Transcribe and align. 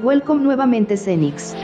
Welcome 0.00 0.42
nuevamente 0.42 0.96
Cenix. 0.96 1.54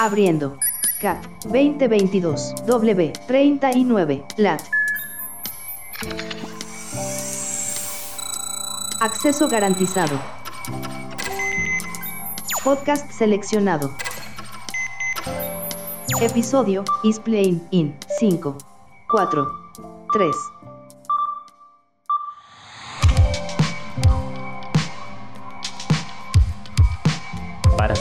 Abriendo. 0.00 0.58
CAT 1.00 1.24
2022 1.44 2.54
W 2.66 3.12
39 3.28 4.24
LAT. 4.36 4.62
Acceso 9.00 9.48
garantizado. 9.48 10.18
Podcast 12.64 13.08
seleccionado. 13.12 13.92
Episodio 16.20 16.82
is 17.04 17.20
playing 17.20 17.60
in 17.70 17.96
5, 18.18 18.56
4, 19.08 19.46
3. 20.12 20.55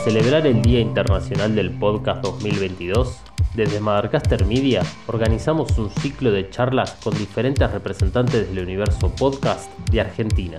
Celebrar 0.05 0.45
el 0.45 0.61
Día 0.61 0.81
Internacional 0.81 1.55
del 1.55 1.71
Podcast 1.71 2.21
2022, 2.21 3.21
desde 3.55 3.79
Madarcaster 3.79 4.45
Media 4.45 4.83
organizamos 5.07 5.79
un 5.79 5.89
ciclo 5.89 6.29
de 6.29 6.47
charlas 6.51 6.91
con 7.03 7.17
diferentes 7.17 7.71
representantes 7.71 8.47
del 8.47 8.63
universo 8.63 9.09
podcast 9.15 9.67
de 9.89 10.01
Argentina. 10.01 10.57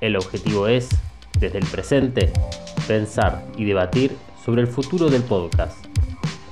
El 0.00 0.14
objetivo 0.14 0.68
es, 0.68 0.90
desde 1.40 1.58
el 1.58 1.66
presente, 1.66 2.32
pensar 2.86 3.44
y 3.56 3.64
debatir 3.64 4.16
sobre 4.44 4.62
el 4.62 4.68
futuro 4.68 5.10
del 5.10 5.24
podcast. 5.24 5.84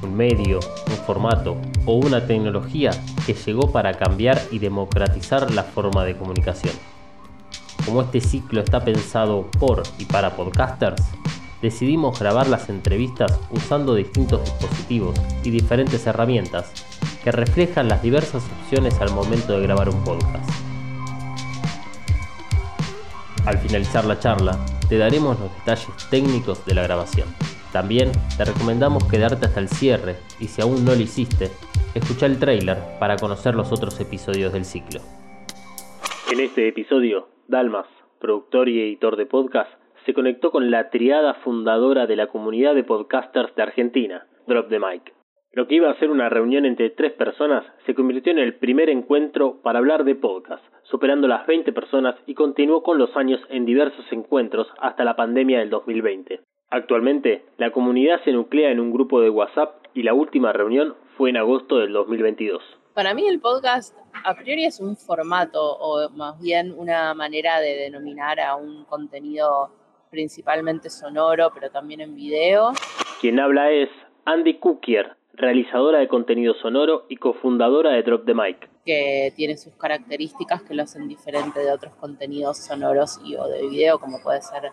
Un 0.03 0.17
medio, 0.17 0.59
un 0.89 0.97
formato 1.07 1.57
o 1.85 1.95
una 1.95 2.27
tecnología 2.27 2.91
que 3.25 3.35
llegó 3.35 3.71
para 3.71 3.95
cambiar 3.95 4.43
y 4.51 4.59
democratizar 4.59 5.53
la 5.53 5.63
forma 5.63 6.05
de 6.05 6.17
comunicación. 6.17 6.75
Como 7.85 8.03
este 8.03 8.21
ciclo 8.21 8.63
está 8.63 8.85
pensado 8.85 9.49
por 9.61 9.85
y 10.01 10.07
para 10.07 10.35
podcasters, 10.35 11.05
decidimos 11.63 12.19
grabar 12.19 12.47
las 12.49 12.69
entrevistas 12.69 13.41
usando 13.51 13.95
distintos 13.95 14.45
dispositivos 14.45 15.19
y 15.45 15.51
diferentes 15.51 16.07
herramientas 16.07 16.73
que 17.23 17.33
reflejan 17.33 17.89
las 17.89 18.03
diversas 18.03 18.45
opciones 18.61 19.01
al 19.01 19.13
momento 19.13 19.53
de 19.53 19.63
grabar 19.63 19.89
un 19.89 20.03
podcast. 20.05 20.49
Al 23.47 23.59
finalizar 23.59 24.05
la 24.05 24.19
charla, 24.19 24.59
te 24.89 24.99
daremos 24.99 25.39
los 25.39 25.53
detalles 25.59 25.89
técnicos 26.11 26.65
de 26.67 26.75
la 26.75 26.83
grabación. 26.83 27.29
También 27.73 28.11
te 28.37 28.45
recomendamos 28.45 29.05
quedarte 29.05 29.47
hasta 29.47 29.61
el 29.61 29.69
cierre 29.69 30.17
y 30.41 30.49
si 30.49 30.63
aún 30.63 30.85
no 30.85 30.95
lo 30.95 31.01
hiciste, 31.01 31.51
escucha 31.95 32.27
el 32.27 32.39
trailer 32.39 32.79
para 32.99 33.17
conocer 33.17 33.55
los 33.55 33.73
otros 33.73 33.99
episodios 34.01 34.53
del 34.53 34.65
ciclo. 34.65 35.01
En 36.31 36.41
este 36.41 36.69
episodio, 36.69 37.29
Dalmas, 37.49 37.87
productor 38.21 38.69
y 38.69 38.81
editor 38.81 39.17
de 39.17 39.27
podcast, 39.27 39.71
se 40.07 40.15
conectó 40.15 40.53
con 40.53 40.71
la 40.71 40.89
triada 40.89 41.35
fundadora 41.35 42.07
de 42.07 42.15
la 42.15 42.29
comunidad 42.29 42.77
de 42.77 42.85
podcasters 42.85 43.55
de 43.57 43.63
Argentina, 43.63 44.27
Drop 44.47 44.69
the 44.69 44.79
Mic. 44.79 45.13
Lo 45.53 45.67
que 45.67 45.75
iba 45.75 45.91
a 45.91 45.99
ser 45.99 46.11
una 46.11 46.29
reunión 46.29 46.65
entre 46.65 46.91
tres 46.91 47.13
personas 47.13 47.65
se 47.87 47.95
convirtió 47.95 48.31
en 48.31 48.39
el 48.39 48.55
primer 48.55 48.89
encuentro 48.89 49.61
para 49.63 49.81
hablar 49.81 50.05
de 50.05 50.15
podcast, 50.15 50.63
superando 50.85 51.27
las 51.27 51.47
20 51.47 51.73
personas 51.73 52.15
y 52.27 52.35
continuó 52.35 52.83
con 52.83 52.99
los 52.99 53.17
años 53.17 53.41
en 53.49 53.67
diversos 53.67 54.05
encuentros 54.13 54.69
hasta 54.79 55.03
la 55.03 55.17
pandemia 55.17 55.59
del 55.59 55.71
2020. 55.71 56.41
Actualmente, 56.71 57.45
la 57.57 57.73
comunidad 57.73 58.23
se 58.23 58.33
nuclea 58.33 58.71
en 58.71 58.81
un 58.81 58.93
grupo 58.93 59.21
de 59.21 59.31
WhatsApp 59.31 59.87
y 59.95 60.03
la 60.03 60.15
última 60.15 60.53
reunión 60.53 60.95
fue 61.17 61.31
en 61.31 61.39
agosto 61.39 61.79
del 61.79 61.93
2022. 61.93 62.63
Para 62.95 63.15
mí 63.15 63.27
el 63.27 63.41
podcast 63.41 63.97
a 64.25 64.35
priori 64.35 64.67
es 64.67 64.79
un 64.79 64.97
formato 64.97 65.61
o 65.61 66.09
más 66.11 66.41
bien 66.41 66.75
una 66.77 67.13
manera 67.15 67.61
de 67.61 67.75
denominar 67.77 68.41
a 68.41 68.57
un 68.57 68.85
contenido 68.85 69.71
principalmente 70.17 70.89
sonoro, 70.89 71.51
pero 71.53 71.71
también 71.71 72.01
en 72.01 72.17
video. 72.17 72.73
Quien 73.21 73.39
habla 73.39 73.71
es 73.71 73.91
Andy 74.25 74.59
Cookier, 74.59 75.15
realizadora 75.35 75.99
de 75.99 76.09
contenido 76.09 76.55
sonoro 76.55 77.05
y 77.11 77.17
cofundadora 77.17 77.91
de 77.91 78.03
Drop 78.03 78.25
the 78.25 78.33
Mic. 78.33 78.67
Que 78.87 79.35
tiene 79.37 79.59
sus 79.59 79.75
características 79.75 80.63
que 80.63 80.73
lo 80.73 80.85
hacen 80.85 81.07
diferente 81.07 81.61
de 81.61 81.71
otros 81.71 81.95
contenidos 81.97 82.57
sonoros 82.57 83.21
y 83.27 83.37
o 83.37 83.47
de 83.47 83.69
video, 83.69 83.99
como 83.99 84.23
puede 84.23 84.41
ser 84.41 84.73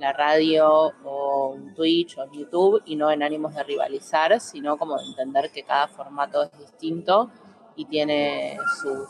la 0.00 0.12
radio 0.12 0.92
o 1.04 1.52
un 1.54 1.72
Twitch 1.72 2.18
o 2.18 2.28
YouTube, 2.32 2.82
y 2.84 2.96
no 2.96 3.12
en 3.12 3.22
ánimos 3.22 3.54
de 3.54 3.62
rivalizar, 3.62 4.40
sino 4.40 4.76
como 4.76 4.96
de 4.96 5.04
entender 5.04 5.52
que 5.52 5.62
cada 5.62 5.86
formato 5.86 6.42
es 6.42 6.58
distinto 6.58 7.30
y 7.76 7.84
tiene 7.84 8.58
sus, 8.82 9.08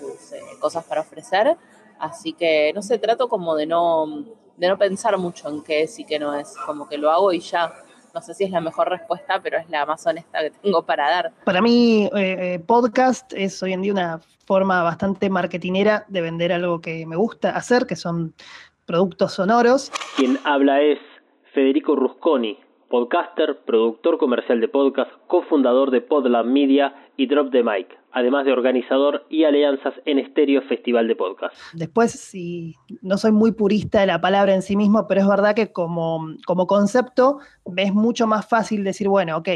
sus 0.00 0.32
eh, 0.32 0.40
cosas 0.58 0.84
para 0.84 1.02
ofrecer. 1.02 1.56
Así 2.00 2.32
que, 2.32 2.72
no 2.74 2.82
sé, 2.82 2.98
trato 2.98 3.28
como 3.28 3.54
de 3.54 3.66
no 3.66 4.45
de 4.56 4.68
no 4.68 4.78
pensar 4.78 5.16
mucho 5.18 5.48
en 5.48 5.62
qué 5.62 5.82
es 5.82 5.98
y 5.98 6.04
qué 6.04 6.18
no 6.18 6.34
es, 6.34 6.54
como 6.64 6.88
que 6.88 6.98
lo 6.98 7.10
hago 7.10 7.32
y 7.32 7.40
ya. 7.40 7.72
No 8.14 8.22
sé 8.22 8.32
si 8.32 8.44
es 8.44 8.50
la 8.50 8.62
mejor 8.62 8.88
respuesta, 8.88 9.40
pero 9.42 9.58
es 9.58 9.68
la 9.68 9.84
más 9.84 10.06
honesta 10.06 10.40
que 10.40 10.50
tengo 10.50 10.82
para 10.82 11.10
dar. 11.10 11.32
Para 11.44 11.60
mí, 11.60 12.08
eh, 12.16 12.54
eh, 12.54 12.58
podcast 12.58 13.30
es 13.34 13.62
hoy 13.62 13.74
en 13.74 13.82
día 13.82 13.92
una 13.92 14.20
forma 14.46 14.82
bastante 14.82 15.28
marketinera 15.28 16.06
de 16.08 16.22
vender 16.22 16.50
algo 16.50 16.80
que 16.80 17.04
me 17.04 17.16
gusta 17.16 17.50
hacer, 17.50 17.86
que 17.86 17.94
son 17.94 18.32
productos 18.86 19.34
sonoros. 19.34 19.92
Quien 20.16 20.38
habla 20.44 20.80
es 20.80 20.98
Federico 21.52 21.94
Rusconi, 21.94 22.58
podcaster, 22.88 23.58
productor 23.66 24.18
comercial 24.18 24.60
de 24.60 24.68
podcast, 24.68 25.10
cofundador 25.26 25.90
de 25.90 26.00
Podlab 26.00 26.46
Media 26.46 26.94
y 27.16 27.26
Drop 27.26 27.50
the 27.50 27.62
Mic, 27.62 27.88
además 28.12 28.44
de 28.44 28.52
organizador 28.52 29.26
y 29.28 29.44
alianzas 29.44 29.94
en 30.04 30.18
Estéreo 30.18 30.62
Festival 30.62 31.08
de 31.08 31.16
Podcast. 31.16 31.56
Después, 31.72 32.12
si 32.12 32.76
no 33.02 33.18
soy 33.18 33.32
muy 33.32 33.52
purista 33.52 34.00
de 34.00 34.06
la 34.06 34.20
palabra 34.20 34.54
en 34.54 34.62
sí 34.62 34.76
mismo, 34.76 35.06
pero 35.06 35.20
es 35.20 35.28
verdad 35.28 35.54
que 35.54 35.72
como, 35.72 36.26
como 36.46 36.66
concepto 36.66 37.38
es 37.76 37.92
mucho 37.92 38.26
más 38.26 38.48
fácil 38.48 38.84
decir, 38.84 39.08
bueno, 39.08 39.36
ok, 39.38 39.48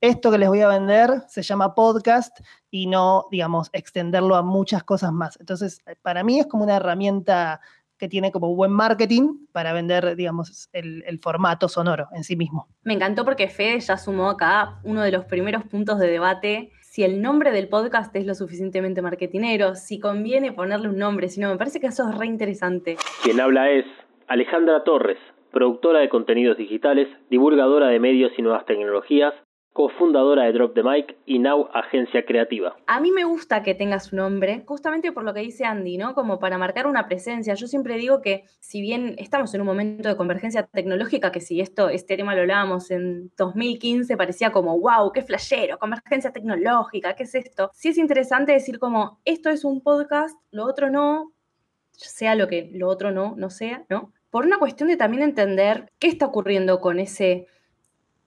esto 0.00 0.32
que 0.32 0.38
les 0.38 0.48
voy 0.48 0.60
a 0.60 0.68
vender 0.68 1.22
se 1.28 1.42
llama 1.42 1.76
podcast 1.76 2.40
y 2.70 2.88
no, 2.88 3.26
digamos, 3.30 3.70
extenderlo 3.72 4.34
a 4.34 4.42
muchas 4.42 4.82
cosas 4.82 5.12
más. 5.12 5.38
Entonces, 5.38 5.80
para 6.02 6.24
mí 6.24 6.40
es 6.40 6.46
como 6.48 6.64
una 6.64 6.76
herramienta 6.76 7.60
que 8.02 8.08
tiene 8.08 8.32
como 8.32 8.52
buen 8.56 8.72
marketing 8.72 9.46
para 9.52 9.72
vender, 9.72 10.16
digamos, 10.16 10.68
el, 10.72 11.04
el, 11.06 11.20
formato 11.20 11.68
sonoro 11.68 12.08
en 12.16 12.24
sí 12.24 12.34
mismo. 12.34 12.66
Me 12.82 12.94
encantó 12.94 13.24
porque 13.24 13.46
Fede 13.46 13.78
ya 13.78 13.96
sumó 13.96 14.28
acá 14.28 14.80
uno 14.82 15.02
de 15.02 15.12
los 15.12 15.24
primeros 15.26 15.62
puntos 15.62 16.00
de 16.00 16.08
debate, 16.08 16.72
si 16.80 17.04
el 17.04 17.22
nombre 17.22 17.52
del 17.52 17.68
podcast 17.68 18.12
es 18.16 18.26
lo 18.26 18.34
suficientemente 18.34 19.02
marketinero, 19.02 19.76
si 19.76 20.00
conviene 20.00 20.50
ponerle 20.50 20.88
un 20.88 20.98
nombre, 20.98 21.28
si 21.28 21.38
no, 21.38 21.48
me 21.48 21.56
parece 21.56 21.78
que 21.78 21.86
eso 21.86 22.08
es 22.10 22.18
re 22.18 22.26
interesante. 22.26 22.96
Quien 23.22 23.40
habla 23.40 23.70
es 23.70 23.84
Alejandra 24.26 24.82
Torres, 24.82 25.18
productora 25.52 26.00
de 26.00 26.08
contenidos 26.08 26.56
digitales, 26.56 27.06
divulgadora 27.30 27.86
de 27.86 28.00
medios 28.00 28.32
y 28.36 28.42
nuevas 28.42 28.66
tecnologías, 28.66 29.32
cofundadora 29.72 30.44
de 30.44 30.52
Drop 30.52 30.74
the 30.74 30.82
Mic 30.82 31.16
y 31.24 31.38
Now 31.38 31.68
Agencia 31.72 32.24
Creativa. 32.24 32.76
A 32.86 33.00
mí 33.00 33.10
me 33.10 33.24
gusta 33.24 33.62
que 33.62 33.74
tenga 33.74 34.00
su 34.00 34.16
nombre, 34.16 34.62
justamente 34.66 35.12
por 35.12 35.24
lo 35.24 35.32
que 35.32 35.40
dice 35.40 35.64
Andy, 35.64 35.96
¿no? 35.96 36.14
Como 36.14 36.38
para 36.38 36.58
marcar 36.58 36.86
una 36.86 37.06
presencia. 37.06 37.54
Yo 37.54 37.66
siempre 37.66 37.96
digo 37.96 38.20
que 38.20 38.44
si 38.60 38.80
bien 38.80 39.14
estamos 39.18 39.54
en 39.54 39.62
un 39.62 39.66
momento 39.66 40.08
de 40.08 40.16
convergencia 40.16 40.64
tecnológica, 40.64 41.32
que 41.32 41.40
si 41.40 41.60
esto, 41.60 41.88
este 41.88 42.16
tema 42.16 42.34
lo 42.34 42.42
hablábamos 42.42 42.90
en 42.90 43.32
2015, 43.36 44.16
parecía 44.16 44.52
como, 44.52 44.78
wow, 44.78 45.10
qué 45.12 45.22
flashero, 45.22 45.78
convergencia 45.78 46.32
tecnológica, 46.32 47.14
¿qué 47.14 47.22
es 47.22 47.34
esto? 47.34 47.70
Sí 47.72 47.88
es 47.88 47.98
interesante 47.98 48.52
decir 48.52 48.78
como, 48.78 49.20
esto 49.24 49.48
es 49.48 49.64
un 49.64 49.80
podcast, 49.80 50.36
lo 50.50 50.64
otro 50.64 50.90
no, 50.90 51.32
sea 51.92 52.34
lo 52.34 52.46
que 52.48 52.70
lo 52.74 52.88
otro 52.88 53.10
no, 53.10 53.34
no 53.36 53.48
sea, 53.48 53.84
¿no? 53.88 54.12
Por 54.30 54.46
una 54.46 54.58
cuestión 54.58 54.88
de 54.88 54.96
también 54.96 55.22
entender 55.22 55.92
qué 55.98 56.08
está 56.08 56.26
ocurriendo 56.26 56.80
con 56.80 56.98
ese 56.98 57.46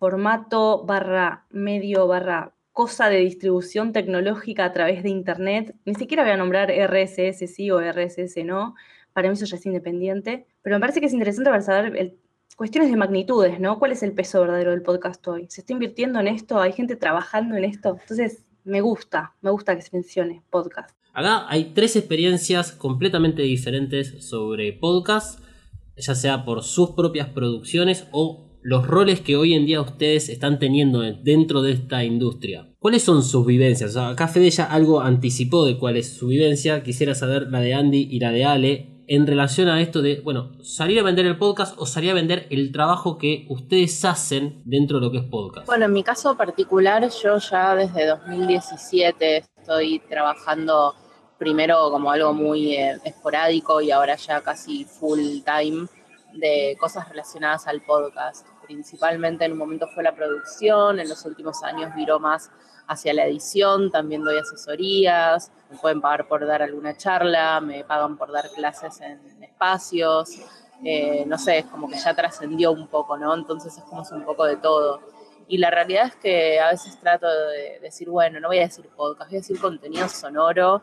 formato 0.05 0.85
barra 0.85 1.47
medio 1.49 2.05
barra 2.05 2.53
cosa 2.73 3.09
de 3.09 3.17
distribución 3.17 3.91
tecnológica 3.91 4.63
a 4.63 4.71
través 4.71 5.01
de 5.01 5.09
Internet. 5.09 5.73
Ni 5.83 5.95
siquiera 5.95 6.21
voy 6.21 6.33
a 6.33 6.37
nombrar 6.37 6.69
RSS 6.69 7.47
sí 7.51 7.71
o 7.71 7.79
RSS 7.79 8.45
no. 8.45 8.75
Para 9.13 9.29
mí 9.29 9.33
eso 9.33 9.45
ya 9.45 9.55
es 9.55 9.65
independiente. 9.65 10.45
Pero 10.61 10.75
me 10.75 10.79
parece 10.79 10.99
que 10.99 11.07
es 11.07 11.13
interesante 11.13 11.49
para 11.49 11.63
saber 11.63 12.17
cuestiones 12.55 12.91
de 12.91 12.97
magnitudes, 12.97 13.59
¿no? 13.59 13.79
¿Cuál 13.79 13.93
es 13.93 14.03
el 14.03 14.11
peso 14.11 14.41
verdadero 14.41 14.69
del 14.69 14.83
podcast 14.83 15.27
hoy? 15.27 15.47
¿Se 15.49 15.61
está 15.61 15.73
invirtiendo 15.73 16.19
en 16.19 16.27
esto? 16.27 16.61
¿Hay 16.61 16.73
gente 16.73 16.95
trabajando 16.95 17.55
en 17.55 17.63
esto? 17.63 17.97
Entonces, 17.99 18.45
me 18.63 18.81
gusta, 18.81 19.33
me 19.41 19.49
gusta 19.49 19.75
que 19.75 19.81
se 19.81 19.89
mencione 19.91 20.43
podcast. 20.51 20.95
Acá 21.13 21.45
hay 21.49 21.73
tres 21.73 21.95
experiencias 21.95 22.71
completamente 22.73 23.41
diferentes 23.41 24.23
sobre 24.23 24.71
podcast, 24.71 25.39
ya 25.97 26.13
sea 26.13 26.45
por 26.45 26.61
sus 26.61 26.91
propias 26.91 27.29
producciones 27.29 28.07
o 28.11 28.44
los 28.65 28.87
roles 28.87 29.21
que 29.21 29.37
hoy 29.37 29.53
en 29.53 29.67
día 29.67 29.79
ustedes 29.79 30.27
están 30.27 30.57
teniendo 30.57 31.01
dentro 31.01 31.61
de 31.61 31.73
esta 31.73 32.03
industria. 32.03 32.67
¿Cuáles 32.79 33.03
son 33.03 33.21
sus 33.21 33.45
vivencias? 33.45 33.95
acá 33.95 34.27
Fede 34.27 34.49
ya 34.49 34.63
algo 34.63 35.01
anticipó 35.01 35.67
de 35.67 35.77
cuál 35.77 35.97
es 35.97 36.17
su 36.17 36.29
vivencia. 36.29 36.81
Quisiera 36.81 37.13
saber 37.13 37.43
la 37.51 37.59
de 37.59 37.75
Andy 37.75 38.07
y 38.09 38.19
la 38.19 38.31
de 38.31 38.43
Ale 38.43 39.03
en 39.07 39.27
relación 39.27 39.69
a 39.69 39.83
esto 39.83 40.01
de, 40.01 40.19
bueno, 40.21 40.53
salir 40.63 40.99
a 40.99 41.03
vender 41.03 41.27
el 41.27 41.37
podcast 41.37 41.75
o 41.77 41.85
salir 41.85 42.09
a 42.09 42.15
vender 42.15 42.47
el 42.49 42.71
trabajo 42.71 43.19
que 43.19 43.45
ustedes 43.51 44.03
hacen 44.03 44.63
dentro 44.65 44.99
de 44.99 45.05
lo 45.05 45.11
que 45.11 45.19
es 45.19 45.25
podcast. 45.25 45.67
Bueno, 45.67 45.85
en 45.85 45.93
mi 45.93 46.01
caso 46.01 46.35
particular, 46.35 47.07
yo 47.07 47.37
ya 47.37 47.75
desde 47.75 48.07
2017 48.07 49.43
estoy 49.59 49.99
trabajando 50.09 50.95
primero 51.37 51.91
como 51.91 52.09
algo 52.09 52.33
muy 52.33 52.73
eh, 52.73 52.97
esporádico 53.03 53.79
y 53.79 53.91
ahora 53.91 54.15
ya 54.15 54.41
casi 54.41 54.85
full 54.85 55.19
time 55.45 55.85
de 56.33 56.75
cosas 56.79 57.07
relacionadas 57.09 57.67
al 57.67 57.81
podcast. 57.81 58.47
Principalmente 58.65 59.45
en 59.45 59.53
un 59.53 59.57
momento 59.57 59.87
fue 59.87 60.03
la 60.03 60.15
producción, 60.15 60.99
en 60.99 61.07
los 61.09 61.25
últimos 61.25 61.63
años 61.63 61.93
viró 61.95 62.19
más 62.19 62.51
hacia 62.87 63.13
la 63.13 63.25
edición, 63.25 63.91
también 63.91 64.23
doy 64.23 64.37
asesorías, 64.37 65.51
me 65.69 65.77
pueden 65.77 66.01
pagar 66.01 66.27
por 66.27 66.45
dar 66.45 66.61
alguna 66.61 66.95
charla, 66.95 67.59
me 67.61 67.83
pagan 67.83 68.17
por 68.17 68.31
dar 68.31 68.49
clases 68.51 69.01
en 69.01 69.43
espacios, 69.43 70.39
eh, 70.83 71.23
no 71.25 71.37
sé, 71.37 71.59
es 71.59 71.65
como 71.65 71.87
que 71.89 71.97
ya 71.97 72.13
trascendió 72.13 72.71
un 72.71 72.87
poco, 72.87 73.17
¿no? 73.17 73.33
Entonces 73.33 73.77
es 73.77 73.83
como 73.83 74.03
un 74.11 74.25
poco 74.25 74.45
de 74.45 74.57
todo. 74.57 75.01
Y 75.47 75.57
la 75.57 75.69
realidad 75.69 76.07
es 76.07 76.15
que 76.15 76.59
a 76.59 76.69
veces 76.69 76.99
trato 76.99 77.27
de 77.27 77.79
decir, 77.79 78.09
bueno, 78.09 78.39
no 78.39 78.47
voy 78.47 78.57
a 78.59 78.61
decir 78.61 78.87
podcast, 78.95 79.29
voy 79.29 79.37
a 79.37 79.41
decir 79.41 79.59
contenido 79.59 80.07
sonoro, 80.09 80.81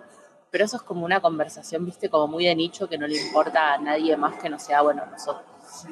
pero 0.51 0.65
eso 0.65 0.77
es 0.77 0.83
como 0.83 1.05
una 1.05 1.21
conversación, 1.21 1.85
viste, 1.85 2.09
como 2.09 2.29
muy 2.29 2.47
de 2.47 2.55
nicho 2.55 2.89
que 2.89 2.99
no 2.99 3.07
le 3.07 3.17
importa 3.21 3.75
a 3.75 3.79
nadie 3.79 4.17
más 4.17 4.37
que 4.41 4.49
no 4.49 4.59
sea, 4.59 4.83
bueno, 4.83 5.05
nosotros, 5.07 5.45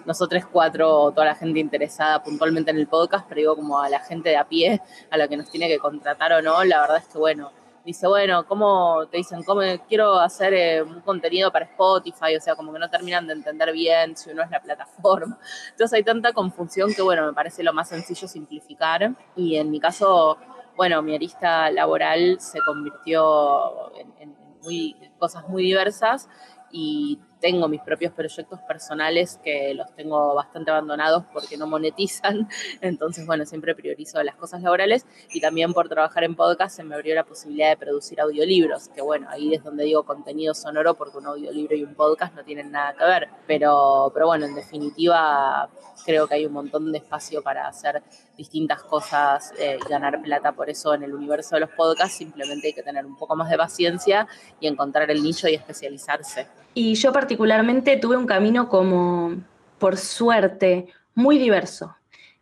nosotros 0.05 0.44
cuatro 0.50 1.11
toda 1.12 1.27
la 1.27 1.35
gente 1.35 1.61
interesada 1.61 2.23
puntualmente 2.23 2.71
en 2.71 2.79
el 2.79 2.87
podcast, 2.87 3.27
pero 3.29 3.41
digo 3.41 3.56
como 3.56 3.81
a 3.81 3.88
la 3.88 4.00
gente 4.00 4.31
de 4.31 4.37
a 4.37 4.49
pie, 4.49 4.81
a 5.11 5.17
la 5.17 5.29
que 5.29 5.37
nos 5.37 5.50
tiene 5.50 5.69
que 5.69 5.79
contratar 5.79 6.32
o 6.32 6.43
no, 6.43 6.62
la 6.65 6.81
verdad 6.81 6.99
es 6.99 7.06
que, 7.06 7.19
bueno, 7.19 7.53
dice, 7.85 8.06
bueno, 8.06 8.47
¿cómo 8.47 9.06
te 9.11 9.19
dicen? 9.19 9.43
¿Cómo 9.43 9.62
quiero 9.88 10.19
hacer 10.19 10.55
eh, 10.55 10.82
un 10.82 11.00
contenido 11.00 11.50
para 11.50 11.65
Spotify? 11.65 12.37
O 12.37 12.41
sea, 12.41 12.55
como 12.55 12.73
que 12.73 12.79
no 12.79 12.91
terminan 12.91 13.27
de 13.27 13.35
entender 13.35 13.73
bien 13.73 14.17
si 14.17 14.31
uno 14.31 14.43
es 14.43 14.50
la 14.50 14.61
plataforma. 14.61 15.38
Entonces 15.71 15.97
hay 15.97 16.05
tanta 16.05 16.33
confusión 16.33 16.93
que, 16.94 17.03
bueno, 17.03 17.26
me 17.26 17.33
parece 17.33 17.62
lo 17.62 17.73
más 17.73 17.88
sencillo 17.88 18.29
simplificar. 18.29 19.15
Y 19.37 19.56
en 19.56 19.71
mi 19.71 19.81
caso, 19.81 20.38
bueno, 20.76 21.03
mi 21.03 21.15
arista 21.15 21.71
laboral 21.71 22.38
se 22.41 22.61
convirtió 22.61 23.94
en, 23.97 24.12
en 24.19 24.37
muy, 24.62 24.97
cosas 25.19 25.49
muy 25.49 25.62
diversas 25.62 26.29
y 26.71 27.19
tengo 27.41 27.69
mis 27.69 27.81
propios 27.81 28.13
proyectos 28.13 28.61
personales 28.61 29.41
que 29.43 29.75
los 29.75 29.91
tengo 29.95 30.35
bastante 30.35 30.71
abandonados 30.71 31.25
porque 31.33 31.57
no 31.57 31.67
monetizan. 31.67 32.49
Entonces, 32.81 33.27
bueno, 33.27 33.47
siempre 33.47 33.75
priorizo 33.75 34.23
las 34.23 34.37
cosas 34.37 34.63
laborales 34.63 35.07
y 35.31 35.41
también 35.41 35.73
por 35.73 35.89
trabajar 35.89 36.25
en 36.25 36.35
podcast 36.35 36.77
se 36.77 36.85
me 36.85 36.95
abrió 36.95 37.15
la 37.15 37.25
posibilidad 37.25 37.71
de 37.71 37.77
producir 37.77 38.21
audiolibros, 38.21 38.89
que 38.89 39.03
bueno, 39.03 39.27
ahí 39.31 39.55
es 39.55 39.65
donde 39.65 39.85
digo 39.85 40.05
contenido 40.05 40.55
sonoro 40.55 40.95
porque 40.95 41.19
un 41.19 41.27
audiolibro 41.27 41.75
y 41.77 41.85
un 41.85 41.95
podcast 41.95 42.35
no 42.35 42.45
tienen 42.45 42.71
nada 42.71 42.95
que 42.95 43.05
ver. 43.05 43.29
Pero, 43.47 44.11
pero 44.13 44.27
bueno, 44.27 44.47
en 44.47 44.55
definitiva, 44.55 45.69
creo 46.05 46.27
que 46.27 46.35
hay 46.35 46.47
un 46.47 46.53
montón 46.53 46.93
de 46.93 46.99
espacio 46.99 47.43
para 47.43 47.67
hacer 47.67 48.03
distintas 48.37 48.83
cosas 48.83 49.53
eh, 49.59 49.79
y 49.85 49.89
ganar 49.89 50.21
plata 50.23 50.53
por 50.53 50.71
eso 50.71 50.95
en 50.95 51.03
el 51.03 51.15
universo 51.15 51.57
de 51.57 51.61
los 51.61 51.71
podcasts. 51.71 52.19
Simplemente 52.19 52.69
hay 52.69 52.73
que 52.73 52.83
tener 52.83 53.05
un 53.07 53.17
poco 53.17 53.37
más 53.37 53.51
de 53.51 53.57
paciencia 53.57 54.27
y 54.61 54.67
encontrar 54.67 55.11
el 55.11 55.23
nicho 55.23 55.49
y 55.49 55.55
especializarse. 55.55 56.60
Y 56.75 56.95
yo 56.95 57.13
particularmente 57.13 57.97
tuve 57.97 58.17
un 58.17 58.27
camino 58.27 58.69
como, 58.69 59.37
por 59.79 59.97
suerte, 59.97 60.87
muy 61.15 61.39
diverso. 61.39 61.97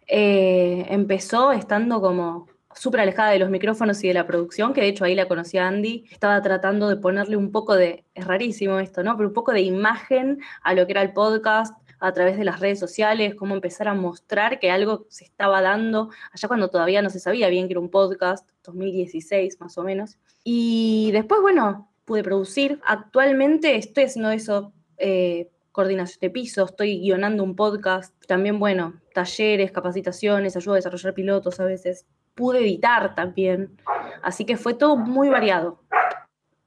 Eh, 0.07 0.87
empezó 0.89 1.53
estando 1.53 2.01
como 2.01 2.47
súper 2.75 3.01
alejada 3.01 3.31
de 3.31 3.39
los 3.39 3.51
micrófonos 3.51 4.03
y 4.05 4.09
de 4.09 4.15
la 4.15 4.27
producción, 4.27 4.73
que 4.73 4.81
de 4.81 4.89
hecho 4.89 5.05
ahí 5.05 5.15
la 5.15 5.27
conocí 5.27 5.59
a 5.59 5.67
Andy, 5.67 6.05
estaba 6.11 6.41
tratando 6.43 6.89
de 6.89 6.97
ponerle 6.97 7.37
un 7.37 7.51
poco 7.51 7.75
de, 7.75 8.05
es 8.15 8.27
rarísimo 8.27 8.79
esto, 8.79 9.03
¿no? 9.03 9.17
Pero 9.17 9.29
un 9.29 9.35
poco 9.35 9.53
de 9.53 9.63
imagen 9.63 10.39
a 10.63 10.75
lo 10.75 10.87
que 10.87 10.93
era 10.93 11.03
el 11.03 11.13
podcast 11.13 11.75
a 12.01 12.13
través 12.13 12.39
de 12.39 12.45
las 12.45 12.61
redes 12.61 12.79
sociales, 12.79 13.35
cómo 13.35 13.55
empezar 13.55 13.89
a 13.89 13.95
mostrar 13.95 14.61
que 14.61 14.71
algo 14.71 15.07
se 15.09 15.25
estaba 15.25 15.61
dando, 15.61 16.11
allá 16.33 16.47
cuando 16.47 16.69
todavía 16.69 17.03
no 17.03 17.11
se 17.11 17.19
sabía 17.19 17.49
bien 17.49 17.67
que 17.67 17.73
era 17.73 17.81
un 17.81 17.91
podcast, 17.91 18.49
2016 18.65 19.61
más 19.61 19.77
o 19.79 19.83
menos. 19.83 20.17
Y 20.45 21.11
después, 21.13 21.41
bueno, 21.41 21.91
pude 22.09 22.25
producir. 22.25 22.81
Actualmente 22.85 23.77
estoy 23.77 24.05
haciendo 24.05 24.31
eso, 24.31 24.73
eh, 24.97 25.51
coordinación 25.73 26.19
de 26.23 26.31
piso, 26.31 26.65
estoy 26.65 27.01
guionando 27.01 27.45
un 27.45 27.55
podcast, 27.55 28.15
también, 28.27 28.59
bueno, 28.59 28.95
talleres, 29.13 29.71
capacitaciones, 29.71 30.57
ayuda 30.57 30.75
a 30.75 30.77
desarrollar 30.77 31.15
pilotos 31.15 31.61
a 31.61 31.65
veces. 31.67 32.09
Pude 32.35 32.61
editar 32.61 33.15
también, 33.15 33.77
así 34.23 34.47
que 34.47 34.57
fue 34.57 34.73
todo 34.75 34.97
muy 34.97 35.29
variado. 35.29 35.81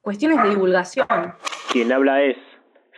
Cuestiones 0.01 0.43
de 0.43 0.49
divulgación. 0.49 1.07
Quien 1.71 1.91
habla 1.91 2.21
es 2.21 2.37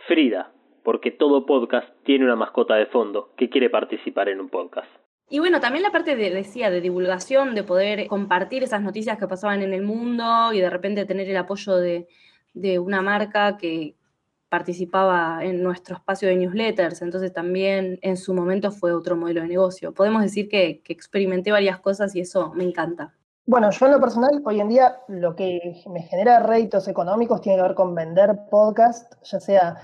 Frida, 0.06 0.52
porque 0.82 1.10
todo 1.10 1.46
podcast 1.46 1.88
tiene 2.04 2.26
una 2.26 2.36
mascota 2.36 2.74
de 2.74 2.86
fondo 2.86 3.32
que 3.36 3.48
quiere 3.48 3.70
participar 3.70 4.28
en 4.28 4.40
un 4.40 4.50
podcast. 4.50 4.90
Y 5.30 5.38
bueno, 5.38 5.60
también 5.60 5.82
la 5.82 5.90
parte 5.90 6.14
de, 6.14 6.28
decía, 6.28 6.68
de 6.68 6.82
divulgación, 6.82 7.54
de 7.54 7.64
poder 7.64 8.06
compartir 8.08 8.62
esas 8.62 8.82
noticias 8.82 9.18
que 9.18 9.26
pasaban 9.26 9.62
en 9.62 9.72
el 9.72 9.82
mundo 9.82 10.52
y 10.52 10.60
de 10.60 10.68
repente 10.68 11.06
tener 11.06 11.28
el 11.30 11.36
apoyo 11.38 11.76
de, 11.76 12.06
de 12.54 12.78
una 12.78 13.02
marca 13.02 13.56
que 13.56 13.96
participaba 14.48 15.44
en 15.44 15.64
nuestro 15.64 15.96
espacio 15.96 16.28
de 16.28 16.36
newsletters, 16.36 17.02
entonces 17.02 17.32
también 17.32 17.98
en 18.02 18.16
su 18.16 18.32
momento 18.32 18.70
fue 18.70 18.92
otro 18.92 19.16
modelo 19.16 19.42
de 19.42 19.48
negocio. 19.48 19.92
Podemos 19.92 20.22
decir 20.22 20.48
que, 20.48 20.80
experimenté 20.86 21.50
varias 21.50 21.80
cosas 21.80 22.14
y 22.14 22.20
eso 22.20 22.52
me 22.54 22.62
encanta. 22.62 23.12
Bueno, 23.46 23.70
yo 23.72 23.86
en 23.86 23.92
lo 23.92 24.00
personal, 24.00 24.40
hoy 24.44 24.60
en 24.60 24.68
día 24.68 24.96
lo 25.08 25.34
que 25.34 25.82
me 25.92 26.02
genera 26.02 26.38
réditos 26.38 26.86
económicos 26.86 27.40
tiene 27.40 27.58
que 27.58 27.62
ver 27.62 27.74
con 27.74 27.96
vender 27.96 28.42
podcast, 28.48 29.12
ya 29.24 29.40
sea, 29.40 29.76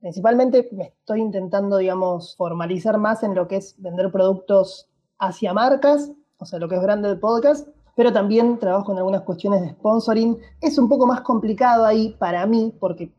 principalmente 0.00 0.68
me 0.72 0.84
estoy 0.84 1.20
intentando, 1.20 1.76
digamos, 1.76 2.34
formalizar 2.36 2.98
más 2.98 3.22
en 3.22 3.36
lo 3.36 3.46
que 3.46 3.58
es 3.58 3.80
vender 3.80 4.10
productos 4.10 4.90
hacia 5.20 5.52
marcas, 5.52 6.10
o 6.38 6.44
sea, 6.44 6.58
lo 6.58 6.68
que 6.68 6.74
es 6.74 6.82
grande 6.82 7.08
el 7.08 7.20
podcast, 7.20 7.68
pero 7.98 8.12
también 8.12 8.60
trabajo 8.60 8.92
en 8.92 8.98
algunas 8.98 9.22
cuestiones 9.22 9.60
de 9.60 9.70
sponsoring. 9.70 10.38
Es 10.60 10.78
un 10.78 10.88
poco 10.88 11.04
más 11.04 11.22
complicado 11.22 11.84
ahí 11.84 12.14
para 12.16 12.46
mí, 12.46 12.72
porque 12.78 13.10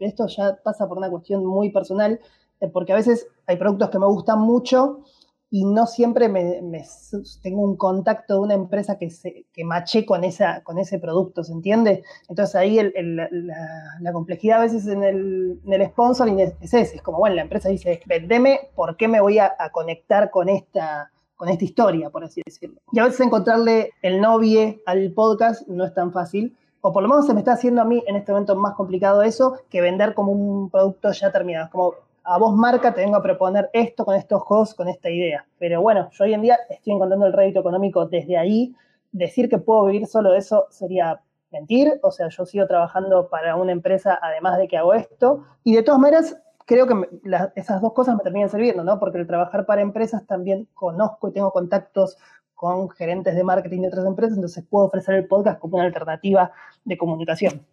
esto 0.00 0.26
ya 0.26 0.58
pasa 0.62 0.86
por 0.86 0.98
una 0.98 1.08
cuestión 1.08 1.46
muy 1.46 1.70
personal, 1.70 2.20
eh, 2.60 2.68
porque 2.68 2.92
a 2.92 2.96
veces 2.96 3.26
hay 3.46 3.56
productos 3.56 3.88
que 3.88 3.98
me 3.98 4.04
gustan 4.04 4.40
mucho 4.40 5.00
y 5.48 5.64
no 5.64 5.86
siempre 5.86 6.28
me, 6.28 6.60
tengo 7.42 7.62
un 7.62 7.78
contacto 7.78 8.34
de 8.34 8.40
una 8.40 8.52
empresa 8.52 8.98
que, 8.98 9.08
se, 9.08 9.46
que 9.50 9.64
maché 9.64 10.04
con, 10.04 10.24
esa, 10.24 10.62
con 10.62 10.78
ese 10.78 10.98
producto, 10.98 11.42
¿se 11.42 11.54
entiende? 11.54 12.02
Entonces 12.28 12.54
ahí 12.54 12.78
la, 12.96 14.12
complejidad 14.12 14.58
a 14.58 14.64
veces 14.64 14.86
en 14.88 15.04
el, 15.04 15.58
en 15.64 15.86
sponsoring 15.86 16.38
es, 16.40 16.52
ese, 16.60 16.82
es 16.82 17.00
como, 17.00 17.16
bueno, 17.16 17.36
la 17.36 17.42
empresa 17.42 17.70
dice, 17.70 18.02
vendeme, 18.04 18.68
¿por 18.74 18.98
qué 18.98 19.08
me 19.08 19.22
voy 19.22 19.38
a 19.38 19.56
conectar 19.72 20.30
con 20.30 20.50
esta 20.50 21.12
con 21.38 21.48
esta 21.48 21.64
historia, 21.64 22.10
por 22.10 22.24
así 22.24 22.42
decirlo. 22.44 22.80
Y 22.92 22.98
a 22.98 23.04
veces 23.04 23.20
encontrarle 23.20 23.92
el 24.02 24.20
novie 24.20 24.82
al 24.84 25.12
podcast 25.12 25.66
no 25.68 25.84
es 25.84 25.94
tan 25.94 26.12
fácil, 26.12 26.54
o 26.80 26.92
por 26.92 27.02
lo 27.02 27.08
menos 27.08 27.26
se 27.26 27.32
me 27.32 27.40
está 27.40 27.52
haciendo 27.52 27.80
a 27.80 27.84
mí 27.84 28.02
en 28.06 28.16
este 28.16 28.32
momento 28.32 28.56
más 28.56 28.74
complicado 28.74 29.22
eso 29.22 29.54
que 29.70 29.80
vender 29.80 30.14
como 30.14 30.32
un 30.32 30.68
producto 30.68 31.12
ya 31.12 31.30
terminado. 31.30 31.70
Como 31.70 31.94
a 32.24 32.38
vos 32.38 32.54
marca 32.54 32.92
te 32.92 33.00
vengo 33.00 33.16
a 33.16 33.22
proponer 33.22 33.70
esto 33.72 34.04
con 34.04 34.16
estos 34.16 34.42
hosts, 34.46 34.74
con 34.74 34.88
esta 34.88 35.10
idea. 35.10 35.46
Pero 35.58 35.80
bueno, 35.80 36.08
yo 36.10 36.24
hoy 36.24 36.34
en 36.34 36.42
día 36.42 36.58
estoy 36.68 36.92
encontrando 36.92 37.26
el 37.26 37.32
rédito 37.32 37.60
económico 37.60 38.06
desde 38.06 38.36
ahí. 38.36 38.74
Decir 39.12 39.48
que 39.48 39.58
puedo 39.58 39.86
vivir 39.86 40.06
solo 40.06 40.32
de 40.32 40.38
eso 40.38 40.66
sería 40.70 41.20
mentir. 41.52 42.00
O 42.02 42.10
sea, 42.10 42.28
yo 42.28 42.44
sigo 42.46 42.66
trabajando 42.66 43.28
para 43.28 43.56
una 43.56 43.72
empresa 43.72 44.18
además 44.20 44.58
de 44.58 44.68
que 44.68 44.76
hago 44.76 44.92
esto. 44.92 45.44
Y 45.64 45.74
de 45.74 45.82
todas 45.82 46.00
maneras, 46.00 46.36
creo 46.68 46.86
que 46.86 46.94
esas 47.56 47.80
dos 47.80 47.94
cosas 47.94 48.14
me 48.14 48.22
terminan 48.22 48.50
sirviendo, 48.50 48.84
¿no? 48.84 49.00
Porque 49.00 49.18
el 49.18 49.26
trabajar 49.26 49.64
para 49.64 49.80
empresas 49.80 50.26
también 50.26 50.68
conozco 50.74 51.28
y 51.28 51.32
tengo 51.32 51.50
contactos 51.50 52.18
con 52.54 52.90
gerentes 52.90 53.34
de 53.34 53.42
marketing 53.42 53.80
de 53.80 53.88
otras 53.88 54.04
empresas, 54.04 54.36
entonces 54.36 54.64
puedo 54.68 54.86
ofrecer 54.86 55.14
el 55.14 55.26
podcast 55.26 55.58
como 55.58 55.76
una 55.76 55.86
alternativa 55.86 56.52
de 56.84 56.98
comunicación. 56.98 57.66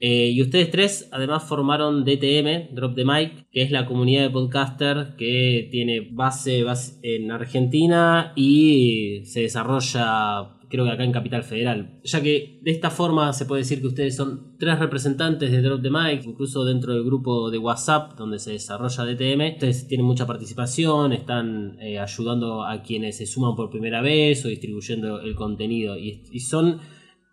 Eh, 0.00 0.30
y 0.30 0.42
ustedes 0.42 0.70
tres 0.70 1.08
además 1.12 1.44
formaron 1.44 2.04
DTM, 2.04 2.74
Drop 2.74 2.96
the 2.96 3.04
Mic, 3.04 3.48
que 3.50 3.62
es 3.62 3.70
la 3.70 3.86
comunidad 3.86 4.22
de 4.22 4.30
podcaster 4.30 5.14
que 5.16 5.68
tiene 5.70 6.08
base, 6.10 6.64
base 6.64 6.98
en 7.02 7.30
Argentina 7.30 8.32
y 8.34 9.22
se 9.26 9.42
desarrolla 9.42 10.59
creo 10.70 10.84
que 10.84 10.92
acá 10.92 11.04
en 11.04 11.12
Capital 11.12 11.42
Federal. 11.42 12.00
Ya 12.04 12.22
que 12.22 12.60
de 12.62 12.70
esta 12.70 12.90
forma 12.90 13.32
se 13.32 13.44
puede 13.44 13.62
decir 13.62 13.80
que 13.80 13.88
ustedes 13.88 14.16
son 14.16 14.56
tres 14.58 14.78
representantes 14.78 15.50
de 15.50 15.60
Drop 15.60 15.82
the 15.82 15.90
Mic, 15.90 16.24
incluso 16.24 16.64
dentro 16.64 16.94
del 16.94 17.04
grupo 17.04 17.50
de 17.50 17.58
WhatsApp 17.58 18.16
donde 18.16 18.38
se 18.38 18.52
desarrolla 18.52 19.04
DTM. 19.04 19.54
Ustedes 19.54 19.88
tienen 19.88 20.06
mucha 20.06 20.26
participación, 20.26 21.12
están 21.12 21.76
eh, 21.80 21.98
ayudando 21.98 22.64
a 22.64 22.82
quienes 22.82 23.18
se 23.18 23.26
suman 23.26 23.56
por 23.56 23.70
primera 23.70 24.00
vez 24.00 24.44
o 24.44 24.48
distribuyendo 24.48 25.20
el 25.20 25.34
contenido. 25.34 25.98
Y, 25.98 26.22
y 26.30 26.40
son 26.40 26.80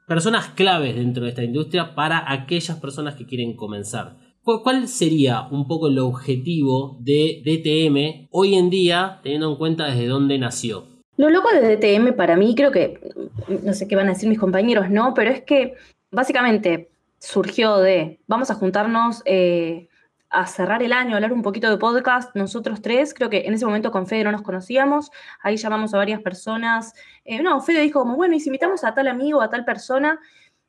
personas 0.07 0.49
claves 0.49 0.95
dentro 0.95 1.23
de 1.23 1.29
esta 1.29 1.43
industria 1.43 1.93
para 1.95 2.31
aquellas 2.31 2.79
personas 2.79 3.15
que 3.15 3.25
quieren 3.25 3.55
comenzar. 3.55 4.17
¿Cuál 4.63 4.87
sería 4.87 5.45
un 5.51 5.67
poco 5.67 5.89
el 5.89 5.99
objetivo 5.99 6.97
de 7.01 7.41
DTM 7.43 8.29
hoy 8.31 8.55
en 8.55 8.69
día, 8.69 9.19
teniendo 9.21 9.51
en 9.51 9.57
cuenta 9.57 9.87
desde 9.87 10.07
dónde 10.07 10.37
nació? 10.37 10.96
Lo 11.17 11.31
loco 11.31 11.49
de 11.49 11.75
DTM 11.75 12.13
para 12.15 12.35
mí, 12.35 12.53
creo 12.55 12.71
que, 12.71 12.99
no 13.63 13.73
sé 13.73 13.87
qué 13.87 13.95
van 13.95 14.07
a 14.07 14.13
decir 14.13 14.29
mis 14.29 14.39
compañeros, 14.39 14.89
¿no? 14.91 15.15
Pero 15.15 15.31
es 15.31 15.41
que 15.41 15.75
básicamente 16.11 16.91
surgió 17.19 17.77
de, 17.77 18.19
vamos 18.27 18.51
a 18.51 18.53
juntarnos 18.53 19.23
eh, 19.25 19.89
a 20.29 20.45
cerrar 20.45 20.83
el 20.83 20.93
año, 20.93 21.13
a 21.13 21.15
hablar 21.15 21.33
un 21.33 21.41
poquito 21.41 21.71
de 21.71 21.77
podcast, 21.77 22.35
nosotros 22.35 22.83
tres, 22.83 23.15
creo 23.15 23.31
que 23.31 23.47
en 23.47 23.55
ese 23.55 23.65
momento 23.65 23.91
con 23.91 24.05
Fede 24.05 24.25
no 24.25 24.31
nos 24.31 24.43
conocíamos, 24.43 25.09
ahí 25.41 25.57
llamamos 25.57 25.95
a 25.95 25.97
varias 25.97 26.21
personas, 26.21 26.93
eh, 27.25 27.41
no, 27.41 27.61
Fede 27.61 27.81
dijo 27.81 28.01
como, 28.01 28.15
bueno, 28.15 28.35
y 28.35 28.39
si 28.39 28.49
invitamos 28.49 28.83
a 28.83 28.93
tal 28.93 29.07
amigo, 29.07 29.41
a 29.41 29.49
tal 29.49 29.65
persona, 29.65 30.19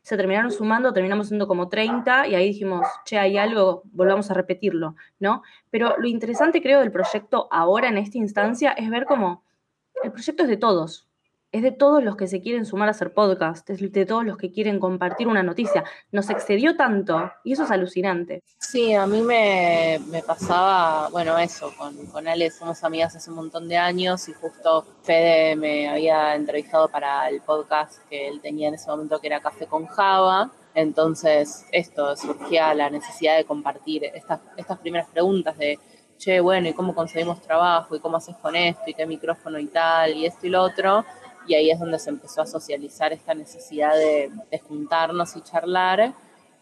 se 0.01 0.17
terminaron 0.17 0.51
sumando, 0.51 0.95
terminamos 0.95 1.29
siendo 1.29 1.47
como 1.47 1.69
30 1.69 2.29
y 2.29 2.35
ahí 2.35 2.47
dijimos, 2.47 2.87
che, 3.05 3.19
hay 3.19 3.37
algo, 3.37 3.83
volvamos 3.93 4.31
a 4.31 4.35
repetirlo, 4.35 4.97
¿no? 5.19 5.43
Pero 5.71 5.97
lo 5.99 6.09
interesante 6.09 6.63
creo 6.63 6.81
del 6.81 6.91
proyecto 6.91 7.49
ahora 7.51 7.89
en 7.89 7.99
esta 7.99 8.17
instancia 8.17 8.71
es 8.73 8.89
ver 8.89 9.05
cómo 9.05 9.43
el 10.03 10.13
proyecto 10.13 10.43
es 10.43 10.49
de 10.49 10.57
todos, 10.57 11.09
es 11.51 11.63
de 11.63 11.73
todos 11.73 12.05
los 12.05 12.17
que 12.17 12.27
se 12.27 12.43
quieren 12.43 12.67
sumar 12.67 12.89
a 12.89 12.91
hacer 12.91 13.15
podcast, 13.15 13.69
es 13.71 13.81
de 13.81 14.05
todos 14.05 14.25
los 14.25 14.37
que 14.37 14.53
quieren 14.53 14.79
compartir 14.79 15.29
una 15.29 15.43
noticia. 15.43 15.83
Nos 16.13 16.29
excedió 16.29 16.77
tanto 16.77 17.33
y 17.43 17.53
eso 17.53 17.65
es 17.65 17.71
alucinante. 17.71 18.43
Sí, 18.59 18.93
a 18.93 19.07
mí 19.07 19.23
me, 19.23 19.99
pasaba, 20.27 21.09
bueno, 21.09 21.39
eso, 21.39 21.73
con, 21.79 21.97
con 22.07 22.29
Ale 22.29 22.51
somos 22.51 22.85
amigas 22.85 23.17
hace 23.17 23.31
un 23.31 23.37
montón 23.37 23.67
de 23.67 23.79
años 23.79 24.29
y 24.29 24.35
justo 24.35 24.85
Fede 25.03 25.57
me 25.57 25.89
había 25.89 26.35
entrevistado 26.35 26.89
para 26.89 27.29
el 27.31 27.41
podcast 27.41 28.07
que 28.11 28.29
él 28.29 28.41
tenía 28.43 28.69
en 28.69 28.75
ese 28.75 28.91
momento 28.91 29.19
que 29.19 29.29
era 29.29 29.41
Café 29.41 29.67
con 29.67 29.87
Java. 29.87 30.53
Entonces, 30.75 31.65
esto 31.73 32.15
surgía 32.15 32.75
la 32.75 32.91
necesidad 32.91 33.39
de 33.39 33.45
compartir 33.45 34.05
estas, 34.05 34.41
estas 34.57 34.79
primeras 34.79 35.09
preguntas 35.09 35.57
de 35.57 35.79
che, 36.19 36.41
bueno, 36.41 36.69
¿y 36.69 36.73
cómo 36.75 36.95
conseguimos 36.95 37.41
trabajo? 37.41 37.97
¿Y 37.97 38.01
cómo 38.01 38.17
haces 38.19 38.37
con 38.37 38.55
esto? 38.57 38.83
¿Y 38.87 38.95
qué 38.95 39.07
micrófono 39.07 39.59
y 39.59 39.67
tal? 39.67 40.15
Y 40.15 40.27
esto 40.27 40.47
y 40.47 40.51
lo 40.51 40.63
otro 40.63 41.05
y 41.49 41.55
ahí 41.55 41.71
es 41.71 41.81
donde 41.81 41.99
se 41.99 42.11
empezó 42.11 42.43
a 42.43 42.47
socializar 42.47 43.13
esta 43.13 43.35
necesidad 43.35 43.95
de, 43.97 44.31
juntarnos 44.69 45.35
y 45.35 45.41
charlar. 45.41 46.13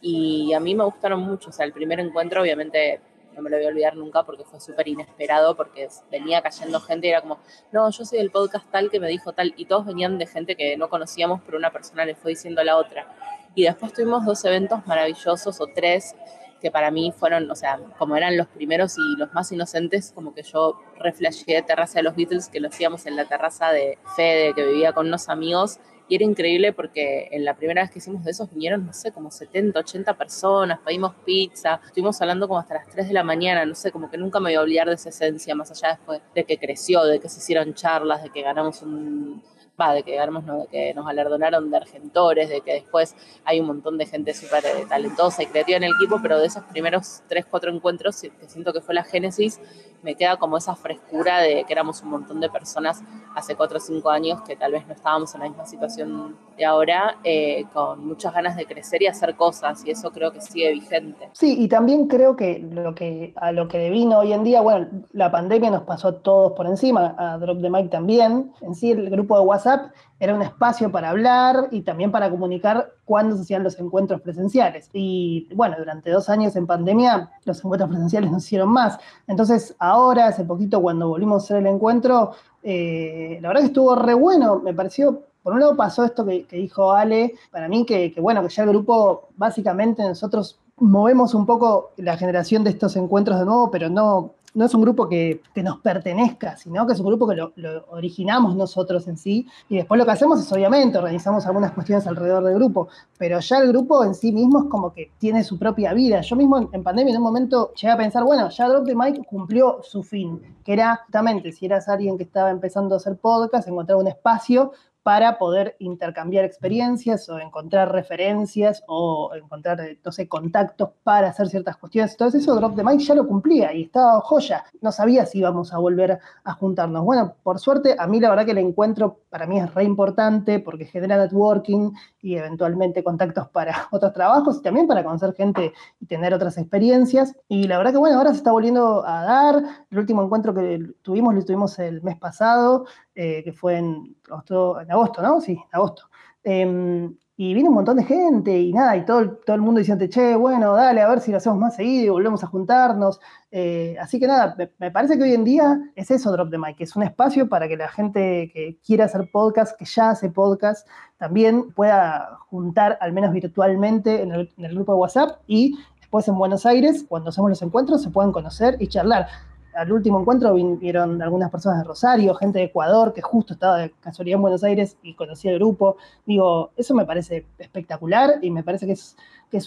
Y 0.00 0.52
a 0.54 0.60
mí 0.60 0.74
me 0.74 0.84
gustaron 0.84 1.20
mucho, 1.20 1.50
o 1.50 1.52
sea, 1.52 1.66
el 1.66 1.72
primer 1.72 1.98
encuentro 1.98 2.40
obviamente 2.40 3.00
no 3.34 3.42
me 3.42 3.50
lo 3.50 3.56
voy 3.56 3.66
a 3.66 3.68
olvidar 3.68 3.96
nunca 3.96 4.22
porque 4.22 4.44
fue 4.44 4.60
súper 4.60 4.88
inesperado, 4.88 5.56
porque 5.56 5.88
venía 6.10 6.40
cayendo 6.40 6.80
gente 6.80 7.08
y 7.08 7.10
era 7.10 7.20
como, 7.20 7.38
no, 7.72 7.90
yo 7.90 8.04
soy 8.04 8.18
del 8.18 8.30
podcast 8.30 8.70
tal 8.70 8.90
que 8.90 9.00
me 9.00 9.08
dijo 9.08 9.32
tal, 9.32 9.52
y 9.58 9.66
todos 9.66 9.84
venían 9.84 10.16
de 10.16 10.26
gente 10.26 10.56
que 10.56 10.76
no 10.78 10.88
conocíamos, 10.88 11.42
pero 11.44 11.58
una 11.58 11.70
persona 11.70 12.06
le 12.06 12.14
fue 12.14 12.30
diciendo 12.30 12.62
a 12.62 12.64
la 12.64 12.76
otra. 12.76 13.06
Y 13.54 13.64
después 13.64 13.92
tuvimos 13.92 14.24
dos 14.24 14.42
eventos 14.44 14.86
maravillosos 14.86 15.60
o 15.60 15.66
tres 15.66 16.14
que 16.60 16.70
para 16.70 16.90
mí 16.90 17.12
fueron, 17.16 17.50
o 17.50 17.54
sea, 17.54 17.78
como 17.98 18.16
eran 18.16 18.36
los 18.36 18.46
primeros 18.48 18.96
y 18.98 19.18
los 19.18 19.32
más 19.34 19.52
inocentes, 19.52 20.12
como 20.14 20.34
que 20.34 20.42
yo 20.42 20.80
reflejé 20.98 21.62
Terraza 21.62 21.98
de 21.98 22.04
los 22.04 22.16
Beatles, 22.16 22.48
que 22.48 22.60
lo 22.60 22.68
hacíamos 22.68 23.06
en 23.06 23.16
la 23.16 23.24
terraza 23.26 23.70
de 23.70 23.98
Fede, 24.16 24.54
que 24.54 24.66
vivía 24.66 24.92
con 24.92 25.06
unos 25.06 25.28
amigos, 25.28 25.78
y 26.08 26.14
era 26.14 26.24
increíble 26.24 26.72
porque 26.72 27.28
en 27.32 27.44
la 27.44 27.54
primera 27.56 27.82
vez 27.82 27.90
que 27.90 27.98
hicimos 27.98 28.22
de 28.24 28.30
esos 28.30 28.50
vinieron, 28.50 28.86
no 28.86 28.92
sé, 28.92 29.10
como 29.10 29.30
70, 29.30 29.80
80 29.80 30.14
personas, 30.14 30.78
pedimos 30.84 31.14
pizza, 31.24 31.80
estuvimos 31.84 32.20
hablando 32.20 32.46
como 32.46 32.60
hasta 32.60 32.74
las 32.74 32.88
3 32.88 33.08
de 33.08 33.14
la 33.14 33.24
mañana, 33.24 33.64
no 33.64 33.74
sé, 33.74 33.90
como 33.90 34.08
que 34.08 34.16
nunca 34.16 34.38
me 34.38 34.50
voy 34.50 34.54
a 34.54 34.60
olvidar 34.60 34.88
de 34.88 34.94
esa 34.94 35.08
esencia, 35.08 35.54
más 35.56 35.70
allá 35.72 35.96
después 35.96 36.20
de 36.34 36.44
que 36.44 36.58
creció, 36.58 37.02
de 37.04 37.18
que 37.18 37.28
se 37.28 37.38
hicieron 37.38 37.74
charlas, 37.74 38.22
de 38.22 38.30
que 38.30 38.42
ganamos 38.42 38.82
un 38.82 39.42
va, 39.80 39.92
de 39.92 40.02
que 40.02 40.12
de 40.12 40.66
que 40.70 40.94
nos 40.94 41.06
galardonaron 41.06 41.70
de 41.70 41.76
argentores, 41.76 42.48
de 42.48 42.60
que 42.60 42.74
después 42.74 43.14
hay 43.44 43.60
un 43.60 43.66
montón 43.66 43.98
de 43.98 44.06
gente 44.06 44.34
súper 44.34 44.64
eh, 44.64 44.86
talentosa 44.88 45.42
y 45.42 45.46
creativa 45.46 45.76
en 45.76 45.84
el 45.84 45.92
equipo, 45.92 46.18
pero 46.22 46.38
de 46.38 46.46
esos 46.46 46.64
primeros 46.64 47.22
tres, 47.28 47.46
cuatro 47.46 47.70
encuentros, 47.70 48.20
que 48.20 48.48
siento 48.48 48.72
que 48.72 48.80
fue 48.80 48.94
la 48.94 49.04
génesis, 49.04 49.60
me 50.06 50.14
queda 50.14 50.36
como 50.36 50.56
esa 50.56 50.76
frescura 50.76 51.40
de 51.40 51.64
que 51.64 51.72
éramos 51.72 52.00
un 52.00 52.10
montón 52.10 52.38
de 52.38 52.48
personas 52.48 53.02
hace 53.34 53.56
cuatro 53.56 53.78
o 53.78 53.80
cinco 53.80 54.08
años 54.08 54.40
que 54.42 54.54
tal 54.54 54.70
vez 54.70 54.86
no 54.86 54.94
estábamos 54.94 55.34
en 55.34 55.40
la 55.40 55.48
misma 55.48 55.66
situación 55.66 56.36
de 56.56 56.64
ahora, 56.64 57.18
eh, 57.24 57.64
con 57.74 58.06
muchas 58.06 58.32
ganas 58.32 58.56
de 58.56 58.66
crecer 58.66 59.02
y 59.02 59.08
hacer 59.08 59.34
cosas, 59.34 59.84
y 59.84 59.90
eso 59.90 60.10
creo 60.12 60.32
que 60.32 60.40
sigue 60.40 60.72
vigente. 60.72 61.28
Sí, 61.32 61.56
y 61.58 61.68
también 61.68 62.06
creo 62.06 62.36
que, 62.36 62.60
lo 62.60 62.94
que 62.94 63.34
a 63.36 63.50
lo 63.50 63.66
que 63.66 63.90
vino 63.90 64.20
hoy 64.20 64.32
en 64.32 64.44
día, 64.44 64.60
bueno, 64.60 64.86
la 65.12 65.30
pandemia 65.32 65.70
nos 65.70 65.82
pasó 65.82 66.08
a 66.08 66.18
todos 66.20 66.52
por 66.52 66.66
encima, 66.66 67.14
a 67.18 67.36
Drop 67.38 67.60
the 67.60 67.68
Mic 67.68 67.90
también, 67.90 68.52
en 68.60 68.74
sí 68.76 68.92
el 68.92 69.10
grupo 69.10 69.36
de 69.38 69.44
WhatsApp 69.44 69.90
era 70.18 70.34
un 70.34 70.42
espacio 70.42 70.90
para 70.90 71.10
hablar 71.10 71.68
y 71.70 71.82
también 71.82 72.10
para 72.10 72.30
comunicar 72.30 72.92
cuándo 73.04 73.36
se 73.36 73.42
hacían 73.42 73.62
los 73.62 73.78
encuentros 73.78 74.20
presenciales. 74.20 74.88
Y 74.92 75.48
bueno, 75.54 75.76
durante 75.78 76.10
dos 76.10 76.28
años 76.28 76.56
en 76.56 76.66
pandemia 76.66 77.30
los 77.44 77.58
encuentros 77.58 77.90
presenciales 77.90 78.30
no 78.30 78.40
se 78.40 78.46
hicieron 78.46 78.70
más. 78.70 78.98
Entonces 79.26 79.74
ahora, 79.78 80.28
hace 80.28 80.44
poquito 80.44 80.80
cuando 80.80 81.08
volvimos 81.08 81.42
a 81.42 81.44
hacer 81.44 81.56
el 81.58 81.66
encuentro, 81.66 82.32
eh, 82.62 83.38
la 83.42 83.48
verdad 83.48 83.62
que 83.62 83.68
estuvo 83.68 83.94
re 83.94 84.14
bueno, 84.14 84.60
me 84.60 84.74
pareció 84.74 85.22
por 85.46 85.52
un 85.52 85.60
lado 85.60 85.76
pasó 85.76 86.04
esto 86.04 86.26
que, 86.26 86.44
dijo 86.50 86.90
Ale, 86.90 87.34
para 87.52 87.68
mí 87.68 87.86
que, 87.86 88.12
bueno, 88.18 88.42
que 88.42 88.48
ya 88.48 88.64
el 88.64 88.70
grupo, 88.70 89.28
básicamente 89.36 90.02
nosotros 90.02 90.58
movemos 90.76 91.34
un 91.34 91.46
poco 91.46 91.92
la 91.98 92.16
generación 92.16 92.64
de 92.64 92.70
estos 92.70 92.96
encuentros 92.96 93.38
de 93.38 93.44
nuevo, 93.44 93.70
pero 93.70 93.88
no, 93.88 94.34
no 94.56 94.64
es 94.64 94.74
un 94.74 94.80
grupo 94.80 95.06
que, 95.06 95.42
nos 95.56 95.80
pertenezca, 95.80 96.56
sino 96.56 96.86
que 96.86 96.94
es 96.94 97.00
un 97.00 97.06
grupo 97.06 97.28
que 97.28 97.36
lo, 97.36 97.52
originamos 97.90 98.56
nosotros 98.56 99.06
en 99.06 99.18
sí. 99.18 99.46
Y 99.68 99.76
después 99.76 99.98
lo 99.98 100.06
que 100.06 100.12
hacemos 100.12 100.40
es, 100.40 100.50
obviamente, 100.50 100.96
organizamos 100.96 101.46
algunas 101.46 101.72
cuestiones 101.72 102.06
alrededor 102.06 102.42
del 102.42 102.54
grupo, 102.54 102.88
pero 103.18 103.38
ya 103.38 103.58
el 103.58 103.68
grupo 103.68 104.02
en 104.02 104.14
sí 104.14 104.32
mismo 104.32 104.60
es 104.60 104.70
como 104.70 104.94
que 104.94 105.12
tiene 105.18 105.44
su 105.44 105.58
propia 105.58 105.92
vida. 105.92 106.22
Yo 106.22 106.36
mismo 106.36 106.70
en, 106.72 106.82
pandemia 106.82 107.12
en 107.12 107.18
un 107.18 107.24
momento 107.24 107.74
llegué 107.74 107.92
a 107.92 107.98
pensar, 107.98 108.24
bueno, 108.24 108.48
ya 108.48 108.66
Drop 108.68 108.86
the 108.86 108.94
Mic 108.94 109.26
cumplió 109.26 109.80
su 109.82 110.02
fin, 110.02 110.40
que 110.64 110.72
era 110.72 110.96
justamente 111.04 111.52
si 111.52 111.66
eras 111.66 111.86
alguien 111.88 112.16
que 112.16 112.24
estaba 112.24 112.50
empezando 112.50 112.94
a 112.94 112.98
hacer 112.98 113.16
podcast, 113.18 113.68
encontrar 113.68 113.98
un 113.98 114.08
espacio 114.08 114.72
para 115.06 115.38
poder 115.38 115.76
intercambiar 115.78 116.44
experiencias 116.44 117.28
o 117.28 117.38
encontrar 117.38 117.92
referencias 117.92 118.82
o 118.88 119.30
encontrar, 119.36 119.78
no 120.04 120.10
sé, 120.10 120.26
contactos 120.26 120.90
para 121.04 121.28
hacer 121.28 121.46
ciertas 121.46 121.76
cuestiones. 121.76 122.10
Entonces 122.10 122.42
eso 122.42 122.56
Drop 122.56 122.74
the 122.74 122.82
Mic 122.82 122.98
ya 122.98 123.14
lo 123.14 123.24
cumplía 123.24 123.72
y 123.72 123.84
estaba 123.84 124.20
joya. 124.22 124.64
No 124.80 124.90
sabía 124.90 125.24
si 125.24 125.38
íbamos 125.38 125.72
a 125.72 125.78
volver 125.78 126.18
a 126.42 126.52
juntarnos. 126.54 127.04
Bueno, 127.04 127.36
por 127.44 127.60
suerte, 127.60 127.94
a 127.96 128.08
mí 128.08 128.18
la 128.18 128.30
verdad 128.30 128.46
que 128.46 128.50
el 128.50 128.58
encuentro 128.58 129.20
para 129.30 129.46
mí 129.46 129.60
es 129.60 129.72
re 129.74 129.84
importante 129.84 130.58
porque 130.58 130.86
genera 130.86 131.16
networking 131.18 131.92
y 132.20 132.34
eventualmente 132.34 133.04
contactos 133.04 133.48
para 133.50 133.86
otros 133.92 134.12
trabajos 134.12 134.56
y 134.58 134.62
también 134.62 134.88
para 134.88 135.04
conocer 135.04 135.34
gente 135.34 135.72
y 136.00 136.06
tener 136.06 136.34
otras 136.34 136.58
experiencias. 136.58 137.36
Y 137.46 137.68
la 137.68 137.78
verdad 137.78 137.92
que 137.92 137.98
bueno, 137.98 138.18
ahora 138.18 138.30
se 138.30 138.38
está 138.38 138.50
volviendo 138.50 139.06
a 139.06 139.22
dar. 139.22 139.62
El 139.88 139.98
último 140.00 140.24
encuentro 140.24 140.52
que 140.52 140.80
tuvimos 141.02 141.32
lo 141.32 141.44
tuvimos 141.44 141.78
el 141.78 142.02
mes 142.02 142.16
pasado 142.16 142.86
eh, 143.18 143.42
que 143.44 143.54
fue 143.54 143.78
en 143.78 144.14
agosto, 144.28 144.80
en 144.80 144.90
agosto, 144.90 145.22
¿no? 145.22 145.40
Sí, 145.40 145.58
agosto. 145.72 146.08
Em, 146.42 147.14
y 147.38 147.52
vino 147.52 147.68
un 147.68 147.74
montón 147.74 147.98
de 147.98 148.04
gente 148.04 148.58
y 148.58 148.72
nada, 148.72 148.96
y 148.96 149.04
todo, 149.04 149.36
todo 149.44 149.56
el 149.56 149.60
mundo 149.60 149.78
diciendo, 149.78 150.06
che, 150.08 150.36
bueno, 150.36 150.72
dale, 150.72 151.02
a 151.02 151.08
ver 151.08 151.20
si 151.20 151.30
lo 151.30 151.36
hacemos 151.36 151.58
más 151.58 151.76
seguido 151.76 152.06
y 152.06 152.08
volvemos 152.08 152.42
a 152.42 152.46
juntarnos. 152.46 153.20
Eh, 153.50 153.94
así 154.00 154.18
que 154.18 154.26
nada, 154.26 154.56
me, 154.78 154.90
parece 154.90 155.18
que 155.18 155.24
hoy 155.24 155.34
en 155.34 155.44
día 155.44 155.78
es 155.96 156.10
eso 156.10 156.32
Drop 156.32 156.50
the 156.50 156.56
Mic, 156.56 156.80
es 156.80 156.96
un 156.96 157.02
espacio 157.02 157.46
para 157.48 157.68
que 157.68 157.76
la 157.76 157.88
gente 157.88 158.50
que 158.54 158.78
quiera 158.84 159.04
hacer 159.04 159.28
podcast, 159.30 159.78
que 159.78 159.84
ya 159.84 160.10
hace 160.10 160.30
podcast, 160.30 160.88
también 161.18 161.72
pueda 161.72 162.38
juntar, 162.48 162.96
al 163.02 163.12
menos 163.12 163.32
virtualmente, 163.32 164.22
en 164.22 164.32
el, 164.32 164.54
en 164.56 164.64
el 164.64 164.74
grupo 164.74 164.92
de 164.92 164.98
WhatsApp 164.98 165.40
y 165.46 165.76
después 166.00 166.26
en 166.28 166.38
Buenos 166.38 166.64
Aires, 166.64 167.04
cuando 167.06 167.28
hacemos 167.28 167.50
los 167.50 167.60
encuentros, 167.60 168.02
se 168.02 168.08
puedan 168.08 168.32
conocer 168.32 168.76
y 168.80 168.86
charlar 168.86 169.28
al 169.76 169.92
último 169.92 170.20
encuentro 170.20 170.54
vinieron 170.54 171.20
algunas 171.20 171.50
personas 171.50 171.78
de 171.78 171.84
Rosario, 171.84 172.34
gente 172.34 172.58
de 172.58 172.66
Ecuador, 172.66 173.12
que 173.12 173.22
justo 173.22 173.54
estaba 173.54 173.78
de 173.78 173.90
casualidad 174.00 174.36
en 174.36 174.42
Buenos 174.42 174.64
Aires 174.64 174.96
y 175.02 175.14
conocía 175.14 175.52
el 175.52 175.58
grupo. 175.58 175.96
Digo, 176.24 176.70
eso 176.76 176.94
me 176.94 177.04
parece 177.04 177.46
espectacular 177.58 178.38
y 178.42 178.50
me 178.50 178.62
parece 178.62 178.86
que 178.86 178.92
es, 178.92 179.16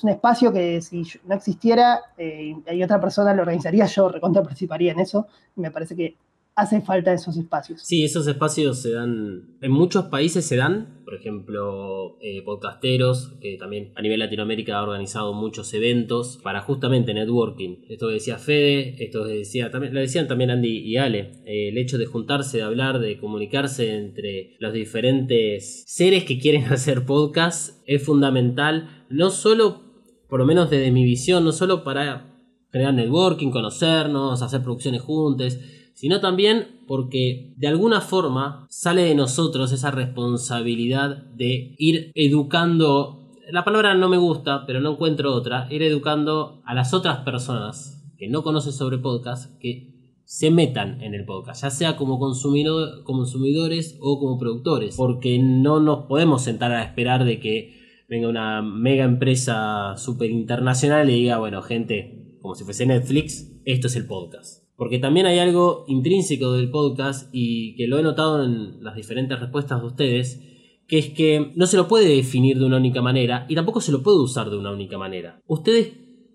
un 0.04 0.10
espacio 0.10 0.52
que 0.52 0.82
si 0.82 1.04
no 1.26 1.36
existiera 1.36 2.02
eh, 2.18 2.56
y 2.66 2.70
hay 2.70 2.84
otra 2.84 3.00
persona 3.00 3.34
lo 3.34 3.42
organizaría, 3.42 3.86
yo 3.86 4.10
recontra 4.10 4.42
participaría 4.42 4.92
en 4.92 5.00
eso. 5.00 5.28
Y 5.56 5.62
me 5.62 5.72
parece 5.72 5.96
que 5.96 6.16
hace 6.60 6.82
falta 6.82 7.14
esos 7.14 7.38
espacios. 7.38 7.82
Sí, 7.82 8.04
esos 8.04 8.28
espacios 8.28 8.82
se 8.82 8.92
dan, 8.92 9.56
en 9.62 9.72
muchos 9.72 10.06
países 10.06 10.46
se 10.46 10.58
dan, 10.58 11.02
por 11.06 11.16
ejemplo, 11.16 12.18
eh, 12.22 12.42
podcasteros, 12.44 13.34
que 13.42 13.58
también 13.58 13.94
a 13.96 14.02
nivel 14.02 14.20
Latinoamérica 14.20 14.78
ha 14.78 14.84
organizado 14.84 15.34
muchos 15.34 15.74
eventos 15.74 16.38
para 16.44 16.62
justamente 16.62 17.14
networking. 17.14 17.78
Esto 17.88 18.08
decía 18.08 18.38
Fede, 18.38 18.96
esto 19.04 19.24
decía, 19.24 19.72
también, 19.72 19.94
lo 19.94 20.02
decían 20.02 20.28
también 20.28 20.52
Andy 20.52 20.80
y 20.80 20.98
Ale, 20.98 21.32
eh, 21.46 21.70
el 21.70 21.78
hecho 21.78 21.98
de 21.98 22.06
juntarse, 22.06 22.58
de 22.58 22.64
hablar, 22.64 23.00
de 23.00 23.18
comunicarse 23.18 23.96
entre 23.96 24.56
los 24.60 24.74
diferentes 24.74 25.84
seres 25.88 26.26
que 26.26 26.40
quieren 26.40 26.66
hacer 26.72 27.06
podcast 27.06 27.82
es 27.86 28.04
fundamental, 28.04 29.06
no 29.10 29.30
solo, 29.30 29.82
por 30.28 30.40
lo 30.40 30.46
menos 30.46 30.70
desde 30.70 30.92
mi 30.92 31.06
visión, 31.06 31.44
no 31.46 31.54
solo 31.54 31.84
para 31.84 32.26
generar 32.72 32.94
networking, 32.94 33.50
conocernos, 33.50 34.42
hacer 34.42 34.62
producciones 34.62 35.02
juntas, 35.02 35.60
sino 36.00 36.22
también 36.22 36.80
porque 36.88 37.52
de 37.58 37.68
alguna 37.68 38.00
forma 38.00 38.66
sale 38.70 39.02
de 39.04 39.16
nosotros 39.16 39.74
esa 39.74 39.92
responsabilidad 39.92 41.26
de 41.36 41.76
ir 41.78 42.14
educando, 42.16 43.34
la 43.52 43.66
palabra 43.66 43.94
no 43.96 44.08
me 44.08 44.16
gusta, 44.16 44.66
pero 44.66 44.80
no 44.80 44.94
encuentro 44.94 45.36
otra, 45.36 45.68
ir 45.70 45.84
educando 45.84 46.62
a 46.64 46.74
las 46.74 46.94
otras 46.94 47.18
personas 47.26 48.02
que 48.18 48.30
no 48.30 48.44
conocen 48.44 48.72
sobre 48.72 48.98
podcast, 48.98 49.60
que 49.60 50.14
se 50.24 50.52
metan 50.52 51.02
en 51.02 51.16
el 51.16 51.26
podcast, 51.26 51.64
ya 51.64 51.70
sea 51.70 51.98
como, 51.98 52.18
consumidores 52.18 53.98
o 54.00 54.22
como 54.22 54.40
productores, 54.40 54.96
porque 54.96 55.38
no 55.38 55.82
nos 55.82 56.06
podemos 56.06 56.44
sentar 56.44 56.72
a 56.72 56.82
esperar 56.82 57.26
de 57.26 57.42
que 57.42 58.06
venga 58.08 58.30
una 58.30 58.62
mega 58.62 59.04
empresa 59.04 59.98
super 59.98 60.32
internacional 60.32 61.10
y 61.10 61.16
diga, 61.16 61.40
bueno, 61.40 61.62
gente, 61.62 62.38
como 62.42 62.56
si 62.56 62.64
fuese 62.64 62.86
Netflix, 62.86 63.52
esto 63.66 63.88
es 63.88 63.98
el 63.98 64.08
podcast. 64.08 64.69
Porque 64.80 64.98
también 64.98 65.26
hay 65.26 65.40
algo 65.40 65.84
intrínseco 65.88 66.54
del 66.54 66.72
podcast 66.72 67.30
y 67.34 67.76
que 67.76 67.86
lo 67.86 68.00
he 68.00 68.02
notado 68.02 68.44
en 68.44 68.82
las 68.82 68.96
diferentes 68.96 69.38
respuestas 69.38 69.82
de 69.82 69.88
ustedes, 69.88 70.42
que 70.88 70.98
es 70.98 71.10
que 71.10 71.52
no 71.56 71.68
se 71.68 71.76
lo 71.76 71.90
puede 71.90 72.08
definir 72.16 72.58
de 72.58 72.66
una 72.66 72.78
única 72.78 73.02
manera 73.02 73.46
y 73.50 73.56
tampoco 73.56 73.82
se 73.82 73.92
lo 73.92 74.02
puede 74.02 74.22
usar 74.22 74.50
de 74.50 74.58
una 74.58 74.72
única 74.72 74.98
manera. 74.98 75.42
¿Ustedes 75.48 75.92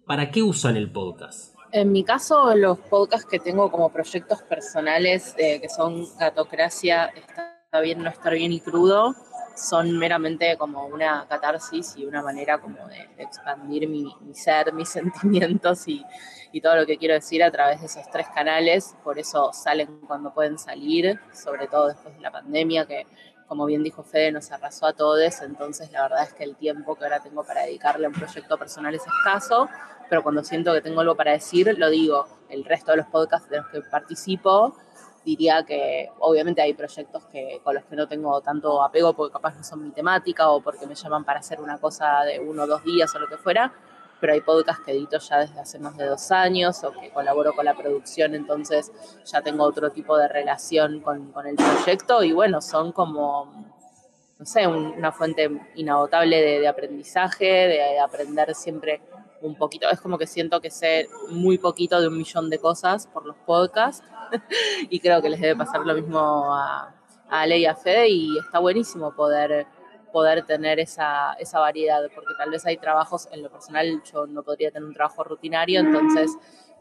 para 0.07 0.31
qué 0.31 0.43
usan 0.43 0.77
el 0.77 0.93
podcast? 0.93 1.55
En 1.73 1.91
mi 1.91 2.05
caso, 2.05 2.55
los 2.55 2.79
podcasts 2.79 3.27
que 3.29 3.41
tengo 3.41 3.71
como 3.73 3.91
proyectos 3.91 4.43
personales, 4.43 5.35
eh, 5.39 5.59
que 5.61 5.71
son 5.71 6.07
Gatocracia, 6.21 7.11
Está 7.75 7.81
bien 7.81 8.05
no 8.05 8.09
estar 8.11 8.33
bien 8.33 8.53
y 8.53 8.61
crudo, 8.61 9.17
son 9.57 9.97
meramente 9.99 10.57
como 10.57 10.87
una 10.87 11.27
catarsis 11.29 11.97
y 11.97 12.05
una 12.05 12.23
manera 12.23 12.59
como 12.59 12.87
de, 12.89 13.09
expandir 13.19 13.89
mi, 13.89 14.15
ser, 14.33 14.73
mis 14.73 14.89
sentimientos 14.91 15.87
y, 15.89 16.05
y, 16.53 16.61
todo 16.61 16.77
lo 16.77 16.87
que 16.87 16.99
quiero 16.99 17.15
decir 17.15 17.43
a 17.43 17.51
través 17.51 17.81
de 17.81 17.87
esos 17.87 18.09
tres 18.11 18.27
canales. 18.35 18.95
Por 19.03 19.19
eso 19.19 19.53
salen 19.53 20.01
cuando 20.07 20.33
pueden 20.33 20.59
salir, 20.59 21.19
sobre 21.33 21.67
todo 21.67 21.89
después 21.89 22.15
de 22.15 22.21
la 22.21 22.31
pandemia, 22.31 22.87
que 22.87 23.07
como 23.47 23.67
bien 23.67 23.83
dijo 23.83 24.03
Fede, 24.03 24.33
nos 24.33 24.51
arrasó 24.51 24.87
a 24.87 24.93
todos. 24.93 25.41
Entonces 25.43 25.91
la 25.93 26.03
verdad 26.03 26.25
es 26.25 26.33
que 26.33 26.45
el 26.45 26.57
tiempo 26.57 26.95
que 26.97 27.05
ahora 27.05 27.21
tengo 27.21 27.45
para 27.45 27.63
dedicarle 27.63 28.07
a 28.07 28.09
un 28.09 28.15
proyecto 28.15 28.59
personal 28.59 28.95
es 28.95 29.03
escaso, 29.07 29.69
pero 30.09 30.23
cuando 30.23 30.43
siento 30.43 30.73
que 30.73 30.81
tengo 30.81 31.01
algo 31.01 31.15
para 31.15 31.33
decir, 31.33 31.79
lo 31.79 31.91
digo. 31.91 32.27
El 32.49 32.65
resto 32.65 32.93
de 32.93 32.99
los 32.99 33.07
podcasts 33.07 33.49
de 33.49 33.59
los 33.59 33.67
que 33.69 33.81
participo 33.83 34.77
diría 35.25 35.65
que 35.65 36.11
obviamente 36.19 36.61
hay 36.63 36.75
proyectos 36.75 37.25
que, 37.27 37.61
con 37.65 37.75
los 37.75 37.85
que 37.85 37.97
no 37.97 38.07
tengo 38.07 38.41
tanto 38.41 38.83
apego 38.83 39.15
porque 39.15 39.33
capaz 39.33 39.57
no 39.57 39.65
son 39.65 39.83
mi 39.83 39.91
temática 39.91 40.51
o 40.51 40.61
porque 40.61 40.87
me 40.87 40.95
llaman 40.95 41.25
para 41.25 41.41
hacer 41.41 41.61
una 41.61 41.79
cosa 41.79 42.23
de 42.25 42.41
uno 42.41 42.65
o 42.65 42.67
dos 42.67 42.85
días 42.85 43.15
o 43.15 43.19
lo 43.19 43.27
que 43.27 43.37
fuera, 43.37 43.73
pero 44.21 44.35
hay 44.35 44.41
podcasts 44.41 44.85
que 44.85 44.93
edito 44.93 45.19
ya 45.19 45.39
desde 45.39 45.61
hace 45.61 45.79
más 45.79 45.97
de 45.97 46.07
dos 46.07 46.31
años 46.31 46.83
o 46.85 46.93
que 46.93 47.11
colaboro 47.11 47.53
con 47.55 47.65
la 47.65 47.75
producción, 47.75 48.35
entonces 48.35 48.93
ya 49.25 49.43
tengo 49.43 49.65
otro 49.65 49.91
tipo 49.91 50.17
de 50.17 50.29
relación 50.29 51.01
con, 51.01 51.33
con 51.33 51.47
el 51.47 51.57
proyecto 51.57 52.23
y 52.23 52.33
bueno, 52.33 52.61
son 52.61 52.93
como, 52.93 53.53
no 54.39 54.47
sé, 54.47 54.67
una 54.67 55.13
fuente 55.13 55.51
inagotable 55.75 56.41
de, 56.41 56.61
de 56.61 56.69
aprendizaje, 56.69 57.45
de 57.45 57.99
aprender 57.99 58.55
siempre 58.55 59.01
un 59.45 59.55
poquito, 59.55 59.89
es 59.91 60.01
como 60.01 60.17
que 60.17 60.27
siento 60.27 60.61
que 60.61 60.71
sé 60.71 61.09
muy 61.29 61.59
poquito 61.59 62.01
de 62.01 62.09
un 62.09 62.17
millón 62.17 62.49
de 62.49 62.59
cosas 62.59 63.07
por 63.07 63.27
los 63.27 63.37
podcasts 63.47 64.03
y 64.91 65.01
creo 65.01 65.21
que 65.21 65.29
les 65.29 65.41
debe 65.41 65.55
pasar 65.55 65.83
lo 65.85 65.95
mismo 65.95 66.19
a, 66.53 66.95
a 67.29 67.41
Ale 67.43 67.59
y 67.59 67.67
a 67.67 67.75
Fede 67.75 68.09
y 68.09 68.39
está 68.39 68.59
buenísimo 68.59 69.15
poder, 69.15 69.67
poder 70.13 70.47
tener 70.47 70.81
esa, 70.81 71.35
esa 71.35 71.61
variedad, 71.61 72.01
porque 72.15 72.33
tal 72.39 72.51
vez 72.51 72.65
hay 72.65 72.79
trabajos, 72.79 73.29
en 73.33 73.43
lo 73.43 73.51
personal 73.51 74.03
yo 74.11 74.27
no 74.27 74.43
podría 74.43 74.71
tener 74.71 74.89
un 74.89 74.95
trabajo 74.95 75.23
rutinario, 75.23 75.81
entonces 75.81 76.31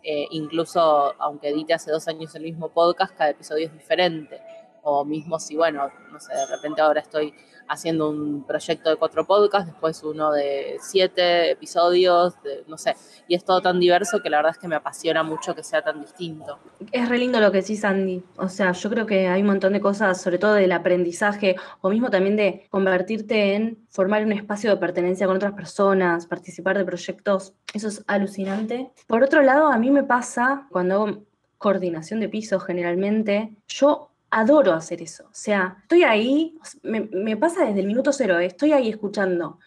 eh, 0.02 0.28
incluso 0.32 1.14
aunque 1.20 1.50
edite 1.50 1.74
hace 1.74 1.92
dos 1.92 2.08
años 2.08 2.34
el 2.36 2.44
mismo 2.44 2.70
podcast, 2.70 3.14
cada 3.16 3.32
episodio 3.32 3.68
es 3.68 3.74
diferente 3.74 4.42
o 4.84 5.04
mismo 5.06 5.40
si, 5.40 5.56
bueno, 5.56 5.90
no 6.12 6.20
sé, 6.20 6.34
de 6.34 6.46
repente 6.46 6.82
ahora 6.82 7.02
estoy 7.02 7.34
haciendo 7.68 8.10
un 8.10 8.46
proyecto 8.46 8.90
de 8.90 8.98
cuatro 8.98 9.26
podcasts, 9.26 9.72
después 9.72 10.04
uno 10.04 10.32
de 10.32 10.78
siete 10.82 11.52
episodios, 11.52 12.36
no 12.68 12.78
sé, 12.78 12.96
y 13.28 13.36
es 13.36 13.46
todo 13.46 13.62
tan 13.62 13.80
diverso 13.80 14.22
que 14.22 14.30
la 14.30 14.38
verdad 14.38 14.52
es 14.52 14.58
que 14.58 14.68
me 14.68 14.76
apasiona 14.76 15.24
mucho 15.24 15.56
que 15.56 15.64
sea 15.64 15.82
tan 15.82 16.02
distinto. 16.02 16.60
Es 16.92 17.08
re 17.08 17.18
lindo 17.18 17.40
lo 17.40 17.52
que 17.52 17.62
decís, 17.62 17.86
Andy. 17.86 18.24
O 18.38 18.50
sea, 18.50 18.74
yo 18.74 18.90
creo 18.90 19.06
que 19.06 19.28
hay 19.28 19.42
un 19.42 19.48
montón 19.48 19.74
de 19.74 19.82
cosas, 19.82 20.22
sobre 20.22 20.38
todo 20.38 20.56
del 20.56 20.72
aprendizaje, 20.74 21.56
o 21.82 21.90
mismo 21.90 22.10
también 22.10 22.36
de 22.36 22.68
convertirte 22.70 23.56
en 23.56 23.88
formar 23.90 24.26
un 24.26 24.34
espacio 24.34 24.70
de 24.70 24.78
pertenencia 24.78 25.26
con 25.26 25.38
otras 25.38 25.54
personas, 25.54 26.28
participar 26.28 26.78
de 26.78 26.86
proyectos, 26.86 27.54
eso 27.74 27.88
es 27.88 28.04
alucinante. 28.08 28.92
Por 29.08 29.24
otro 29.24 29.42
lado, 29.42 29.68
a 29.68 29.78
mí 29.78 29.90
me 29.90 30.04
pasa 30.04 30.68
cuando 30.70 30.96
hago 30.96 31.24
coordinación 31.58 32.20
de 32.20 32.28
pisos 32.28 32.64
generalmente, 32.66 33.56
yo 33.70 34.10
adoro 34.34 34.74
hacer 34.74 35.02
eso. 35.02 35.26
O 35.26 35.34
sea, 35.34 35.78
estoy 35.84 36.04
ahí, 36.04 36.58
me, 36.82 37.38
pasa 37.38 37.66
desde 37.66 37.82
el 37.82 37.88
minuto 37.88 38.12
cero, 38.12 38.40
estoy 38.40 38.74
ahí 38.74 38.90
escuchando 38.90 39.60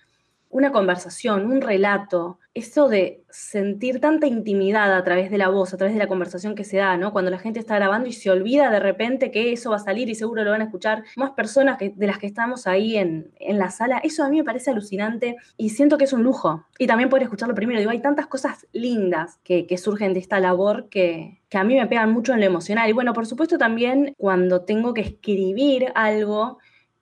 una 0.50 0.72
conversación, 0.72 1.46
un 1.46 1.60
relato, 1.60 2.40
eso 2.56 2.88
de 2.88 3.22
sentir 3.28 4.00
tanta 4.00 4.26
intimidad 4.26 4.96
a 4.96 5.04
través 5.04 5.30
de 5.30 5.36
la 5.36 5.50
voz, 5.50 5.74
a 5.74 5.76
través 5.76 5.94
de 5.94 5.98
la 5.98 6.08
conversación 6.08 6.54
que 6.54 6.64
se 6.64 6.78
da, 6.78 6.96
¿no? 6.96 7.12
Cuando 7.12 7.30
la 7.30 7.38
gente 7.38 7.60
está 7.60 7.74
grabando 7.74 8.08
y 8.08 8.14
se 8.14 8.30
olvida 8.30 8.70
de 8.70 8.80
repente 8.80 9.30
que 9.30 9.52
eso 9.52 9.70
va 9.70 9.76
a 9.76 9.80
salir 9.80 10.08
y 10.08 10.14
seguro 10.14 10.42
lo 10.42 10.52
van 10.52 10.62
a 10.62 10.64
escuchar 10.64 11.04
más 11.16 11.32
personas 11.32 11.76
que, 11.76 11.90
de 11.90 12.06
las 12.06 12.16
que 12.18 12.26
estamos 12.26 12.66
ahí 12.66 12.96
en, 12.96 13.30
la 13.38 13.70
sala, 13.70 13.98
eso 13.98 14.24
a 14.24 14.30
mí 14.30 14.38
me 14.38 14.44
parece 14.44 14.70
alucinante 14.70 15.36
y 15.58 15.68
siento 15.70 15.98
que 15.98 16.04
es 16.04 16.14
un 16.14 16.22
lujo. 16.22 16.64
Y 16.78 16.86
también 16.86 17.10
poder 17.10 17.24
escucharlo 17.24 17.54
primero. 17.54 17.78
Digo, 17.78 17.90
hay 17.90 18.00
tantas 18.00 18.26
cosas 18.26 18.66
lindas 18.72 19.38
que, 19.44 19.66
surgen 19.76 20.14
de 20.14 20.20
esta 20.20 20.40
labor 20.40 20.88
que, 20.88 21.42
que 21.50 21.58
a 21.58 21.64
mí 21.64 21.74
me 21.74 21.86
pegan 21.86 22.10
mucho 22.10 22.32
en 22.32 22.40
lo 22.40 22.46
emocional. 22.46 22.88
Y 22.88 22.94
bueno, 22.94 23.12
por 23.12 23.26
supuesto 23.26 23.58
también 23.58 24.14
cuando 24.16 24.62
tengo 24.62 24.94
que 24.94 25.02
escribir 25.02 25.92
algo, 25.94 26.58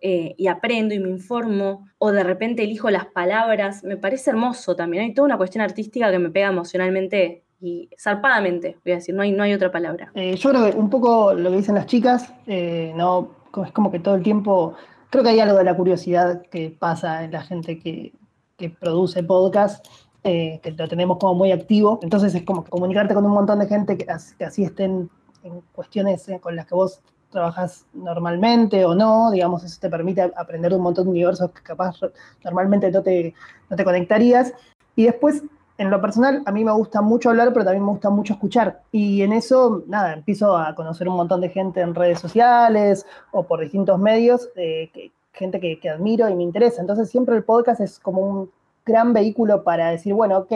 eh, 0.07 0.35
y 0.37 0.49
aprendo 0.49 0.93
y 0.93 0.99
me 0.99 1.09
informo, 1.09 1.87
o 1.97 2.13
de 2.13 2.23
repente 2.23 2.63
elijo 2.63 2.91
las 2.91 3.07
palabras, 3.07 3.83
me 3.85 3.97
parece 3.97 4.29
hermoso 4.29 4.77
también. 4.77 5.05
Hay 5.05 5.15
toda 5.15 5.25
una 5.25 5.39
cuestión 5.39 5.65
artística 5.65 6.11
que 6.11 6.19
me 6.19 6.29
pega 6.29 6.49
emocionalmente 6.49 7.45
y 7.59 7.89
zarpadamente, 7.99 8.77
voy 8.85 8.93
a 8.93 8.97
decir, 8.97 9.15
no 9.15 9.23
hay, 9.23 9.33
no 9.33 9.43
hay 9.43 9.55
otra 9.55 9.73
palabra. 9.73 10.13
Eh, 10.15 10.37
yo 10.37 10.51
creo 10.51 10.71
que 10.71 10.77
un 10.77 10.91
poco 10.91 11.33
lo 11.33 11.49
que 11.49 11.57
dicen 11.57 11.75
las 11.75 11.87
chicas, 11.87 12.31
eh, 12.47 12.93
no, 12.95 13.31
es 13.65 13.73
como 13.73 13.91
que 13.91 13.99
todo 13.99 14.17
el 14.17 14.23
tiempo, 14.23 14.75
creo 15.09 15.25
que 15.25 15.31
hay 15.31 15.41
algo 15.41 15.57
de 15.57 15.65
la 15.65 15.75
curiosidad 15.75 16.43
que 16.51 16.69
pasa 16.69 17.25
en 17.25 17.33
la 17.33 17.41
gente 17.43 17.79
que, 17.79 18.13
produce 18.79 19.23
podcast. 19.23 19.87
que 20.23 20.75
lo 20.77 20.87
tenemos 20.87 21.17
como 21.17 21.35
muy 21.35 21.51
activo, 21.51 21.99
entonces 22.03 22.35
es 22.35 22.43
como 22.43 22.65
comunicarte 22.65 23.15
con 23.15 23.25
un 23.25 23.33
montón 23.33 23.59
de 23.59 23.67
gente 23.67 23.97
que, 23.97 24.07
que 24.39 24.45
así 24.45 24.65
estén 24.65 25.09
en 25.43 25.63
cuestiones 25.73 26.31
con 26.43 26.57
las 26.57 26.67
que 26.67 26.75
vos 26.75 27.01
trabajas 27.35 27.85
normalmente 27.93 28.85
o 28.87 28.95
no, 28.95 29.31
digamos, 29.31 29.63
eso 29.65 29.79
te 29.81 29.91
permite 29.91 30.23
aprender 30.23 30.73
un 30.73 30.81
montón 30.81 31.05
de 31.05 31.11
universos 31.11 31.51
que 31.51 31.63
capaz 31.63 31.97
normalmente 32.43 32.91
no 32.91 33.03
te, 33.03 33.35
no 33.69 33.77
te 33.77 33.85
conectarías. 33.85 34.55
Y 34.97 35.05
después, 35.05 35.43
en 35.77 35.91
lo 35.91 36.01
personal, 36.01 36.43
a 36.47 36.53
mí 36.53 36.65
me 36.65 36.73
gusta 36.73 37.03
mucho 37.03 37.31
hablar, 37.31 37.53
pero 37.53 37.65
también 37.65 37.85
me 37.85 37.91
gusta 37.91 38.09
mucho 38.09 38.35
escuchar. 38.35 38.83
Y 38.93 39.23
en 39.23 39.33
eso, 39.33 39.83
nada, 39.89 40.15
empiezo 40.15 40.57
a 40.57 40.75
conocer 40.75 41.09
un 41.09 41.17
montón 41.17 41.41
de 41.41 41.49
gente 41.49 41.81
en 41.81 41.95
redes 41.95 42.21
sociales 42.21 43.05
o 43.33 43.43
por 43.43 43.61
distintos 43.61 43.99
medios, 43.99 44.49
que, 44.55 45.13
gente 45.33 45.59
que, 45.61 45.81
que 45.81 45.91
admiro 45.91 46.29
y 46.29 46.37
me 46.37 46.45
interesa. 46.45 46.81
Entonces 46.81 47.11
siempre 47.11 47.37
el 47.37 47.43
podcast 47.43 47.81
es 47.81 47.99
como 47.99 48.21
un 48.21 48.51
gran 48.87 49.13
vehículo 49.13 49.65
para 49.65 49.91
decir, 49.91 50.15
bueno, 50.15 50.39
ok, 50.39 50.53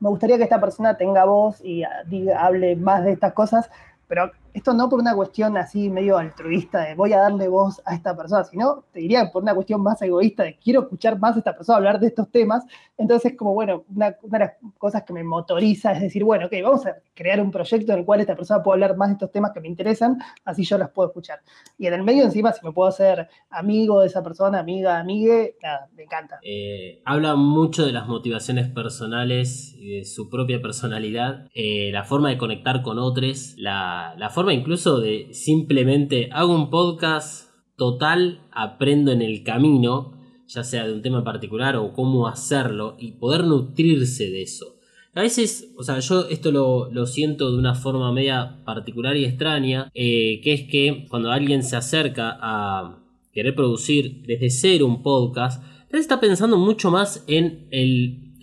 me 0.00 0.10
gustaría 0.10 0.36
que 0.36 0.44
esta 0.44 0.60
persona 0.60 0.96
tenga 0.96 1.24
voz 1.24 1.60
y 1.64 1.84
diga, 2.06 2.44
hable 2.44 2.76
más 2.76 3.04
de 3.04 3.12
estas 3.12 3.32
cosas, 3.32 3.70
pero 4.06 4.30
esto 4.54 4.74
no 4.74 4.88
por 4.88 5.00
una 5.00 5.14
cuestión 5.14 5.56
así 5.56 5.90
medio 5.90 6.18
altruista 6.18 6.80
de 6.80 6.94
voy 6.94 7.12
a 7.12 7.20
darle 7.20 7.48
voz 7.48 7.80
a 7.84 7.94
esta 7.94 8.16
persona, 8.16 8.44
sino 8.44 8.84
te 8.92 9.00
diría 9.00 9.30
por 9.32 9.42
una 9.42 9.54
cuestión 9.54 9.82
más 9.82 10.00
egoísta 10.02 10.42
de 10.42 10.56
quiero 10.56 10.82
escuchar 10.82 11.18
más 11.18 11.36
a 11.36 11.38
esta 11.38 11.54
persona 11.54 11.78
hablar 11.78 12.00
de 12.00 12.08
estos 12.08 12.30
temas. 12.30 12.64
Entonces, 12.96 13.34
como 13.36 13.54
bueno, 13.54 13.84
una, 13.94 14.16
de 14.22 14.38
las 14.38 14.52
cosas 14.76 15.04
que 15.04 15.12
me 15.12 15.22
motoriza 15.22 15.92
es 15.92 16.00
decir, 16.00 16.24
bueno, 16.24 16.46
ok, 16.46 16.52
vamos 16.62 16.86
a 16.86 16.96
crear 17.14 17.40
un 17.40 17.50
proyecto 17.50 17.92
en 17.92 18.00
el 18.00 18.04
cual 18.04 18.20
esta 18.20 18.34
persona 18.34 18.62
pueda 18.62 18.74
hablar 18.74 18.96
más 18.96 19.08
de 19.08 19.12
estos 19.14 19.30
temas 19.30 19.52
que 19.52 19.60
me 19.60 19.68
interesan, 19.68 20.18
así 20.44 20.64
yo 20.64 20.78
las 20.78 20.90
puedo 20.90 21.08
escuchar. 21.08 21.40
Y 21.76 21.86
en 21.86 21.94
el 21.94 22.02
medio, 22.02 22.24
encima, 22.24 22.52
si 22.52 22.64
me 22.64 22.72
puedo 22.72 22.88
hacer 22.88 23.28
amigo 23.50 24.00
de 24.00 24.06
esa 24.08 24.22
persona, 24.22 24.58
amiga, 24.58 24.98
amigue, 24.98 25.56
nada, 25.62 25.88
me 25.96 26.04
encanta. 26.04 26.38
Eh, 26.42 27.00
habla 27.04 27.36
mucho 27.36 27.86
de 27.86 27.92
las 27.92 28.08
motivaciones 28.08 28.68
personales 28.68 29.74
y 29.78 29.98
de 29.98 30.04
su 30.04 30.28
propia 30.28 30.60
personalidad, 30.60 31.46
eh, 31.54 31.90
la 31.92 32.04
forma 32.04 32.30
de 32.30 32.38
conectar 32.38 32.82
con 32.82 32.98
otros, 32.98 33.54
la, 33.56 34.14
la 34.16 34.30
forma 34.30 34.37
incluso 34.52 35.00
de 35.00 35.28
simplemente 35.32 36.28
hago 36.32 36.54
un 36.54 36.70
podcast 36.70 37.50
total, 37.76 38.42
aprendo 38.50 39.12
en 39.12 39.22
el 39.22 39.42
camino, 39.42 40.18
ya 40.46 40.64
sea 40.64 40.86
de 40.86 40.92
un 40.92 41.02
tema 41.02 41.24
particular 41.24 41.76
o 41.76 41.92
cómo 41.92 42.26
hacerlo 42.26 42.96
y 42.98 43.12
poder 43.12 43.44
nutrirse 43.44 44.30
de 44.30 44.42
eso. 44.42 44.76
A 45.14 45.22
veces, 45.22 45.72
o 45.76 45.82
sea, 45.82 45.98
yo 45.98 46.28
esto 46.28 46.52
lo, 46.52 47.06
siento 47.06 47.50
de 47.50 47.58
una 47.58 47.74
forma 47.74 48.12
media 48.12 48.62
particular 48.64 49.16
y 49.16 49.24
extraña, 49.24 49.90
eh, 49.94 50.40
que 50.42 50.52
es 50.52 50.62
que 50.70 51.06
cuando 51.08 51.30
alguien 51.30 51.62
se 51.62 51.76
acerca 51.76 52.38
a 52.40 53.04
querer 53.32 53.54
producir 53.54 54.22
desde 54.26 54.50
cero 54.50 54.86
un 54.86 55.02
podcast, 55.02 55.62
está 55.90 56.20
pensando 56.20 56.58
mucho 56.58 56.90
más 56.90 57.24
en 57.26 57.66
el, 57.70 58.34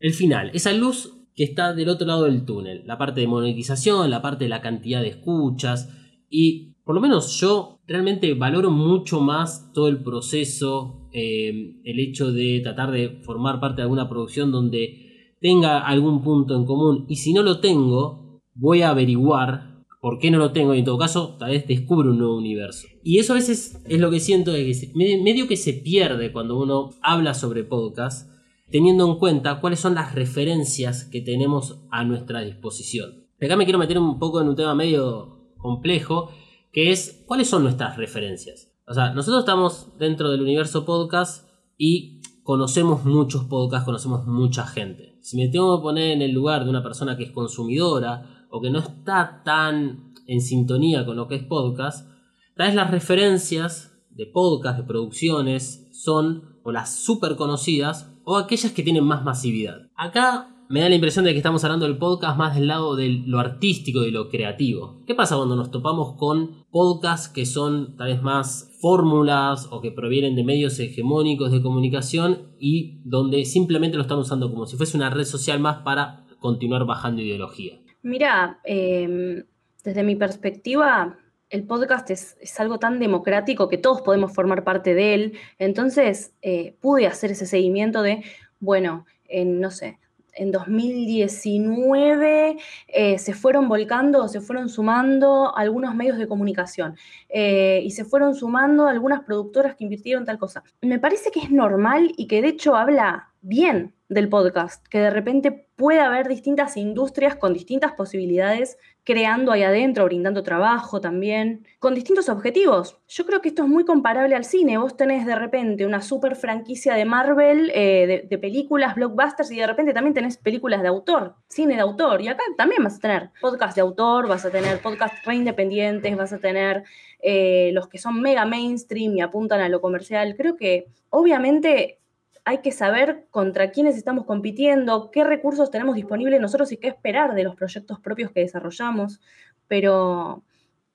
el 0.00 0.12
final, 0.12 0.50
esa 0.54 0.72
luz 0.72 1.12
que 1.34 1.44
está 1.44 1.74
del 1.74 1.88
otro 1.88 2.06
lado 2.06 2.24
del 2.24 2.44
túnel, 2.44 2.82
la 2.86 2.98
parte 2.98 3.20
de 3.20 3.26
monetización, 3.26 4.10
la 4.10 4.22
parte 4.22 4.44
de 4.44 4.50
la 4.50 4.60
cantidad 4.60 5.00
de 5.00 5.08
escuchas. 5.08 5.90
Y 6.30 6.74
por 6.84 6.94
lo 6.94 7.00
menos 7.00 7.40
yo 7.40 7.80
realmente 7.86 8.34
valoro 8.34 8.70
mucho 8.70 9.20
más 9.20 9.72
todo 9.72 9.88
el 9.88 10.02
proceso, 10.02 11.08
eh, 11.12 11.80
el 11.84 12.00
hecho 12.00 12.32
de 12.32 12.60
tratar 12.62 12.90
de 12.92 13.20
formar 13.22 13.60
parte 13.60 13.76
de 13.76 13.82
alguna 13.82 14.08
producción 14.08 14.52
donde 14.52 15.34
tenga 15.40 15.80
algún 15.80 16.22
punto 16.22 16.56
en 16.56 16.64
común. 16.64 17.06
Y 17.08 17.16
si 17.16 17.32
no 17.32 17.42
lo 17.42 17.60
tengo 17.60 18.42
voy 18.54 18.82
a 18.82 18.90
averiguar 18.90 19.74
por 20.00 20.18
qué 20.18 20.30
no 20.30 20.38
lo 20.38 20.52
tengo. 20.52 20.74
Y 20.74 20.78
en 20.78 20.84
todo 20.84 20.98
caso 20.98 21.36
tal 21.38 21.50
vez 21.50 21.66
descubro 21.66 22.10
un 22.10 22.18
nuevo 22.18 22.36
universo. 22.36 22.86
Y 23.02 23.18
eso 23.18 23.32
a 23.32 23.36
veces 23.36 23.82
es 23.86 24.00
lo 24.00 24.10
que 24.10 24.20
siento 24.20 24.52
de 24.52 24.64
que 24.64 24.92
medio 24.94 25.48
que 25.48 25.56
se 25.56 25.72
pierde 25.72 26.32
cuando 26.32 26.58
uno 26.60 26.90
habla 27.02 27.34
sobre 27.34 27.64
podcast 27.64 28.33
teniendo 28.74 29.06
en 29.06 29.20
cuenta 29.20 29.60
cuáles 29.60 29.78
son 29.78 29.94
las 29.94 30.16
referencias 30.16 31.04
que 31.04 31.20
tenemos 31.20 31.78
a 31.92 32.02
nuestra 32.02 32.40
disposición. 32.40 33.28
Acá 33.40 33.54
me 33.54 33.62
quiero 33.62 33.78
meter 33.78 33.96
un 34.00 34.18
poco 34.18 34.40
en 34.40 34.48
un 34.48 34.56
tema 34.56 34.74
medio 34.74 35.52
complejo, 35.58 36.30
que 36.72 36.90
es 36.90 37.22
cuáles 37.24 37.48
son 37.48 37.62
nuestras 37.62 37.96
referencias. 37.96 38.74
O 38.88 38.92
sea, 38.92 39.14
nosotros 39.14 39.44
estamos 39.44 39.96
dentro 39.96 40.28
del 40.28 40.42
universo 40.42 40.84
podcast 40.84 41.48
y 41.78 42.20
conocemos 42.42 43.04
muchos 43.04 43.44
podcasts, 43.44 43.84
conocemos 43.84 44.26
mucha 44.26 44.66
gente. 44.66 45.20
Si 45.22 45.36
me 45.36 45.46
tengo 45.46 45.78
que 45.78 45.82
poner 45.82 46.10
en 46.10 46.22
el 46.22 46.32
lugar 46.32 46.64
de 46.64 46.70
una 46.70 46.82
persona 46.82 47.16
que 47.16 47.22
es 47.22 47.30
consumidora 47.30 48.48
o 48.50 48.60
que 48.60 48.70
no 48.70 48.80
está 48.80 49.42
tan 49.44 50.12
en 50.26 50.40
sintonía 50.40 51.06
con 51.06 51.14
lo 51.14 51.28
que 51.28 51.36
es 51.36 51.44
podcast, 51.44 52.08
tal 52.56 52.66
vez 52.66 52.74
las 52.74 52.90
referencias 52.90 53.92
de 54.10 54.26
podcast, 54.26 54.80
de 54.80 54.84
producciones, 54.84 55.88
son 55.92 56.58
o 56.64 56.72
las 56.72 56.92
súper 56.92 57.36
conocidas 57.36 58.10
o 58.24 58.36
aquellas 58.36 58.72
que 58.72 58.82
tienen 58.82 59.04
más 59.04 59.24
masividad. 59.24 59.88
Acá 59.94 60.54
me 60.68 60.80
da 60.80 60.88
la 60.88 60.94
impresión 60.94 61.24
de 61.24 61.32
que 61.32 61.38
estamos 61.38 61.62
hablando 61.64 61.86
del 61.86 61.98
podcast 61.98 62.38
más 62.38 62.54
del 62.54 62.66
lado 62.66 62.96
de 62.96 63.22
lo 63.26 63.38
artístico 63.38 64.04
y 64.04 64.10
lo 64.10 64.28
creativo. 64.28 65.02
¿Qué 65.06 65.14
pasa 65.14 65.36
cuando 65.36 65.56
nos 65.56 65.70
topamos 65.70 66.16
con 66.16 66.64
podcasts 66.70 67.28
que 67.28 67.46
son 67.46 67.96
tal 67.96 68.08
vez 68.08 68.22
más 68.22 68.72
fórmulas 68.80 69.68
o 69.70 69.80
que 69.80 69.90
provienen 69.90 70.34
de 70.34 70.44
medios 70.44 70.78
hegemónicos 70.80 71.52
de 71.52 71.62
comunicación 71.62 72.54
y 72.58 73.00
donde 73.04 73.44
simplemente 73.44 73.96
lo 73.96 74.02
están 74.02 74.18
usando 74.18 74.50
como 74.50 74.66
si 74.66 74.76
fuese 74.76 74.96
una 74.96 75.10
red 75.10 75.24
social 75.24 75.60
más 75.60 75.82
para 75.82 76.26
continuar 76.38 76.86
bajando 76.86 77.22
ideología? 77.22 77.78
Mira, 78.02 78.60
em, 78.64 79.44
desde 79.82 80.02
mi 80.02 80.16
perspectiva, 80.16 81.18
el 81.50 81.64
podcast 81.64 82.10
es, 82.10 82.36
algo 82.58 82.78
tan 82.78 82.98
democrático 82.98 83.68
que 83.68 83.78
todos 83.78 84.02
podemos 84.02 84.34
formar 84.34 84.64
parte 84.64 84.94
de 84.94 85.14
él. 85.14 85.38
Entonces, 85.58 86.34
eh, 86.42 86.76
pude 86.80 87.06
hacer 87.06 87.30
ese 87.30 87.46
seguimiento 87.46 88.02
de, 88.02 88.24
bueno, 88.60 89.06
en, 89.28 89.60
no 89.60 89.70
sé, 89.70 89.98
en 90.36 90.50
2019 90.50 92.56
eh, 92.88 93.18
se 93.18 93.34
fueron 93.34 93.68
volcando, 93.68 94.26
se 94.28 94.40
fueron 94.40 94.68
sumando 94.68 95.56
algunos 95.56 95.94
medios 95.94 96.18
de 96.18 96.26
comunicación 96.26 96.96
eh, 97.28 97.80
y 97.84 97.92
se 97.92 98.04
fueron 98.04 98.34
sumando 98.34 98.88
algunas 98.88 99.22
productoras 99.22 99.76
que 99.76 99.84
invirtieron 99.84 100.24
tal 100.24 100.38
cosa. 100.38 100.64
Me 100.82 100.98
parece 100.98 101.30
que 101.30 101.40
es 101.40 101.50
normal 101.50 102.12
y 102.16 102.26
que 102.26 102.42
de 102.42 102.48
hecho 102.48 102.76
habla 102.76 103.30
bien 103.42 103.94
del 104.08 104.28
podcast, 104.28 104.86
que 104.88 104.98
de 104.98 105.10
repente 105.10 105.68
puede 105.76 106.00
haber 106.00 106.28
distintas 106.28 106.76
industrias 106.76 107.36
con 107.36 107.52
distintas 107.52 107.92
posibilidades 107.92 108.76
creando 109.04 109.52
ahí 109.52 109.62
adentro, 109.62 110.06
brindando 110.06 110.42
trabajo 110.42 111.00
también, 111.00 111.66
con 111.78 111.94
distintos 111.94 112.30
objetivos. 112.30 112.98
Yo 113.06 113.26
creo 113.26 113.42
que 113.42 113.50
esto 113.50 113.62
es 113.62 113.68
muy 113.68 113.84
comparable 113.84 114.34
al 114.34 114.46
cine. 114.46 114.78
Vos 114.78 114.96
tenés 114.96 115.26
de 115.26 115.36
repente 115.36 115.84
una 115.84 116.00
super 116.00 116.36
franquicia 116.36 116.94
de 116.94 117.04
Marvel, 117.04 117.70
eh, 117.74 118.26
de, 118.28 118.38
películas, 118.38 118.94
blockbusters, 118.94 119.50
y 119.50 119.56
de 119.56 119.66
repente 119.66 119.92
también 119.92 120.14
tenés 120.14 120.38
películas 120.38 120.80
de 120.80 120.88
autor, 120.88 121.36
cine 121.48 121.74
de 121.74 121.82
autor. 121.82 122.22
Y 122.22 122.28
acá 122.28 122.42
también 122.56 122.82
vas 122.82 122.96
a 122.96 123.00
tener 123.00 123.30
podcast 123.40 123.74
de 123.74 123.82
autor, 123.82 124.26
vas 124.26 124.44
a 124.46 124.50
tener 124.50 124.80
podcast 124.80 125.14
re 125.26 125.36
independientes, 125.36 126.16
vas 126.16 126.32
a 126.32 126.38
tener 126.38 126.84
eh, 127.20 127.70
los 127.74 127.88
que 127.88 127.98
son 127.98 128.22
mega 128.22 128.46
mainstream 128.46 129.16
y 129.16 129.20
apuntan 129.20 129.60
a 129.60 129.68
lo 129.68 129.82
comercial. 129.82 130.34
Creo 130.34 130.56
que 130.56 130.86
obviamente 131.10 131.98
hay 132.44 132.58
que 132.62 132.72
saber 132.72 133.26
contra 133.30 133.70
quiénes 133.70 133.96
estamos 133.96 134.26
compitiendo, 134.26 135.10
qué 135.10 135.24
recursos 135.24 135.70
tenemos 135.70 135.96
disponibles 135.96 136.40
nosotros 136.40 136.72
y 136.72 136.76
qué 136.76 136.88
esperar 136.88 137.34
de 137.34 137.44
los 137.44 137.56
proyectos 137.56 137.98
propios 138.00 138.30
que 138.32 138.40
desarrollamos, 138.40 139.20
pero, 139.66 140.44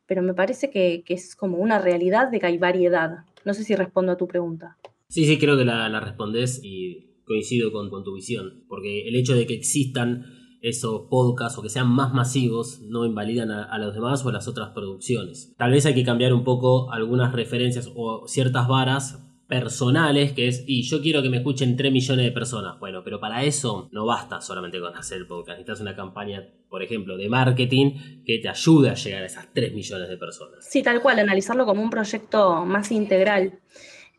pero 0.06 0.22
me 0.22 0.36
parece 0.36 0.70
que, 0.70 1.04
es 1.08 1.36
como 1.36 1.58
una 1.58 1.80
realidad 1.80 2.30
de 2.30 2.40
que 2.40 2.46
hay 2.46 2.58
variedad. 2.58 3.26
No 3.46 3.54
sé 3.54 3.64
si 3.64 3.76
respondo 3.76 4.12
a 4.12 4.18
tu 4.18 4.28
pregunta. 4.28 4.78
Sí, 5.08 5.26
sí, 5.26 5.40
creo 5.40 5.58
que 5.58 5.66
la, 5.66 6.00
respondes 6.00 6.62
y 6.64 7.16
coincido 7.26 7.72
con, 7.72 7.90
tu 8.04 8.14
visión, 8.14 8.64
porque 8.68 9.08
el 9.08 9.16
hecho 9.16 9.34
de 9.34 9.48
que 9.48 9.56
existan 9.56 10.26
esos 10.62 11.08
podcasts 11.10 11.58
o 11.58 11.62
que 11.64 11.70
sean 11.70 11.88
más 11.88 12.14
masivos 12.14 12.82
no 12.82 13.06
invalidan 13.06 13.50
a, 13.50 13.64
a, 13.64 13.80
los 13.80 13.96
demás 13.96 14.24
o 14.24 14.30
a 14.30 14.34
las 14.34 14.48
otras 14.48 14.70
producciones. 14.70 15.56
Tal 15.58 15.72
vez 15.72 15.86
hay 15.86 15.96
que 15.96 16.04
cambiar 16.04 16.34
un 16.34 16.44
poco 16.44 16.92
algunas 16.92 17.32
referencias 17.32 17.90
o 17.96 18.28
ciertas 18.28 18.68
varas 18.68 19.29
personales, 19.50 20.32
que 20.34 20.48
es, 20.48 20.64
y 20.68 20.84
yo 20.84 21.02
quiero 21.02 21.24
que 21.24 21.30
me 21.30 21.38
escuchen 21.38 21.76
3 21.76 21.92
millones 21.92 22.24
de 22.24 22.32
personas. 22.32 22.80
Bueno, 22.80 23.02
pero 23.04 23.20
para 23.20 23.44
eso 23.44 23.90
no 23.92 24.06
basta 24.06 24.40
solamente 24.42 24.80
con 24.80 24.96
hacer 24.96 25.28
podcast. 25.28 25.58
Necesitas 25.58 25.82
una 25.82 25.96
campaña, 25.96 26.48
por 26.70 26.84
ejemplo, 26.84 27.18
de 27.18 27.28
marketing 27.30 28.24
que 28.24 28.38
te 28.38 28.48
ayude 28.48 28.92
a 28.92 28.94
llegar 28.94 29.24
a 29.24 29.26
esas 29.26 29.52
3 29.52 29.74
millones 29.74 30.08
de 30.08 30.18
personas. 30.18 30.66
Sí, 30.70 30.84
tal 30.84 31.02
cual, 31.02 31.18
analizarlo 31.18 31.66
como 31.66 31.82
un 31.82 31.90
proyecto 31.90 32.64
más 32.64 32.92
integral. 32.92 33.60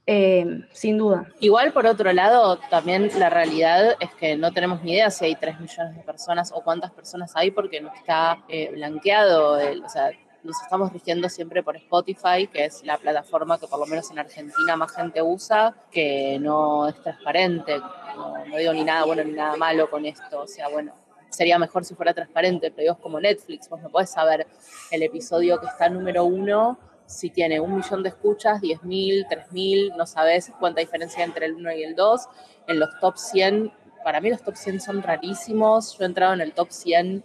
Eh, 0.05 0.65
sin 0.73 0.99
duda. 0.99 1.29
Igual, 1.39 1.73
por 1.73 1.87
otro 1.87 2.13
lado, 2.13 2.59
también 2.69 3.09
la 3.17 3.31
realidad 3.31 3.97
es 4.01 4.13
que 4.15 4.37
no 4.37 4.51
tenemos 4.51 4.83
ni 4.83 4.95
idea 4.95 5.11
si 5.11 5.27
hay 5.27 5.37
3 5.37 5.61
millones 5.61 5.95
de 5.95 6.03
personas 6.03 6.51
o 6.53 6.65
cuántas 6.65 6.91
personas 6.91 7.31
hay 7.37 7.53
porque 7.53 7.81
no 7.81 7.95
está 7.95 8.45
eh, 8.49 8.71
blanqueado. 8.73 9.61
El, 9.61 9.85
o 9.85 9.89
sea, 9.89 10.11
nos 10.43 10.61
estamos 10.63 10.93
rigiendo 10.93 11.29
siempre 11.29 11.63
por 11.63 11.77
Spotify, 11.77 12.47
que 12.53 12.65
es 12.65 12.85
la 12.85 12.99
plataforma 12.99 13.59
que 13.59 13.67
por 13.67 13.79
lo 13.79 13.87
menos 13.87 14.11
en 14.11 14.19
Argentina 14.19 14.77
más 14.77 14.93
gente 14.93 15.23
usa, 15.23 15.75
que 15.91 16.39
no 16.41 16.89
es 16.89 17.01
transparente. 17.03 17.79
No, 17.79 18.57
digo 18.57 18.73
ni 18.73 18.85
nada 18.85 19.05
bueno 19.05 19.25
ni 19.25 19.33
nada 19.33 19.57
malo 19.57 19.91
con 19.91 20.05
esto. 20.05 20.43
O 20.43 20.47
sea, 20.47 20.69
bueno, 20.69 20.93
sería 21.29 21.59
mejor 21.59 21.85
si 21.85 21.95
fuera 21.95 22.15
transparente, 22.15 22.71
pero 22.71 22.83
digo, 22.83 22.95
es 22.95 23.01
como 23.01 23.21
Netflix, 23.21 23.69
vos 23.69 23.81
no 23.81 23.91
podés 23.91 24.11
saber 24.11 24.47
el 24.91 25.03
episodio 25.03 25.61
que 25.61 25.67
está 25.67 25.89
número 25.89 26.25
uno 26.25 26.79
si 27.11 27.29
tiene 27.29 27.59
un 27.59 27.75
millón 27.75 28.05
de 28.05 28.11
escuchas, 28.11 28.61
10.000, 28.61 29.27
3.000, 29.29 29.97
no 29.97 30.07
sabes 30.07 30.53
cuánta 30.61 30.81
diferencia 30.81 31.25
entre 31.25 31.47
el 31.47 31.55
1 31.55 31.73
y 31.73 31.83
el 31.83 31.97
2. 31.97 32.29
En 32.69 32.79
los 32.79 32.89
top 33.01 33.17
100, 33.17 33.73
para 34.05 34.21
mí 34.21 34.31
los 34.31 34.43
top 34.43 34.55
100 34.55 34.81
son 34.81 35.03
rarísimos. 35.03 35.99
Yo 35.99 36.05
he 36.05 36.07
entrado 36.07 36.35
en 36.35 36.41
el 36.41 36.53
top 36.53 36.71
100 36.71 37.25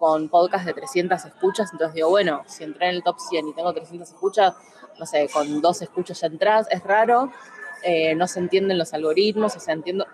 con 0.00 0.30
podcast 0.30 0.64
de 0.64 0.72
300 0.72 1.26
escuchas, 1.26 1.68
entonces 1.72 1.94
digo, 1.94 2.08
bueno, 2.08 2.42
si 2.46 2.64
entré 2.64 2.88
en 2.88 2.96
el 2.96 3.02
top 3.02 3.18
100 3.20 3.48
y 3.48 3.52
tengo 3.52 3.70
300 3.74 4.08
escuchas, 4.08 4.54
no 4.98 5.04
sé, 5.04 5.28
con 5.30 5.60
dos 5.60 5.82
escuchas 5.82 6.18
ya 6.22 6.26
entras, 6.26 6.66
es 6.70 6.82
raro, 6.82 7.30
eh, 7.82 8.14
no 8.14 8.26
se 8.26 8.40
entienden 8.40 8.78
los 8.78 8.94
algoritmos, 8.94 9.54
o 9.56 9.60
sea, 9.60 9.74
entiendo, 9.74 10.06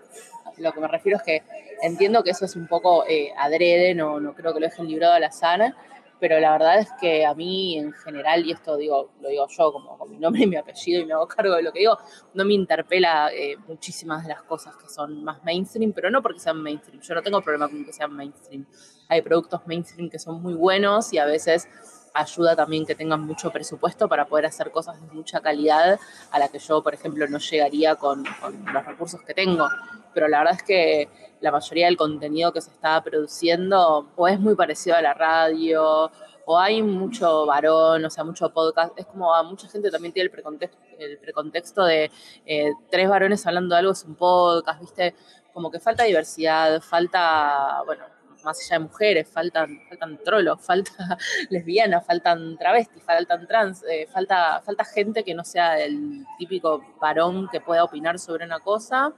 lo 0.57 0.73
que 0.73 0.81
me 0.81 0.89
refiero 0.89 1.19
es 1.19 1.23
que 1.23 1.43
entiendo 1.83 2.25
que 2.25 2.31
eso 2.31 2.47
es 2.47 2.57
un 2.57 2.67
poco 2.67 3.05
eh, 3.07 3.31
adrede, 3.39 3.95
no, 3.95 4.19
no 4.19 4.35
creo 4.35 4.53
que 4.53 4.59
lo 4.59 4.67
dejen 4.67 4.89
librado 4.89 5.15
al 5.15 5.23
azar, 5.23 5.77
pero 6.19 6.41
la 6.41 6.51
verdad 6.51 6.81
es 6.81 6.89
que 7.01 7.25
a 7.25 7.35
mí 7.35 7.79
en 7.79 7.93
general, 7.93 8.45
y 8.45 8.51
esto 8.51 8.77
digo, 8.77 9.13
lo 9.21 9.29
digo 9.29 9.47
yo 9.49 9.73
como 9.73 9.97
con 9.97 10.11
mi 10.11 10.19
nombre 10.19 10.43
y 10.43 10.47
mi 10.49 10.57
apellido 10.57 11.01
y 11.01 11.07
me 11.07 11.13
hago 11.13 11.29
cargo 11.29 11.55
de 11.55 11.63
lo 11.63 11.73
que 11.73 11.79
digo, 11.79 11.97
no 12.35 12.45
me 12.45 12.55
interpela 12.55 13.31
eh, 13.33 13.57
muchísimas 13.69 14.25
de 14.25 14.31
las 14.31 14.43
cosas 14.43 14.75
que 14.75 14.89
son 14.89 15.23
más 15.23 15.45
mainstream, 15.45 15.93
pero 15.93 16.11
no 16.11 16.23
porque 16.23 16.41
sean 16.41 16.61
mainstream, 16.61 17.01
yo 17.01 17.15
no 17.15 17.23
tengo 17.23 17.41
problema 17.41 17.69
con 17.69 17.85
que 17.85 17.93
sean 17.93 18.13
mainstream. 18.13 18.67
Hay 19.09 19.23
productos 19.23 19.67
mainstream 19.67 20.11
que 20.11 20.19
son 20.19 20.43
muy 20.43 20.55
buenos 20.55 21.13
y 21.13 21.19
a 21.19 21.25
veces 21.25 21.69
ayuda 22.17 22.57
también 22.57 22.87
que 22.87 22.95
tengan 22.95 23.21
mucho 23.21 23.51
presupuesto 23.51 24.09
para 24.09 24.27
poder 24.27 24.47
hacer 24.47 24.71
cosas 24.71 25.01
de 25.01 25.07
mucha 25.15 25.41
calidad 25.41 25.99
a 26.31 26.39
la 26.39 26.49
que 26.49 26.59
yo, 26.59 26.83
por 26.83 26.95
ejemplo, 26.95 27.27
no 27.29 27.39
llegaría 27.39 27.97
con, 27.97 28.25
con 28.41 28.65
los 28.73 28.85
recursos 28.87 29.21
que 29.23 29.35
tengo. 29.35 29.69
Pero 30.15 30.29
la 30.29 30.39
verdad 30.39 30.55
es 30.55 30.63
que 30.63 31.09
la 31.41 31.53
mayoría 31.53 31.87
del 31.87 31.97
contenido 31.97 32.53
que 32.53 32.61
se 32.61 32.71
está 32.71 33.03
produciendo 33.03 34.09
o 34.17 34.29
es 34.29 34.41
muy 34.41 34.55
parecido 34.55 34.97
a 34.97 35.03
la 35.03 35.13
radio 35.13 36.11
o 36.47 36.59
hay 36.59 36.81
mucho 36.83 37.45
varón, 37.45 38.05
o 38.05 38.11
sea, 38.11 38.25
mucho 38.25 38.49
podcast. 38.51 38.97
Es 38.97 39.07
como 39.07 39.35
a 39.35 39.43
mucha 39.43 39.69
gente 39.69 39.91
también 39.91 40.15
tiene 40.15 40.27
el 40.27 40.31
precontexto, 40.31 40.79
el 40.99 41.19
precontexto 41.19 41.85
de 41.85 42.11
eh, 42.47 42.73
tres 42.91 43.09
varones 43.09 43.47
hablando 43.47 43.75
de 43.75 43.81
algo 43.81 43.93
es 43.93 44.05
un 44.05 44.15
podcast, 44.15 44.81
¿viste? 44.81 45.15
Como 45.53 45.71
que 45.71 45.81
falta 45.81 46.05
diversidad, 46.05 46.81
falta, 46.81 47.83
bueno, 47.85 48.05
más 48.47 48.59
allá 48.61 48.79
de 48.79 48.85
mujeres, 48.85 49.29
faltan, 49.29 49.81
faltan 49.89 50.19
trolos, 50.25 50.61
falta 50.65 51.19
lesbianas, 51.51 52.07
faltan 52.07 52.57
travestis, 52.57 53.03
faltan 53.03 53.47
trans, 53.47 53.83
eh, 53.83 54.07
falta, 54.11 54.63
falta 54.65 54.85
gente 54.85 55.25
que 55.25 55.35
no 55.35 55.45
sea 55.45 55.79
el 55.79 56.25
típico 56.39 56.83
varón 57.01 57.49
que 57.51 57.61
pueda 57.61 57.85
opinar 57.85 58.19
sobre 58.19 58.47
una 58.47 58.61
cosa. 58.61 59.13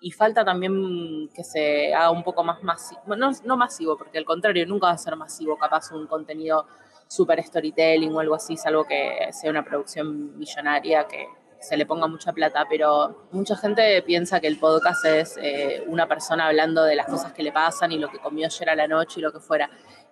Y 0.00 0.10
falta 0.10 0.44
también 0.44 1.30
que 1.34 1.42
se 1.42 1.94
haga 1.94 2.10
un 2.10 2.22
poco 2.22 2.44
más 2.44 2.62
masivo, 2.62 3.00
no, 3.16 3.30
no 3.44 3.56
masivo, 3.56 3.96
porque 3.96 4.18
al 4.18 4.26
contrario, 4.26 4.66
nunca 4.66 4.88
va 4.88 4.92
a 4.92 4.98
ser 4.98 5.16
masivo, 5.16 5.56
capaz 5.56 5.92
un 5.92 6.06
contenido 6.06 6.66
super 7.08 7.42
storytelling 7.42 8.14
o 8.14 8.20
algo 8.20 8.34
así, 8.34 8.54
salvo 8.56 8.84
que 8.84 9.28
sea 9.32 9.50
una 9.50 9.64
producción 9.64 10.36
millonaria 10.36 11.06
que 11.06 11.26
se 11.66 11.76
le 11.76 11.86
ponga 11.86 12.06
mucha 12.06 12.32
plata, 12.32 12.66
pero 12.68 13.28
mucha 13.32 13.56
gente 13.56 14.02
piensa 14.02 14.40
que 14.40 14.46
el 14.46 14.58
podcast 14.58 15.04
es 15.04 15.38
eh, 15.40 15.84
una 15.86 16.06
persona 16.06 16.46
hablando 16.46 16.84
de 16.84 16.94
las 16.94 17.06
cosas 17.06 17.32
que 17.32 17.42
le 17.42 17.52
pasan 17.52 17.92
y 17.92 17.98
lo 17.98 18.08
que 18.08 18.18
comió 18.18 18.46
ayer 18.46 18.70
a 18.70 18.74
la 18.74 18.86
noche 18.86 19.20
y 19.20 19.22
lo 19.22 19.32
que 19.32 19.40
fuera. 19.40 19.70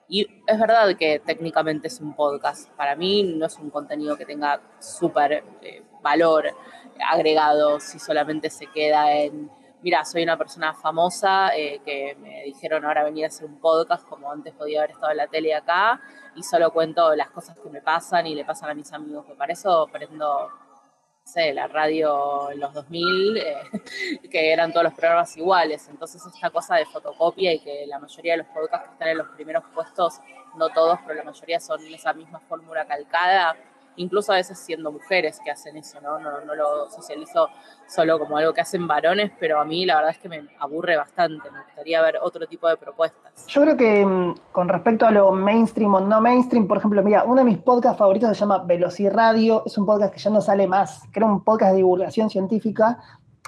Y 0.09 0.27
es 0.47 0.59
verdad 0.59 0.95
que 0.97 1.21
técnicamente 1.21 1.89
es 1.89 2.01
un 2.01 2.15
podcast. 2.15 2.71
Para 2.71 2.97
mí 2.97 3.23
no 3.23 3.47
es 3.47 3.57
un 3.59 3.71
contenido 3.71 4.17
que 4.17 4.27
tenga 4.27 4.61
súper 4.81 5.45
eh, 5.63 5.83
valor 6.03 6.47
agregado 7.11 7.81
si 7.81 7.99
solamente 7.99 8.51
se 8.51 8.67
queda 8.67 9.13
en 9.13 9.51
mira, 9.83 10.05
soy 10.05 10.23
una 10.23 10.39
persona 10.39 10.75
famosa 10.75 11.55
eh, 11.57 11.81
que 11.85 12.17
me 12.21 12.45
dijeron 12.45 12.85
ahora 12.85 13.05
venir 13.05 13.25
a 13.25 13.29
hacer 13.29 13.47
un 13.47 13.59
podcast 13.59 14.07
como 14.09 14.31
antes 14.31 14.55
podía 14.55 14.81
haber 14.81 14.93
estado 14.93 15.11
en 15.11 15.19
la 15.19 15.27
tele 15.27 15.55
acá 15.55 16.01
y 16.37 16.43
solo 16.43 16.73
cuento 16.73 17.15
las 17.15 17.31
cosas 17.31 17.59
que 17.59 17.69
me 17.69 17.83
pasan 17.83 18.27
y 18.27 18.35
le 18.35 18.45
pasan 18.45 18.71
a 18.71 18.75
mis 18.75 18.93
amigos, 18.93 19.27
que 19.27 19.35
para 19.35 19.53
eso 19.53 19.89
prendo, 19.93 20.51
sé, 21.25 21.53
la 21.53 21.67
radio 21.69 22.51
en 22.51 22.61
los 22.61 22.73
2000, 22.75 23.37
eh, 23.37 23.55
que 24.31 24.53
eran 24.53 24.73
todos 24.73 24.85
los 24.85 24.95
programas 24.95 25.37
iguales, 25.37 25.89
entonces 25.89 26.23
esta 26.27 26.51
cosa 26.51 26.77
de 26.77 26.87
fotocopia 26.87 27.53
y 27.53 27.61
que 27.61 27.87
la 27.87 27.99
mayoría 27.99 28.33
de 28.33 28.39
los 28.39 28.47
podcasts 28.49 28.89
que 28.89 28.93
están 28.93 29.09
en 29.09 29.19
los 29.19 29.29
primeros 29.29 29.65
puestos, 29.75 30.21
no 30.57 30.69
todos, 30.71 30.99
pero 31.07 31.15
la 31.15 31.25
mayoría 31.25 31.61
son 31.61 31.81
esa 31.87 32.13
misma 32.13 32.41
fórmula 32.41 32.87
calcada, 32.87 33.57
incluso 33.97 34.33
a 34.33 34.37
veces 34.37 34.59
siendo 34.59 34.93
mujeres 34.93 35.41
que 35.45 35.51
hacen 35.51 35.77
eso, 35.77 36.01
¿no? 36.01 36.19
No, 36.19 36.41
no 36.41 36.55
lo 36.55 36.91
socializo 36.91 37.49
solo 37.87 38.19
como 38.19 38.37
algo 38.37 38.53
que 38.53 38.61
hacen 38.61 38.87
varones, 38.87 39.33
pero 39.39 39.61
a 39.61 39.65
mí 39.65 39.85
la 39.85 39.97
verdad 39.97 40.13
es 40.13 40.19
que 40.19 40.29
me 40.29 40.49
aburre 40.59 40.97
bastante, 40.97 41.51
me 41.51 41.63
gustaría 41.63 42.01
ver 42.03 42.19
otro 42.23 42.47
tipo 42.47 42.69
de 42.69 42.77
propuestas. 42.77 43.47
Yo 43.47 43.63
creo 43.63 43.77
que 43.77 44.05
mm, 44.05 44.35
con 44.51 44.69
respecto 44.69 45.07
a 45.07 45.11
lo 45.11 45.33
mainstream 45.33 45.95
o 45.95 46.01
no 46.01 46.21
mainstream, 46.21 46.67
por 46.67 46.79
ejemplo, 46.79 47.03
mira, 47.03 47.25
uno 47.25 47.37
de 47.37 47.45
mis 47.45 47.59
podcasts 47.59 47.99
favoritos 47.99 48.31
se 48.31 48.35
llama 48.35 48.59
Velociradio, 48.65 49.63
es 49.67 49.77
un 49.77 49.87
podcast 49.87 50.15
que 50.15 50.21
ya 50.21 50.31
no 50.31 50.41
sale 50.41 50.67
más, 50.67 51.03
que 51.13 51.19
era 51.19 51.27
un 51.27 51.45
podcast 51.45 51.73
de 51.73 51.79
divulgación 51.79 52.31
científica, 52.31 52.99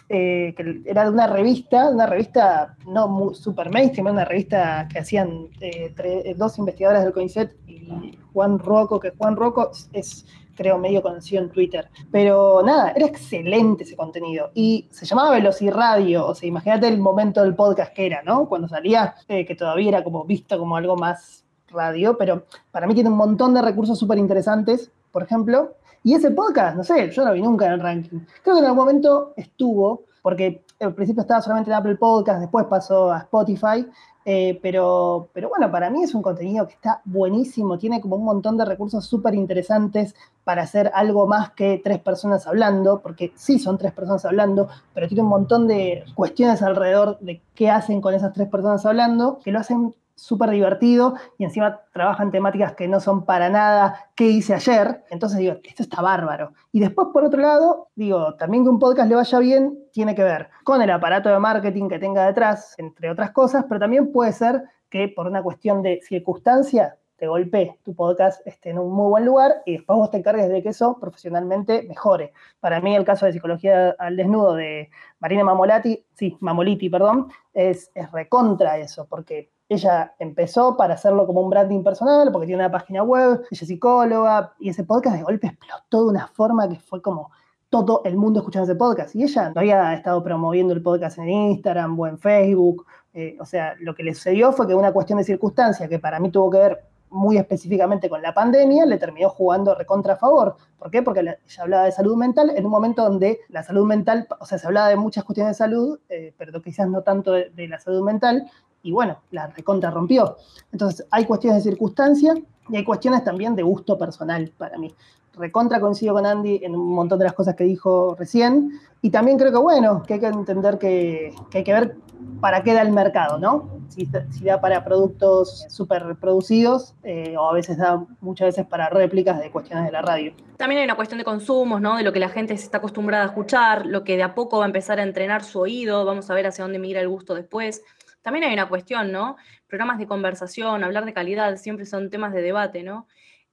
eh, 0.08 0.54
que 0.56 0.82
era 0.84 1.04
de 1.04 1.10
una 1.10 1.26
revista, 1.26 1.88
una 1.90 2.06
revista 2.06 2.76
no 2.86 3.32
super 3.34 3.70
mainstream, 3.70 4.08
una 4.08 4.24
revista 4.24 4.86
que 4.90 4.98
hacían 4.98 5.48
eh, 5.60 6.34
dos 6.36 6.58
investigadoras 6.58 7.04
del 7.04 7.12
CONICET 7.12 7.56
y 7.66 8.18
Juan 8.32 8.58
Rocco, 8.58 9.00
que 9.00 9.10
Juan 9.10 9.36
Rocco 9.36 9.70
es 9.92 10.26
creo, 10.54 10.78
medio 10.78 11.02
conocido 11.02 11.42
en 11.42 11.50
Twitter. 11.50 11.88
Pero 12.10 12.62
nada, 12.64 12.92
era 12.94 13.06
excelente 13.06 13.84
ese 13.84 13.96
contenido. 13.96 14.50
Y 14.54 14.88
se 14.90 15.06
llamaba 15.06 15.32
Velociradio, 15.32 16.26
o 16.26 16.34
sea, 16.34 16.48
imagínate 16.48 16.88
el 16.88 16.98
momento 16.98 17.42
del 17.42 17.54
podcast 17.54 17.92
que 17.92 18.06
era, 18.06 18.22
¿no? 18.22 18.48
Cuando 18.48 18.68
salía, 18.68 19.14
eh, 19.28 19.44
que 19.44 19.54
todavía 19.54 19.88
era 19.88 20.04
como 20.04 20.24
visto 20.24 20.58
como 20.58 20.76
algo 20.76 20.96
más 20.96 21.44
radio, 21.68 22.16
pero 22.16 22.44
para 22.70 22.86
mí 22.86 22.94
tiene 22.94 23.10
un 23.10 23.16
montón 23.16 23.52
de 23.54 23.62
recursos 23.62 23.98
súper 23.98 24.18
interesantes, 24.18 24.90
por 25.10 25.22
ejemplo. 25.22 25.74
Y 26.06 26.12
ese 26.12 26.30
podcast, 26.32 26.76
no 26.76 26.84
sé, 26.84 27.10
yo 27.10 27.24
no 27.24 27.32
vi 27.32 27.40
nunca 27.40 27.64
en 27.64 27.72
el 27.72 27.80
ranking. 27.80 28.20
Creo 28.42 28.54
que 28.54 28.60
en 28.60 28.66
algún 28.66 28.84
momento 28.84 29.32
estuvo, 29.38 30.02
porque 30.20 30.62
al 30.78 30.94
principio 30.94 31.22
estaba 31.22 31.40
solamente 31.40 31.70
en 31.70 31.76
Apple 31.76 31.96
Podcast, 31.96 32.40
después 32.40 32.66
pasó 32.66 33.10
a 33.10 33.20
Spotify, 33.20 33.86
eh, 34.26 34.58
pero, 34.62 35.30
pero 35.32 35.48
bueno, 35.48 35.70
para 35.70 35.88
mí 35.88 36.02
es 36.02 36.14
un 36.14 36.20
contenido 36.20 36.66
que 36.66 36.74
está 36.74 37.00
buenísimo, 37.06 37.78
tiene 37.78 38.02
como 38.02 38.16
un 38.16 38.24
montón 38.24 38.58
de 38.58 38.66
recursos 38.66 39.06
súper 39.06 39.34
interesantes 39.34 40.14
para 40.44 40.62
hacer 40.62 40.90
algo 40.94 41.26
más 41.26 41.52
que 41.52 41.80
tres 41.82 42.00
personas 42.00 42.46
hablando, 42.46 43.00
porque 43.00 43.32
sí 43.34 43.58
son 43.58 43.78
tres 43.78 43.92
personas 43.92 44.26
hablando, 44.26 44.68
pero 44.92 45.08
tiene 45.08 45.22
un 45.22 45.30
montón 45.30 45.66
de 45.66 46.04
cuestiones 46.14 46.60
alrededor 46.60 47.18
de 47.20 47.40
qué 47.54 47.70
hacen 47.70 48.02
con 48.02 48.12
esas 48.12 48.34
tres 48.34 48.48
personas 48.50 48.84
hablando, 48.84 49.38
que 49.42 49.52
lo 49.52 49.58
hacen 49.58 49.94
súper 50.14 50.50
divertido 50.50 51.14
y 51.38 51.44
encima 51.44 51.80
trabajan 51.92 52.30
temáticas 52.30 52.74
que 52.74 52.88
no 52.88 53.00
son 53.00 53.24
para 53.24 53.48
nada 53.48 54.10
qué 54.14 54.26
hice 54.26 54.54
ayer. 54.54 55.04
Entonces 55.10 55.38
digo, 55.38 55.56
esto 55.64 55.82
está 55.82 56.02
bárbaro. 56.02 56.52
Y 56.72 56.80
después, 56.80 57.08
por 57.12 57.24
otro 57.24 57.40
lado, 57.40 57.88
digo, 57.94 58.34
también 58.34 58.64
que 58.64 58.70
un 58.70 58.78
podcast 58.78 59.08
le 59.08 59.16
vaya 59.16 59.38
bien 59.38 59.78
tiene 59.92 60.14
que 60.14 60.24
ver 60.24 60.48
con 60.64 60.82
el 60.82 60.90
aparato 60.90 61.28
de 61.28 61.38
marketing 61.38 61.88
que 61.88 61.98
tenga 61.98 62.26
detrás, 62.26 62.74
entre 62.78 63.10
otras 63.10 63.30
cosas, 63.32 63.64
pero 63.68 63.80
también 63.80 64.12
puede 64.12 64.32
ser 64.32 64.64
que 64.88 65.08
por 65.08 65.26
una 65.26 65.42
cuestión 65.42 65.82
de 65.82 66.00
circunstancia 66.02 66.96
te 67.16 67.28
golpee 67.28 67.78
tu 67.84 67.94
podcast 67.94 68.44
esté 68.46 68.70
en 68.70 68.78
un 68.78 68.92
muy 68.92 69.08
buen 69.08 69.24
lugar 69.24 69.62
y 69.64 69.74
después 69.74 69.96
vos 69.96 70.10
te 70.10 70.18
encargues 70.18 70.48
de 70.48 70.62
que 70.62 70.70
eso 70.70 70.98
profesionalmente 71.00 71.84
mejore. 71.88 72.32
Para 72.60 72.80
mí 72.80 72.94
el 72.94 73.04
caso 73.04 73.26
de 73.26 73.32
psicología 73.32 73.94
al 73.98 74.16
desnudo 74.16 74.54
de 74.54 74.90
Marina 75.20 75.44
Mamolati, 75.44 76.04
sí, 76.14 76.36
Mamoliti, 76.40 76.88
perdón, 76.88 77.28
es, 77.52 77.90
es 77.94 78.10
recontra 78.10 78.78
eso, 78.78 79.06
porque 79.08 79.53
ella 79.68 80.14
empezó 80.18 80.76
para 80.76 80.94
hacerlo 80.94 81.26
como 81.26 81.40
un 81.40 81.50
branding 81.50 81.82
personal, 81.82 82.30
porque 82.32 82.46
tiene 82.46 82.62
una 82.62 82.70
página 82.70 83.02
web, 83.02 83.42
ella 83.50 83.62
es 83.62 83.68
psicóloga, 83.68 84.52
y 84.58 84.68
ese 84.68 84.84
podcast 84.84 85.16
de 85.16 85.22
golpe 85.22 85.46
explotó 85.48 86.04
de 86.04 86.10
una 86.10 86.26
forma 86.28 86.68
que 86.68 86.78
fue 86.78 87.00
como 87.00 87.30
todo 87.70 88.02
el 88.04 88.16
mundo 88.16 88.40
escuchando 88.40 88.70
ese 88.70 88.78
podcast. 88.78 89.16
Y 89.16 89.24
ella 89.24 89.50
no 89.50 89.60
había 89.60 89.94
estado 89.94 90.22
promoviendo 90.22 90.72
el 90.74 90.82
podcast 90.82 91.18
en 91.18 91.28
Instagram 91.28 91.98
o 91.98 92.06
en 92.06 92.18
Facebook. 92.18 92.86
Eh, 93.12 93.36
o 93.40 93.44
sea, 93.44 93.74
lo 93.80 93.94
que 93.96 94.04
le 94.04 94.14
sucedió 94.14 94.52
fue 94.52 94.68
que 94.68 94.74
una 94.74 94.92
cuestión 94.92 95.18
de 95.18 95.24
circunstancia 95.24 95.88
que 95.88 95.98
para 95.98 96.20
mí 96.20 96.30
tuvo 96.30 96.50
que 96.50 96.58
ver 96.58 96.84
muy 97.10 97.36
específicamente 97.36 98.08
con 98.08 98.22
la 98.22 98.34
pandemia, 98.34 98.86
le 98.86 98.98
terminó 98.98 99.28
jugando 99.28 99.74
recontra 99.74 100.14
a 100.14 100.16
favor. 100.16 100.56
¿Por 100.78 100.90
qué? 100.90 101.02
Porque 101.02 101.20
ella 101.20 101.38
hablaba 101.58 101.84
de 101.84 101.92
salud 101.92 102.16
mental 102.16 102.52
en 102.54 102.64
un 102.64 102.70
momento 102.70 103.02
donde 103.02 103.40
la 103.48 103.62
salud 103.62 103.86
mental, 103.86 104.26
o 104.40 104.46
sea, 104.46 104.58
se 104.58 104.66
hablaba 104.66 104.88
de 104.88 104.96
muchas 104.96 105.24
cuestiones 105.24 105.56
de 105.56 105.58
salud, 105.58 105.98
eh, 106.08 106.34
pero 106.36 106.60
quizás 106.60 106.88
no 106.88 107.02
tanto 107.02 107.32
de, 107.32 107.50
de, 107.50 107.68
la 107.68 107.78
salud 107.78 108.02
mental, 108.02 108.50
y 108.84 108.92
bueno, 108.92 109.18
la 109.32 109.48
recontra 109.48 109.90
rompió. 109.90 110.36
Entonces, 110.70 111.04
hay 111.10 111.24
cuestiones 111.24 111.64
de 111.64 111.70
circunstancia 111.70 112.34
y 112.68 112.76
hay 112.76 112.84
cuestiones 112.84 113.24
también 113.24 113.56
de 113.56 113.62
gusto 113.62 113.98
personal 113.98 114.52
para 114.56 114.78
mí. 114.78 114.94
Recontra 115.32 115.80
coincido 115.80 116.14
con 116.14 116.26
Andy 116.26 116.60
en 116.62 116.76
un 116.76 116.94
montón 116.94 117.18
de 117.18 117.24
las 117.24 117.32
cosas 117.32 117.56
que 117.56 117.64
dijo 117.64 118.14
recién. 118.16 118.78
Y 119.00 119.10
también 119.10 119.38
creo 119.38 119.50
que, 119.50 119.58
bueno, 119.58 120.02
que 120.06 120.14
hay 120.14 120.20
que 120.20 120.26
entender 120.26 120.78
que, 120.78 121.34
hay 121.52 121.64
que 121.64 121.72
ver 121.72 121.96
para 122.40 122.62
qué 122.62 122.74
da 122.74 122.82
el 122.82 122.92
mercado, 122.92 123.38
¿no? 123.38 123.70
Si, 123.88 124.08
si 124.30 124.44
da 124.44 124.60
para 124.60 124.84
productos 124.84 125.66
súper 125.68 126.16
producidos 126.20 126.94
eh, 127.02 127.36
o 127.38 127.48
a 127.48 127.52
veces 127.52 127.78
da 127.78 128.04
muchas 128.20 128.48
veces 128.48 128.66
para 128.66 128.88
réplicas 128.90 129.40
de 129.40 129.50
cuestiones 129.50 129.86
de 129.86 129.92
la 129.92 130.02
radio. 130.02 130.32
También 130.56 130.78
hay 130.78 130.84
una 130.84 130.94
cuestión 130.96 131.18
de 131.18 131.24
consumos, 131.24 131.80
¿no? 131.80 131.96
De 131.96 132.02
lo 132.02 132.12
que 132.12 132.20
la 132.20 132.28
gente 132.28 132.56
se 132.56 132.64
está 132.64 132.78
acostumbrada 132.78 133.24
a 133.24 133.26
escuchar, 133.26 133.86
lo 133.86 134.04
que 134.04 134.16
de 134.16 134.22
a 134.22 134.34
poco 134.34 134.58
va 134.58 134.64
a 134.64 134.66
empezar 134.66 135.00
a 135.00 135.02
entrenar 135.02 135.42
su 135.42 135.60
oído, 135.60 136.04
vamos 136.04 136.30
a 136.30 136.34
ver 136.34 136.46
hacia 136.46 136.64
dónde 136.64 136.78
migra 136.78 137.00
el 137.00 137.08
gusto 137.08 137.34
después. 137.34 137.82
También 138.24 138.46
hay 138.46 138.54
una 138.54 138.70
cuestión, 138.70 139.12
¿no? 139.12 139.36
Programas 139.66 139.98
de 139.98 140.06
conversación, 140.06 140.82
hablar 140.82 141.04
de 141.04 141.12
calidad, 141.12 141.58
siempre 141.58 141.84
son 141.84 142.08
temas 142.08 142.32
de 142.32 142.40
debate, 142.40 142.82
¿no? 142.82 143.06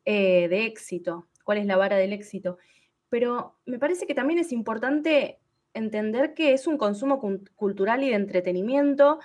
Eh, 0.05 0.47
de 0.47 0.65
éxito, 0.65 1.27
cuál 1.43 1.57
es 1.57 1.65
la 1.65 1.75
vara 1.75 1.97
del 1.97 2.13
éxito. 2.13 2.57
Pero 3.09 3.57
me 3.65 3.79
parece 3.79 4.07
que 4.07 4.15
también 4.15 4.39
es 4.39 4.53
importante 4.53 5.39
entender 5.73 6.33
que 6.33 6.53
es 6.53 6.67
un 6.67 6.77
consumo 6.77 7.19
cultural 7.57 8.01
y 8.01 8.11
de 8.11 8.15
entretenimiento 8.15 9.19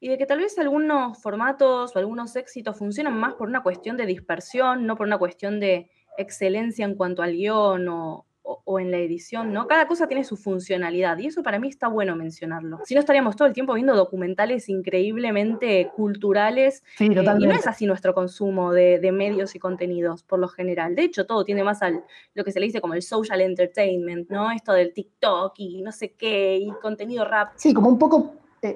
y 0.00 0.08
de 0.10 0.18
que 0.18 0.26
tal 0.26 0.40
vez 0.40 0.58
algunos 0.58 1.16
formatos 1.22 1.96
o 1.96 1.98
algunos 1.98 2.36
éxitos 2.36 2.76
funcionan 2.76 3.18
más 3.18 3.34
por 3.34 3.48
una 3.48 3.62
cuestión 3.62 3.96
de 3.96 4.04
dispersión, 4.04 4.84
no 4.86 4.96
por 4.96 5.06
una 5.06 5.18
cuestión 5.18 5.60
de 5.60 5.88
excelencia 6.18 6.84
en 6.84 6.94
cuanto 6.94 7.22
al 7.22 7.32
guion 7.32 7.88
o, 7.88 8.26
o, 8.64 8.80
en 8.80 8.90
la 8.90 8.98
edición, 8.98 9.52
¿no? 9.52 9.66
Cada 9.66 9.86
cosa 9.86 10.06
tiene 10.06 10.24
su 10.24 10.36
funcionalidad 10.36 11.18
y 11.18 11.26
eso 11.26 11.42
para 11.42 11.58
mí 11.58 11.68
está 11.68 11.88
bueno 11.88 12.16
mencionarlo. 12.16 12.80
Si 12.84 12.94
no 12.94 13.00
estaríamos 13.00 13.36
todo 13.36 13.48
el 13.48 13.54
tiempo 13.54 13.74
viendo 13.74 13.94
documentales 13.94 14.68
increíblemente 14.68 15.90
culturales 15.94 16.82
sí, 16.96 17.06
eh, 17.06 17.08
y 17.10 17.46
no 17.46 17.54
es 17.54 17.66
así 17.66 17.86
nuestro 17.86 18.14
consumo 18.14 18.72
de, 18.72 18.98
de, 18.98 19.12
medios 19.12 19.54
y 19.54 19.58
contenidos 19.58 20.22
por 20.22 20.38
lo 20.38 20.48
general. 20.48 20.94
De 20.94 21.02
hecho, 21.02 21.26
todo 21.26 21.44
tiene 21.44 21.64
más 21.64 21.82
al 21.82 22.04
lo 22.34 22.44
que 22.44 22.52
se 22.52 22.60
le 22.60 22.66
dice 22.66 22.80
como 22.80 22.94
el 22.94 23.02
social 23.02 23.40
entertainment, 23.40 24.30
¿no? 24.30 24.50
Esto 24.50 24.72
del 24.72 24.92
TikTok 24.92 25.54
y 25.58 25.82
no 25.82 25.92
sé 25.92 26.12
qué 26.12 26.58
y 26.58 26.70
contenido 26.82 27.24
rap. 27.24 27.52
Sí, 27.56 27.74
como 27.74 27.88
un 27.88 27.98
poco 27.98 28.34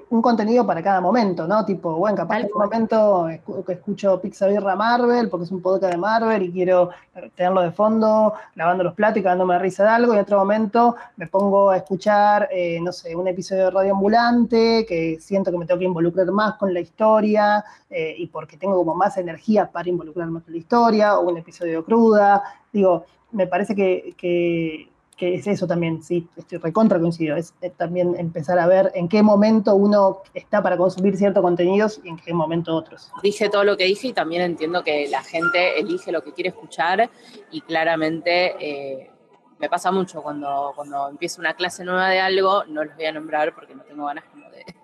un 0.08 0.22
contenido 0.22 0.66
para 0.66 0.82
cada 0.82 1.00
momento, 1.00 1.46
¿no? 1.46 1.64
Tipo, 1.64 1.96
bueno, 1.96 2.16
capaz 2.16 2.40
en 2.40 2.46
un 2.46 2.62
momento 2.62 3.28
que 3.66 3.72
escucho 3.72 4.18
Pixabirra 4.18 4.74
Marvel, 4.74 5.28
porque 5.28 5.44
es 5.44 5.52
un 5.52 5.60
podcast 5.60 5.92
de 5.92 5.98
Marvel 5.98 6.42
y 6.42 6.52
quiero 6.52 6.88
tenerlo 7.34 7.60
de 7.60 7.70
fondo, 7.70 8.32
lavando 8.54 8.82
los 8.82 8.94
platos 8.94 9.18
y 9.18 9.22
cagándome 9.22 9.58
risa 9.58 9.84
de 9.84 9.90
algo, 9.90 10.14
y 10.14 10.16
en 10.16 10.22
otro 10.22 10.38
momento 10.38 10.96
me 11.16 11.26
pongo 11.26 11.68
a 11.68 11.76
escuchar, 11.76 12.48
eh, 12.50 12.80
no 12.80 12.92
sé, 12.92 13.14
un 13.14 13.28
episodio 13.28 13.66
de 13.66 13.70
Radio 13.72 13.92
Ambulante, 13.92 14.86
que 14.88 15.18
siento 15.20 15.50
que 15.50 15.58
me 15.58 15.66
tengo 15.66 15.78
que 15.78 15.84
involucrar 15.84 16.30
más 16.30 16.54
con 16.54 16.72
la 16.72 16.80
historia, 16.80 17.62
eh, 17.90 18.14
y 18.16 18.26
porque 18.28 18.56
tengo 18.56 18.76
como 18.76 18.94
más 18.94 19.18
energía 19.18 19.70
para 19.70 19.88
involucrarme 19.88 20.40
con 20.40 20.52
la 20.52 20.58
historia, 20.58 21.18
o 21.18 21.28
un 21.28 21.36
episodio 21.36 21.84
cruda, 21.84 22.42
digo, 22.72 23.04
me 23.32 23.46
parece 23.46 23.74
que, 23.74 24.14
que 24.16 24.88
que 25.16 25.34
es 25.34 25.46
eso 25.46 25.66
también, 25.66 26.02
sí, 26.02 26.28
estoy 26.36 26.58
recontra 26.58 26.98
coincido, 26.98 27.36
es, 27.36 27.54
también 27.76 28.16
empezar 28.18 28.58
a 28.58 28.66
ver 28.66 28.90
en 28.94 29.08
qué 29.08 29.22
momento 29.22 29.74
uno 29.74 30.22
está 30.34 30.62
para 30.62 30.76
consumir 30.76 31.16
ciertos 31.16 31.42
contenidos 31.42 32.00
y 32.02 32.08
en 32.08 32.16
qué 32.16 32.34
momento 32.34 32.74
otros. 32.74 33.10
Dije 33.22 33.48
todo 33.48 33.64
lo 33.64 33.76
que 33.76 33.84
dije 33.84 34.08
y 34.08 34.12
también 34.12 34.42
entiendo 34.42 34.82
que 34.82 35.08
la 35.08 35.22
gente 35.22 35.78
elige 35.78 36.10
lo 36.10 36.22
que 36.22 36.32
quiere 36.32 36.50
escuchar 36.50 37.10
y 37.50 37.60
claramente 37.60 38.56
eh, 38.58 39.10
me 39.58 39.68
pasa 39.68 39.92
mucho 39.92 40.22
cuando, 40.22 40.72
cuando 40.74 41.08
empiezo 41.08 41.40
una 41.40 41.54
clase 41.54 41.84
nueva 41.84 42.08
de 42.08 42.20
algo, 42.20 42.64
no 42.64 42.84
los 42.84 42.94
voy 42.96 43.06
a 43.06 43.12
nombrar 43.12 43.54
porque 43.54 43.74
no 43.74 43.82
tengo 43.82 44.06
ganas 44.06 44.24
como 44.24 44.50
de... 44.50 44.64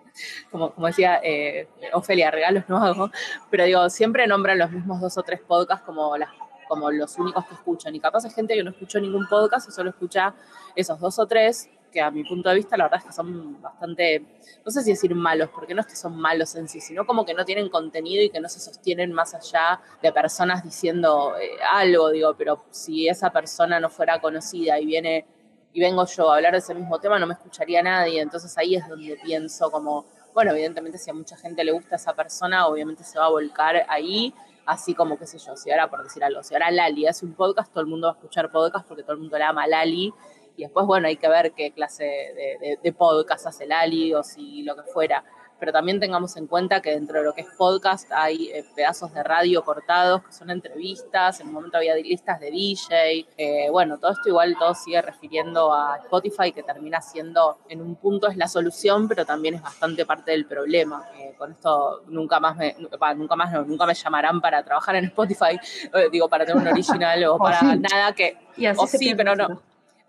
Como, 0.50 0.72
como 0.72 0.88
decía 0.88 1.20
eh, 1.22 1.68
Ofelia, 1.94 2.30
regalos 2.30 2.64
no 2.68 2.76
hago, 2.76 3.10
pero 3.48 3.64
digo, 3.64 3.88
siempre 3.88 4.26
nombran 4.26 4.58
los 4.58 4.70
mismos 4.70 5.00
dos 5.00 5.16
o 5.16 5.22
tres 5.22 5.40
podcasts 5.40 5.86
como 5.86 6.14
las 6.18 6.28
como 6.70 6.88
los 6.90 7.18
únicos 7.18 7.44
que 7.46 7.54
escuchan. 7.54 7.94
Y 7.96 8.00
capaz 8.00 8.24
hay 8.24 8.30
gente 8.30 8.54
que 8.54 8.62
no 8.62 8.70
escuchó 8.70 9.00
ningún 9.00 9.26
podcast 9.28 9.68
y 9.68 9.72
solo 9.72 9.90
escucha 9.90 10.33
esos 10.76 11.00
dos 11.00 11.18
o 11.18 11.26
tres, 11.26 11.68
que 11.90 12.00
a 12.00 12.12
mi 12.12 12.22
punto 12.22 12.48
de 12.48 12.54
vista 12.54 12.76
la 12.76 12.85
verdad 12.85 13.00
es 13.00 13.06
que 13.06 13.12
son 13.12 13.61
bastante, 13.61 14.24
no 14.64 14.70
sé 14.70 14.83
si 14.83 14.90
decir 14.90 15.12
malos, 15.16 15.50
porque 15.50 15.74
no 15.74 15.80
es 15.80 15.88
que 15.88 15.96
son 15.96 16.16
malos 16.16 16.54
en 16.54 16.68
sí, 16.68 16.80
sino 16.80 17.04
como 17.04 17.26
que 17.26 17.35
no 17.35 17.44
tienen 17.44 17.68
contenido 17.68 18.22
y 18.22 18.30
que 18.30 18.38
no 18.38 18.48
se 18.48 18.61
sostienen 18.61 19.12
más 19.12 19.35
allá 19.35 19.80
de 20.00 20.12
personas 20.12 20.62
diciendo 20.62 21.35
eh, 21.37 21.59
algo, 21.68 22.11
digo, 22.11 22.35
pero 22.38 22.64
si 22.70 23.09
esa 23.09 23.30
persona 23.33 23.80
no 23.80 23.90
fuera 23.90 24.20
conocida 24.20 24.78
y 24.78 24.87
viene 24.87 25.26
y 25.72 25.80
vengo 25.80 26.06
yo 26.06 26.30
a 26.30 26.37
hablar 26.37 26.52
de 26.52 26.59
ese 26.59 26.74
mismo 26.74 27.00
tema, 27.00 27.18
no 27.18 27.26
me 27.26 27.35
escucharía 27.35 27.83
nadie. 27.83 28.20
Entonces 28.20 28.56
ahí 28.59 28.76
es 28.76 28.88
donde 28.88 29.18
pienso 29.22 29.70
como, 29.70 30.04
bueno, 30.35 30.52
evidentemente 30.52 30.98
si 30.98 31.11
a 31.11 31.14
mucha 31.14 31.37
gente 31.37 31.64
le 31.64 31.72
gusta 31.72 31.96
esa 31.96 32.14
persona, 32.14 32.66
obviamente 32.66 33.02
se 33.02 33.18
va 33.18 33.26
a 33.26 33.30
volcar 33.30 33.85
ahí 33.88 34.33
así 34.70 34.94
como, 34.94 35.18
qué 35.18 35.26
sé 35.26 35.38
yo, 35.38 35.56
si 35.56 35.70
ahora, 35.70 35.90
por 35.90 36.02
decir 36.02 36.22
algo, 36.22 36.42
si 36.42 36.54
ahora 36.54 36.70
Lali 36.70 37.06
hace 37.06 37.26
un 37.26 37.35
podcast, 37.35 37.72
todo 37.72 37.80
el 37.80 37.88
mundo 37.88 38.06
va 38.06 38.12
a 38.12 38.16
escuchar 38.16 38.50
podcast 38.50 38.87
porque 38.87 39.02
todo 39.02 39.14
el 39.14 39.18
mundo 39.18 39.37
le 39.37 39.44
ama 39.44 39.64
a 39.64 39.66
Lali, 39.66 40.12
y 40.56 40.62
después, 40.62 40.87
bueno, 40.87 41.09
hay 41.09 41.16
que 41.16 41.28
ver 41.28 41.52
qué 41.52 41.72
clase 41.72 42.04
de, 42.04 42.78
de 42.83 42.92
podcast 42.92 43.46
hace 43.46 43.66
Lali 43.66 44.14
o 44.14 44.22
si 44.22 44.62
lo 44.62 44.76
que 44.76 44.83
fuera. 44.83 45.24
Pero 45.60 45.72
también 45.72 46.00
tengamos 46.00 46.36
en 46.36 46.46
cuenta 46.46 46.80
que 46.80 46.90
dentro 46.90 47.18
de 47.18 47.24
lo 47.24 47.34
que 47.34 47.42
es 47.42 47.48
podcast 47.56 48.10
hay 48.12 48.48
eh, 48.48 48.64
pedazos 48.74 49.12
de 49.12 49.22
radio 49.22 49.62
cortados 49.62 50.22
que 50.24 50.32
son 50.32 50.50
entrevistas, 50.50 51.38
en 51.40 51.48
un 51.48 51.52
momento 51.52 51.76
había 51.76 51.94
listas 51.94 52.40
de 52.40 52.50
DJ, 52.50 53.26
eh, 53.36 53.68
bueno, 53.70 53.98
todo 53.98 54.12
esto 54.12 54.28
igual 54.28 54.56
todo 54.58 54.74
sigue 54.74 55.00
refiriendo 55.02 55.72
a 55.72 55.98
Spotify 55.98 56.52
que 56.52 56.62
termina 56.62 57.00
siendo 57.00 57.58
en 57.68 57.82
un 57.82 57.96
punto 57.96 58.26
es 58.28 58.36
la 58.36 58.48
solución, 58.48 59.06
pero 59.06 59.26
también 59.26 59.54
es 59.54 59.62
bastante 59.62 60.06
parte 60.06 60.30
del 60.32 60.46
problema. 60.46 61.06
Eh, 61.18 61.34
con 61.36 61.52
esto 61.52 62.02
nunca 62.08 62.40
más 62.40 62.56
me, 62.56 62.74
nunca 63.14 63.36
más 63.36 63.66
nunca 63.66 63.86
me 63.86 63.94
llamarán 63.94 64.40
para 64.40 64.64
trabajar 64.64 64.96
en 64.96 65.04
Spotify, 65.04 65.60
digo, 66.10 66.28
para 66.28 66.46
tener 66.46 66.60
un 66.60 66.68
original 66.68 67.22
o 67.24 67.38
para 67.38 67.60
nada 67.62 68.12
que... 68.14 68.38
o 68.76 68.86
sí, 68.86 69.14
pero 69.14 69.36
no. 69.36 69.48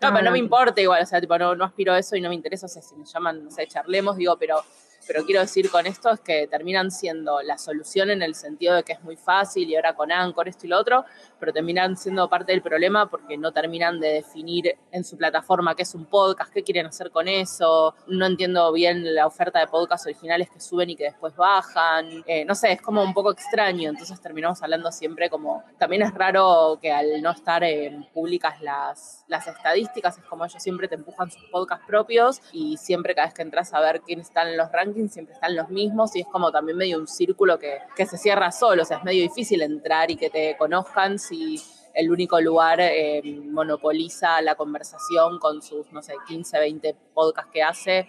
No, 0.02 0.12
pero 0.12 0.24
no 0.24 0.32
me 0.32 0.38
importa 0.38 0.80
igual, 0.80 1.02
o 1.02 1.06
sea, 1.06 1.20
tipo, 1.20 1.38
no, 1.38 1.54
no 1.54 1.64
aspiro 1.64 1.92
a 1.92 1.98
eso 1.98 2.16
y 2.16 2.20
no 2.20 2.28
me 2.28 2.34
interesa, 2.34 2.66
o 2.66 2.68
sea, 2.68 2.82
si 2.82 2.96
me 2.96 3.04
llaman, 3.04 3.44
no 3.44 3.50
sé, 3.52 3.68
charlemos, 3.68 4.16
digo, 4.16 4.36
pero 4.36 4.64
pero 5.06 5.24
quiero 5.24 5.40
decir 5.40 5.70
con 5.70 5.86
esto 5.86 6.10
es 6.10 6.20
que 6.20 6.46
terminan 6.46 6.90
siendo 6.90 7.42
la 7.42 7.58
solución 7.58 8.10
en 8.10 8.22
el 8.22 8.34
sentido 8.34 8.74
de 8.74 8.82
que 8.82 8.92
es 8.92 9.02
muy 9.02 9.16
fácil 9.16 9.68
y 9.68 9.76
ahora 9.76 9.94
con 9.94 10.12
Anchor 10.12 10.48
esto 10.48 10.66
y 10.66 10.70
lo 10.70 10.78
otro, 10.78 11.04
pero 11.42 11.52
terminan 11.52 11.96
siendo 11.96 12.28
parte 12.28 12.52
del 12.52 12.62
problema 12.62 13.10
porque 13.10 13.36
no 13.36 13.50
terminan 13.50 13.98
de 13.98 14.12
definir 14.12 14.76
en 14.92 15.02
su 15.02 15.16
plataforma 15.16 15.74
qué 15.74 15.82
es 15.82 15.92
un 15.92 16.04
podcast, 16.04 16.52
qué 16.52 16.62
quieren 16.62 16.86
hacer 16.86 17.10
con 17.10 17.26
eso, 17.26 17.96
no 18.06 18.26
entiendo 18.26 18.72
bien 18.72 19.12
la 19.12 19.26
oferta 19.26 19.58
de 19.58 19.66
podcasts 19.66 20.06
originales 20.06 20.48
que 20.48 20.60
suben 20.60 20.90
y 20.90 20.94
que 20.94 21.02
después 21.02 21.34
bajan, 21.34 22.22
eh, 22.28 22.44
no 22.44 22.54
sé, 22.54 22.70
es 22.70 22.80
como 22.80 23.02
un 23.02 23.12
poco 23.12 23.32
extraño, 23.32 23.90
entonces 23.90 24.20
terminamos 24.20 24.62
hablando 24.62 24.92
siempre 24.92 25.28
como, 25.30 25.64
también 25.80 26.02
es 26.02 26.14
raro 26.14 26.78
que 26.80 26.92
al 26.92 27.20
no 27.20 27.32
estar 27.32 27.64
en 27.64 28.04
públicas 28.12 28.62
las, 28.62 29.24
las 29.26 29.48
estadísticas, 29.48 30.18
es 30.18 30.24
como 30.26 30.44
ellos 30.44 30.62
siempre 30.62 30.86
te 30.86 30.94
empujan 30.94 31.28
sus 31.28 31.42
podcasts 31.50 31.84
propios 31.88 32.40
y 32.52 32.76
siempre 32.76 33.16
cada 33.16 33.26
vez 33.26 33.34
que 33.34 33.42
entras 33.42 33.74
a 33.74 33.80
ver 33.80 34.02
quiénes 34.02 34.28
están 34.28 34.46
en 34.46 34.56
los 34.56 34.70
rankings, 34.70 35.12
siempre 35.12 35.34
están 35.34 35.56
los 35.56 35.70
mismos 35.70 36.14
y 36.14 36.20
es 36.20 36.26
como 36.28 36.52
también 36.52 36.78
medio 36.78 36.98
un 36.98 37.08
círculo 37.08 37.58
que, 37.58 37.78
que 37.96 38.06
se 38.06 38.16
cierra 38.16 38.52
solo, 38.52 38.82
o 38.82 38.86
sea, 38.86 38.98
es 38.98 39.02
medio 39.02 39.22
difícil 39.22 39.60
entrar 39.62 40.08
y 40.08 40.14
que 40.14 40.30
te 40.30 40.56
conozcan 40.56 41.18
si 41.32 41.62
el 41.94 42.10
único 42.10 42.40
lugar 42.40 42.80
eh, 42.80 43.22
monopoliza 43.44 44.40
la 44.42 44.54
conversación 44.54 45.38
con 45.38 45.62
sus, 45.62 45.90
no 45.92 46.02
sé, 46.02 46.14
15, 46.28 46.58
20 46.58 46.96
podcasts 47.14 47.50
que 47.52 47.62
hace 47.62 48.08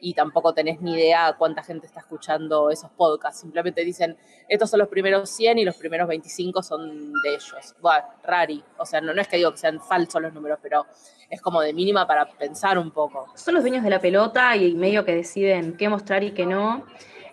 y 0.00 0.12
tampoco 0.12 0.52
tenés 0.52 0.80
ni 0.82 0.94
idea 0.94 1.34
cuánta 1.38 1.62
gente 1.62 1.86
está 1.86 2.00
escuchando 2.00 2.70
esos 2.70 2.90
podcasts. 2.90 3.40
Simplemente 3.40 3.82
dicen, 3.84 4.16
estos 4.48 4.70
son 4.70 4.80
los 4.80 4.88
primeros 4.88 5.30
100 5.30 5.58
y 5.58 5.64
los 5.64 5.76
primeros 5.76 6.06
25 6.08 6.62
son 6.62 7.12
de 7.22 7.30
ellos. 7.30 7.74
Bueno, 7.80 8.04
rari. 8.22 8.62
O 8.76 8.84
sea, 8.84 9.00
no, 9.00 9.12
es 9.12 9.28
que 9.28 9.38
digo 9.38 9.56
sean 9.56 9.80
falsos 9.80 10.20
los 10.20 10.34
números, 10.34 10.58
pero 10.62 10.86
es 11.30 11.40
como 11.40 11.62
de 11.62 11.72
mínima 11.72 12.06
para 12.06 12.26
pensar 12.28 12.78
un 12.78 12.90
poco. 12.90 13.28
Son 13.34 13.54
los 13.54 13.62
dueños 13.62 13.82
de 13.82 13.90
la 13.90 14.00
pelota 14.00 14.54
y 14.56 14.74
medio 14.74 15.04
que 15.04 15.14
deciden 15.14 15.76
qué 15.76 15.88
mostrar 15.88 16.22
y 16.22 16.32
qué 16.32 16.44
no 16.44 16.84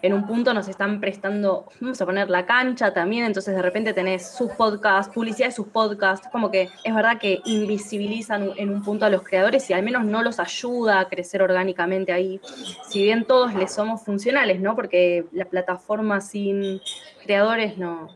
en 0.02 0.14
un 0.14 0.26
punto 0.26 0.54
nos 0.54 0.68
están 0.68 1.00
prestando, 1.00 1.66
vamos 1.80 2.02
a 2.02 2.06
poner 2.06 2.30
la 2.30 2.46
cancha 2.46 2.94
también, 2.94 3.26
entonces 3.26 3.56
de 3.56 3.62
repente 3.62 3.94
tenés 3.94 4.36
sus 4.36 4.52
podcasts, 4.52 5.14
publicidad 5.14 5.50
de 5.50 5.54
sus 5.54 5.68
podcasts, 5.68 6.28
como 6.32 6.50
que 6.50 6.70
es 6.84 6.96
verdad 6.96 7.20
que 7.20 7.42
invisibilizan 7.46 8.52
en 8.58 8.70
un 8.70 8.84
punto 8.84 9.06
a 9.06 9.10
los 9.10 9.24
creadores 9.24 9.70
y 9.70 9.74
al 9.74 9.84
menos 9.84 10.06
no 10.06 10.24
los 10.24 10.40
ayuda 10.40 11.00
a 11.00 11.10
crecer 11.10 11.42
orgánicamente 11.42 12.12
ahí, 12.12 12.42
si 12.90 13.04
bien 13.04 13.26
todos 13.26 13.54
les 13.54 13.74
somos 13.74 14.04
funcionales, 14.04 14.60
¿no? 14.60 14.76
Porque 14.76 15.26
la 15.32 15.46
plataforma 15.46 16.22
sin 16.22 16.82
creadores 17.24 17.78
no, 17.78 18.10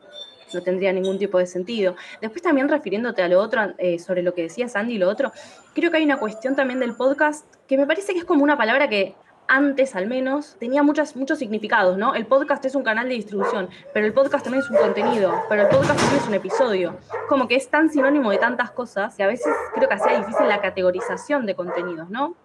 no 0.54 0.62
tendría 0.62 0.92
ningún 0.92 1.20
tipo 1.20 1.38
de 1.38 1.46
sentido. 1.46 1.96
Después 2.22 2.42
también 2.42 2.70
refiriéndote 2.70 3.22
a 3.22 3.28
lo 3.28 3.40
otro, 3.40 3.74
eh, 3.78 4.00
sobre 4.00 4.24
lo 4.24 4.34
que 4.34 4.44
decía 4.44 4.68
Sandy, 4.68 4.98
lo 4.98 5.10
otro, 5.10 5.32
creo 5.74 5.92
que 5.92 5.98
hay 5.98 6.04
una 6.04 6.18
cuestión 6.18 6.56
también 6.56 6.80
del 6.80 6.96
podcast 6.96 7.46
que 7.68 7.78
me 7.78 7.86
parece 7.86 8.14
que 8.14 8.20
es 8.20 8.26
como 8.26 8.44
una 8.44 8.58
palabra 8.58 8.90
que 8.90 9.16
antes 9.48 9.96
al 9.96 10.08
menos, 10.08 10.58
tenía 10.60 10.84
muchas, 10.84 11.16
muchos 11.16 11.40
significados, 11.40 11.98
¿no? 11.98 12.16
El 12.16 12.26
podcast 12.26 12.64
es 12.66 12.76
un 12.76 12.84
canal 12.84 13.08
de 13.10 13.16
distribución, 13.16 13.70
pero 13.94 14.06
el 14.06 14.14
podcast 14.14 14.44
también 14.44 14.64
es 14.64 14.70
un 14.70 14.78
contenido, 14.78 15.34
pero 15.50 15.64
el 15.64 15.70
podcast 15.70 16.00
también 16.00 16.22
es 16.22 16.28
un 16.28 16.34
episodio. 16.34 16.98
Como 17.30 17.48
que 17.48 17.56
es 17.56 17.70
tan 17.70 17.90
sinónimo 17.90 18.32
de 18.32 18.38
tantas 18.38 18.72
cosas 18.72 19.16
que 19.16 19.24
a 19.24 19.28
veces 19.28 19.54
creo 19.74 19.88
que 19.88 19.96
hacía 19.96 20.18
difícil 20.18 20.48
la 20.48 20.62
categorización 20.62 21.46
de 21.46 21.56
contenidos, 21.56 22.10
¿no? 22.10 22.36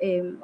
Eh, 0.00 0.34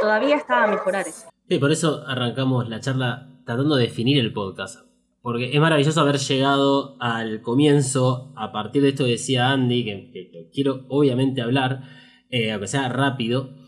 todavía 0.00 0.36
estaba 0.36 0.64
a 0.64 0.66
mejorar 0.68 1.06
eso. 1.06 1.28
Sí, 1.48 1.58
por 1.58 1.72
eso 1.72 2.04
arrancamos 2.06 2.68
la 2.68 2.80
charla 2.80 3.28
tratando 3.44 3.76
de 3.76 3.84
definir 3.84 4.18
el 4.18 4.32
podcast. 4.32 4.86
Porque 5.22 5.52
es 5.52 5.60
maravilloso 5.60 6.00
haber 6.00 6.16
llegado 6.16 6.96
al 6.98 7.42
comienzo, 7.42 8.32
a 8.36 8.52
partir 8.52 8.80
de 8.80 8.88
esto 8.90 9.04
que 9.04 9.10
decía 9.10 9.50
Andy, 9.50 9.84
que, 9.84 10.50
quiero 10.52 10.86
obviamente 10.88 11.42
hablar, 11.42 11.82
eh, 12.30 12.52
aunque 12.52 12.68
sea 12.68 12.88
rápido, 12.88 13.59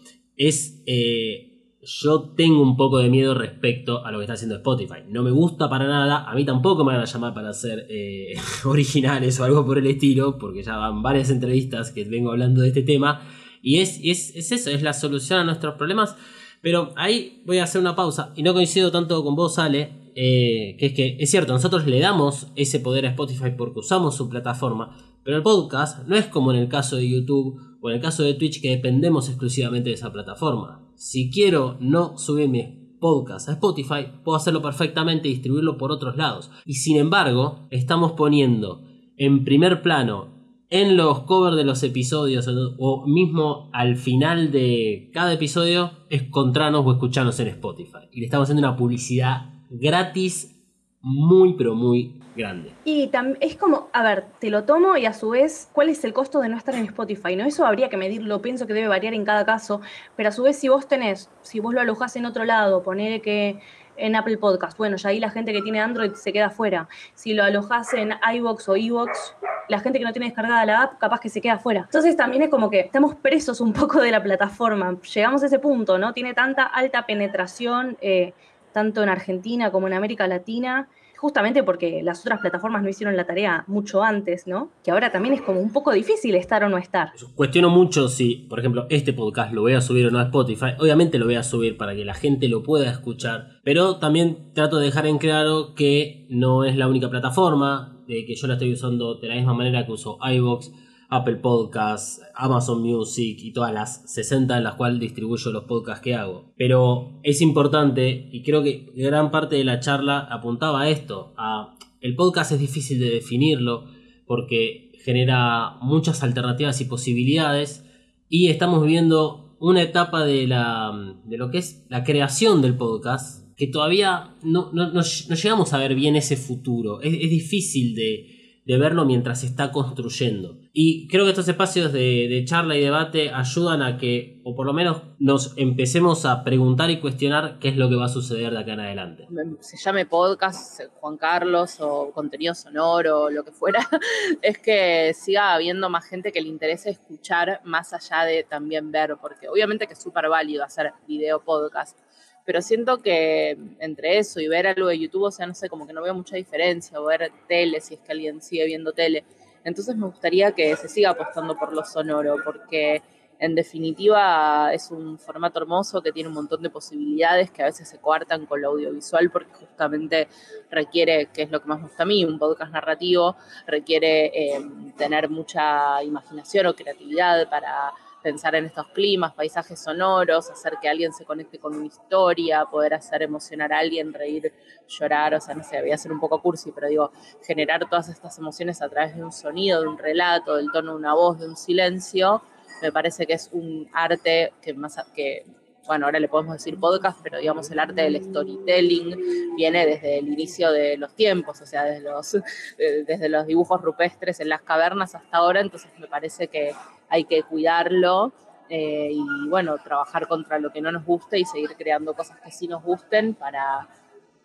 es 0.49 0.83
eh, 0.87 1.53
yo 1.85 2.33
tengo 2.37 2.63
un 2.63 2.77
poco 2.77 2.99
de 2.99 3.11
miedo 3.11 3.35
respecto 3.35 4.07
a 4.07 4.13
lo 4.13 4.19
que 4.19 4.25
está 4.25 4.35
haciendo 4.35 4.57
Spotify. 4.57 5.01
No 5.09 5.23
me 5.23 5.33
gusta 5.33 5.69
para 5.69 5.87
nada, 5.87 6.31
a 6.31 6.35
mí 6.35 6.45
tampoco 6.45 6.85
me 6.85 6.93
van 6.93 7.03
a 7.03 7.07
llamar 7.07 7.35
para 7.35 7.51
hacer 7.51 7.87
eh, 7.91 8.35
originales 8.65 9.39
o 9.41 9.45
algo 9.45 9.67
por 9.67 9.79
el 9.79 9.87
estilo, 9.87 10.39
porque 10.39 10.63
ya 10.63 10.77
van 10.77 11.03
varias 11.03 11.31
entrevistas 11.31 11.91
que 11.91 12.05
vengo 12.05 12.31
hablando 12.31 12.63
de 12.63 12.69
este 12.69 12.83
tema. 12.83 13.23
Y 13.63 13.79
es, 13.79 14.01
es, 14.03 14.53
eso, 14.53 14.71
es 14.71 14.83
la 14.83 14.93
solución 14.93 15.41
a 15.41 15.45
nuestros 15.45 15.75
problemas. 15.75 16.17
Pero 16.61 16.93
ahí 16.97 17.43
voy 17.45 17.59
a 17.59 17.65
hacer 17.65 17.81
una 17.81 17.97
pausa 17.97 18.33
y 18.37 18.45
no 18.45 18.55
coincido 18.55 18.93
tanto 18.93 19.25
con 19.25 19.35
vos, 19.35 19.59
Ale, 19.59 20.13
eh, 20.15 20.77
que 20.79 20.87
es 20.87 20.93
que 20.93 21.17
es 21.19 21.31
cierto, 21.31 21.53
nosotros 21.53 21.87
le 21.87 21.99
damos 21.99 22.47
ese 22.55 22.79
poder 22.79 23.07
a 23.07 23.11
Spotify 23.11 23.51
porque 23.57 23.81
usamos 23.81 24.17
su 24.17 24.29
plataforma, 24.29 24.97
pero 25.25 25.37
el 25.37 25.43
podcast 25.43 26.07
no 26.07 26.17
es 26.17 26.27
como 26.27 26.53
en 26.53 26.59
el 26.59 26.69
caso 26.69 26.97
de 26.97 27.09
YouTube 27.09 27.61
o 27.81 27.91
en 27.91 27.97
el 27.97 28.03
caso 28.03 28.23
de 28.23 28.35
Twitch 28.35 28.61
que 28.61 28.71
dependemos 28.71 29.29
exclusivamente 29.29 29.91
de 29.91 29.95
esa 29.95 30.13
plataforma. 30.13 30.89
Si 30.97 31.31
quiero 31.31 31.77
no 31.81 32.19
subir 32.19 32.49
mi 32.49 32.97
podcast 33.01 33.49
a 33.49 33.53
Spotify, 33.53 34.07
puedo 34.25 34.37
hacerlo 34.37 34.63
perfectamente 34.63 35.29
y 35.29 35.33
distribuirlo 35.33 35.77
por 35.77 35.91
otros 35.91 36.17
lados. 36.17 36.51
Y 36.65 36.75
sin 36.75 36.97
embargo, 36.97 37.67
estamos 37.71 38.13
poniendo 38.13 38.85
en 39.17 39.45
primer 39.45 39.83
plano 39.83 40.33
en 40.71 40.97
los 40.97 41.25
covers 41.25 41.57
de 41.57 41.65
los 41.65 41.83
episodios 41.83 42.49
o 42.79 43.07
mismo 43.07 43.69
al 43.75 43.97
final 43.97 44.51
de 44.53 45.11
cada 45.13 45.35
episodio 45.35 45.91
encontrarnos 46.09 46.87
o 46.87 46.93
escucharnos 46.93 47.39
en 47.41 47.49
Spotify. 47.49 48.09
Y 48.11 48.21
le 48.21 48.27
estamos 48.27 48.45
haciendo 48.45 48.67
una 48.67 48.77
publicidad 48.77 49.51
gratis 49.69 50.59
muy 51.03 51.55
pero 51.55 51.75
muy 51.75 52.22
grande. 52.35 52.73
Y 52.85 53.11
es 53.41 53.57
como, 53.57 53.89
a 53.93 54.03
ver, 54.03 54.25
te 54.39 54.51
lo 54.51 54.65
tomo 54.65 54.97
y 54.97 55.07
a 55.07 55.13
su 55.13 55.31
vez, 55.31 55.69
¿cuál 55.73 55.89
es 55.89 56.05
el 56.05 56.13
costo 56.13 56.41
de 56.41 56.49
no 56.49 56.57
estar 56.57 56.75
en 56.75 56.85
Spotify? 56.85 57.37
¿no? 57.37 57.45
Eso 57.45 57.67
habría 57.67 57.89
que 57.89 57.97
medirlo, 57.97 58.43
pienso 58.43 58.67
que 58.67 58.75
debe 58.75 58.89
variar 58.89 59.15
en 59.15 59.25
cada 59.25 59.45
caso, 59.45 59.81
pero 60.17 60.29
a 60.29 60.33
su 60.33 60.43
vez 60.43 60.59
si 60.59 60.69
vos 60.69 60.89
tenés, 60.89 61.31
si 61.43 61.61
vos 61.61 61.75
lo 61.75 61.81
alojás 61.81 62.17
en 62.17 62.27
otro 62.27 62.45
lado, 62.45 62.83
poner 62.83 63.21
que 63.21 63.61
en 63.97 64.17
Apple 64.17 64.39
Podcast, 64.39 64.79
bueno, 64.79 64.97
ya 64.97 65.11
ahí 65.11 65.21
la 65.21 65.31
gente 65.31 65.53
que 65.53 65.63
tiene 65.63 65.81
Android 65.81 66.13
se 66.15 66.33
queda 66.33 66.51
fuera. 66.51 66.89
Si 67.15 67.35
lo 67.35 67.45
alojás 67.45 67.93
en 67.95 68.15
iBox 68.35 68.69
o 68.69 68.77
iBox, 68.77 69.37
la 69.69 69.81
gente 69.81 69.99
que 69.99 70.05
no 70.05 70.13
tiene 70.13 70.27
descargada 70.27 70.65
la 70.65 70.83
app, 70.83 70.99
capaz 70.99 71.21
que 71.21 71.29
se 71.29 71.41
queda 71.41 71.59
fuera. 71.59 71.83
Entonces 71.83 72.17
también 72.17 72.43
es 72.43 72.49
como 72.49 72.71
que 72.71 72.81
estamos 72.81 73.15
presos 73.15 73.61
un 73.61 73.73
poco 73.73 74.01
de 74.01 74.11
la 74.11 74.23
plataforma. 74.23 74.97
Llegamos 75.15 75.43
a 75.43 75.47
ese 75.47 75.59
punto, 75.59 75.99
¿no? 75.99 76.13
Tiene 76.13 76.35
tanta 76.35 76.65
alta 76.65 77.07
penetración, 77.07 77.97
eh, 78.01 78.33
tanto 78.73 79.03
en 79.03 79.09
Argentina 79.09 79.71
como 79.71 79.87
en 79.87 79.93
América 79.93 80.27
Latina, 80.27 80.89
justamente 81.23 81.63
porque 81.63 82.03
las 82.03 82.19
otras 82.23 82.41
plataformas 82.41 82.83
no 82.83 82.89
hicieron 82.89 83.17
la 83.17 83.25
tarea 83.25 83.63
mucho 83.69 84.03
antes, 84.03 84.49
¿no? 84.49 84.73
Que 84.83 84.91
ahora 84.91 85.13
también 85.13 85.37
es 85.37 85.41
como 85.41 85.61
un 85.61 85.73
poco 85.73 85.93
difícil 85.93 86.35
estar 86.35 86.65
o 86.65 86.69
no 86.69 86.79
estar. 86.79 87.13
Cuestiono 87.37 87.71
mucho 87.71 88.09
si, 88.09 88.45
por 88.49 88.59
ejemplo, 88.59 88.87
este 88.91 89.13
podcast 89.13 89.53
lo 89.53 89.61
voy 89.61 89.75
a 89.75 89.81
subir 89.81 90.09
o 90.09 90.11
no 90.11 90.19
a 90.19 90.25
Spotify. 90.25 90.73
Obviamente 90.81 91.21
lo 91.21 91.27
voy 91.27 91.37
a 91.37 91.45
subir 91.45 91.77
para 91.77 91.95
que 91.95 92.05
la 92.05 92.15
gente 92.15 92.49
lo 92.49 92.65
pueda 92.65 92.91
escuchar, 92.91 93.61
pero 93.63 93.99
también 93.99 94.53
trato 94.53 94.79
de 94.79 94.87
dejar 94.87 95.07
en 95.07 95.19
claro 95.19 95.75
que 95.77 96.27
no 96.29 96.65
es 96.65 96.77
la 96.77 96.89
única 96.89 97.09
plataforma, 97.09 98.03
de 98.09 98.25
que 98.27 98.35
yo 98.35 98.49
la 98.49 98.55
estoy 98.55 98.73
usando 98.73 99.15
de 99.15 99.29
la 99.29 99.37
misma 99.37 99.55
manera 99.55 99.87
que 99.87 99.93
uso 99.93 100.19
iVoox, 100.21 100.71
Apple 101.15 101.37
Podcasts, 101.37 102.23
Amazon 102.35 102.81
Music 102.81 103.37
y 103.43 103.53
todas 103.53 103.71
las 103.71 104.11
60 104.11 104.57
en 104.57 104.65
las 104.65 104.77
cuales 104.77 104.99
distribuyo 104.99 105.53
los 105.53 105.65
podcasts 105.65 106.03
que 106.03 106.15
hago. 106.15 106.55
Pero 106.57 107.21
es 107.23 107.43
importante 107.43 108.31
y 108.33 108.43
creo 108.43 108.63
que 108.63 108.91
gran 108.97 109.31
parte 109.31 109.57
de 109.57 109.65
la 109.65 109.79
charla 109.79 110.21
apuntaba 110.21 110.81
a 110.81 110.89
esto, 110.89 111.35
a 111.37 111.77
el 112.01 112.17
podcast 112.17 112.53
es 112.53 112.61
difícil 112.61 112.99
de 112.99 113.11
definirlo 113.11 113.85
porque 114.27 114.91
genera 115.05 115.77
muchas 115.83 116.23
alternativas 116.23 116.81
y 116.81 116.87
posibilidades 116.87 117.85
y 118.31 118.49
estamos 118.49 118.83
viviendo 118.83 119.59
una 119.61 119.83
etapa 119.83 120.25
de, 120.25 120.47
la, 120.47 120.93
de 121.27 121.37
lo 121.37 121.51
que 121.51 121.59
es 121.59 121.85
la 121.91 122.05
creación 122.05 122.63
del 122.63 122.75
podcast 122.75 123.55
que 123.55 123.67
todavía 123.67 124.35
no, 124.43 124.73
llegamos 124.73 125.75
a 125.75 125.79
ver 125.79 125.95
bien 125.95 126.17
ese 126.17 126.39
futuro. 126.39 127.03
es 127.03 127.13
difícil 127.29 127.95
de, 127.95 128.42
de 128.65 128.79
verlo 128.79 129.05
mientras 129.05 129.41
se 129.41 129.47
está 129.47 129.73
construyendo. 129.73 130.59
Y 130.73 131.09
creo 131.09 131.25
que 131.25 131.31
estos 131.31 131.49
espacios 131.49 131.93
de, 131.93 132.43
charla 132.47 132.77
y 132.77 132.81
debate 132.83 133.31
ayudan 133.31 133.83
a 133.83 133.99
que, 133.99 134.41
o 134.45 134.55
por 134.55 134.67
lo 134.67 134.73
menos 134.73 135.03
nos 135.19 135.53
empecemos 135.57 136.25
a 136.25 136.45
preguntar 136.45 136.91
y 136.91 137.01
cuestionar 137.01 137.59
qué 137.59 137.69
es 137.69 137.77
lo 137.77 137.89
que 137.89 137.97
va 137.97 138.07
a 138.07 138.09
suceder 138.09 138.53
de 138.53 138.59
acá 138.59 138.73
en 138.75 138.81
adelante. 138.81 139.29
Se 139.61 139.77
llame 139.77 140.07
podcast 140.07 140.81
Juan 140.95 141.17
Carlos 141.17 141.77
o 141.81 142.13
contenido 142.13 142.55
sonoro 142.55 143.23
o 143.23 143.31
lo 143.31 143.45
que 143.45 143.53
fuera, 143.53 143.81
es 144.43 144.59
que 144.59 145.13
siga 145.15 145.55
habiendo 145.55 145.91
más 145.91 146.07
gente 146.07 146.33
que 146.33 146.41
le 146.41 146.49
interese 146.49 146.91
escuchar 146.91 147.61
más 147.65 147.93
allá 147.93 148.25
de 148.25 148.45
también 148.45 148.91
ver, 148.91 149.17
porque 149.21 149.49
obviamente 149.49 149.87
que 149.87 149.95
es 149.95 150.03
súper 150.03 150.29
válido 150.29 150.65
hacer 150.65 150.93
video 151.07 151.43
podcast 151.43 151.99
pero 152.45 152.63
siento 152.63 152.99
que 152.99 153.57
entre 153.79 154.19
eso 154.19 154.41
y 154.41 154.49
ver 154.49 154.67
algo 154.67 154.89
de 154.89 154.99
YouTube, 154.99 155.25
o 155.25 155.31
sea, 155.31 155.47
no 155.47 155.55
sé, 155.55 155.69
como 155.69 155.87
que 155.87 155.93
no 155.93 156.03
veo 156.03 156.15
mucha 156.15 156.37
diferencia, 156.37 157.01
o 157.01 157.05
ver 157.05 157.33
tele, 157.47 157.81
si 157.81 157.95
es 157.95 158.01
que 158.01 158.13
alguien 158.13 158.41
sigue 158.41 158.67
viendo 158.67 158.93
tele. 158.93 159.25
Entonces 159.65 159.97
me 159.97 160.07
gustaría 160.07 160.53
que 160.53 160.75
se 160.77 160.89
siga 160.89 161.11
apostando 161.11 161.57
por 161.57 161.73
lo 161.73 161.85
sonoro, 161.85 162.37
porque 162.45 163.03
en 163.43 163.57
definitiva 163.57 164.73
es 164.73 164.93
un 164.93 165.19
formato 165.19 165.61
hermoso 165.61 166.01
que 166.01 166.13
tiene 166.13 166.29
un 166.29 166.35
montón 166.37 166.63
de 166.63 166.71
posibilidades 166.71 167.51
que 167.51 167.63
a 167.63 167.67
veces 167.67 167.89
se 167.89 167.99
coartan 167.99 168.47
con 168.47 168.63
lo 168.63 168.69
audiovisual 168.69 169.31
porque 169.33 169.53
justamente 169.55 170.29
requiere, 170.71 171.27
que 171.27 171.43
es 171.43 171.51
lo 171.51 171.61
que 171.61 171.67
más 171.67 171.79
me 171.81 171.89
gusta 171.89 172.05
a 172.05 172.07
mí, 172.07 172.25
un 172.25 172.39
podcast 172.39 172.73
narrativo, 172.73 173.35
requiere 173.67 174.27
eh, 174.27 174.65
tener 174.97 175.29
mucha 175.29 176.03
imaginación 176.05 176.67
o 176.67 176.75
creatividad 176.75 177.51
para 177.51 177.93
pensar 178.23 178.55
en 178.55 178.67
estos 178.67 178.87
climas, 178.89 179.35
paisajes 179.35 179.83
sonoros, 179.83 180.51
hacer 180.51 180.75
que 180.81 180.89
alguien 180.89 181.13
se 181.13 181.25
conecte 181.25 181.59
con 181.59 181.75
una 181.75 181.87
historia, 181.87 182.65
poder 182.67 182.95
hacer 182.95 183.23
emocionar 183.23 183.73
a 183.73 183.79
alguien, 183.79 184.13
reír, 184.13 184.53
llorar, 184.89 185.35
o 185.35 185.41
sea, 185.41 185.55
no 185.55 185.65
sé, 185.65 185.81
voy 185.81 185.93
a 185.93 185.99
ser 185.99 186.13
un 186.13 186.21
poco 186.21 186.41
cursi, 186.41 186.73
pero 186.73 186.89
digo, 186.89 187.13
generar 187.45 187.89
todas 187.89 188.09
estas 188.09 188.39
emociones 188.39 188.81
a 188.83 188.89
través 188.89 189.17
de 189.17 189.23
un 189.23 189.33
sonido, 189.33 189.83
de 189.83 189.89
un 189.89 189.99
relato, 189.99 190.57
del 190.57 190.71
tono 190.73 190.93
de 190.93 190.99
una 190.99 191.15
voz, 191.15 191.41
de 191.41 191.49
un 191.49 191.57
silencio, 191.57 192.43
me 192.81 192.93
parece 192.93 193.27
que 193.27 193.35
es 193.35 193.51
un 193.53 193.89
arte 193.93 194.53
que 194.63 194.75
más 194.75 194.97
que 195.15 195.45
bueno, 195.87 196.07
ahora 196.07 196.21
le 196.21 196.29
podemos 196.29 196.55
decir 196.55 196.79
podcast, 196.79 197.19
pero 197.23 197.39
digamos 197.39 197.71
el 197.71 197.79
arte 197.79 198.03
del 198.03 198.23
storytelling 198.23 199.57
viene 199.57 199.87
desde 199.87 200.19
el 200.19 200.29
inicio 200.29 200.71
de 200.71 200.97
los 200.97 201.15
tiempos, 201.15 201.61
o 201.61 201.67
sea, 201.67 201.85
desde 201.85 202.09
los, 202.09 202.39
desde 202.79 203.29
los 203.29 203.47
dibujos 203.47 203.81
rupestres 203.81 204.41
en 204.41 204.49
las 204.49 204.63
cavernas 204.63 205.15
hasta 205.15 205.37
ahora, 205.37 205.61
entonces 205.61 205.91
me 205.99 206.07
parece 206.07 206.49
que 206.49 206.73
hay 207.13 207.25
que 207.25 207.43
cuidarlo 207.43 208.33
eh, 208.71 209.11
y 209.13 209.49
bueno, 209.49 209.77
trabajar 209.77 210.27
contra 210.27 210.59
lo 210.59 210.73
que 210.73 210.81
no 210.81 210.91
nos 210.91 211.05
guste 211.05 211.39
y 211.39 211.45
seguir 211.45 211.77
creando 211.77 212.15
cosas 212.15 212.41
que 212.41 212.51
sí 212.51 212.67
nos 212.67 212.83
gusten 212.83 213.35
para, 213.35 213.87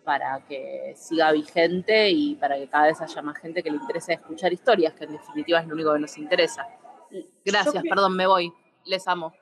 para 0.04 0.40
que 0.46 0.92
siga 0.94 1.32
vigente 1.32 2.10
y 2.10 2.34
para 2.34 2.56
que 2.56 2.68
cada 2.68 2.88
vez 2.88 3.00
haya 3.00 3.22
más 3.22 3.38
gente 3.38 3.62
que 3.62 3.70
le 3.70 3.78
interese 3.78 4.12
escuchar 4.12 4.52
historias, 4.52 4.92
que 4.92 5.04
en 5.04 5.12
definitiva 5.12 5.60
es 5.60 5.66
lo 5.66 5.74
único 5.74 5.94
que 5.94 6.00
nos 6.00 6.18
interesa. 6.18 6.68
Gracias, 7.42 7.82
perdón, 7.88 8.14
me 8.14 8.26
voy. 8.26 8.52
Les 8.84 9.08
amo. 9.08 9.32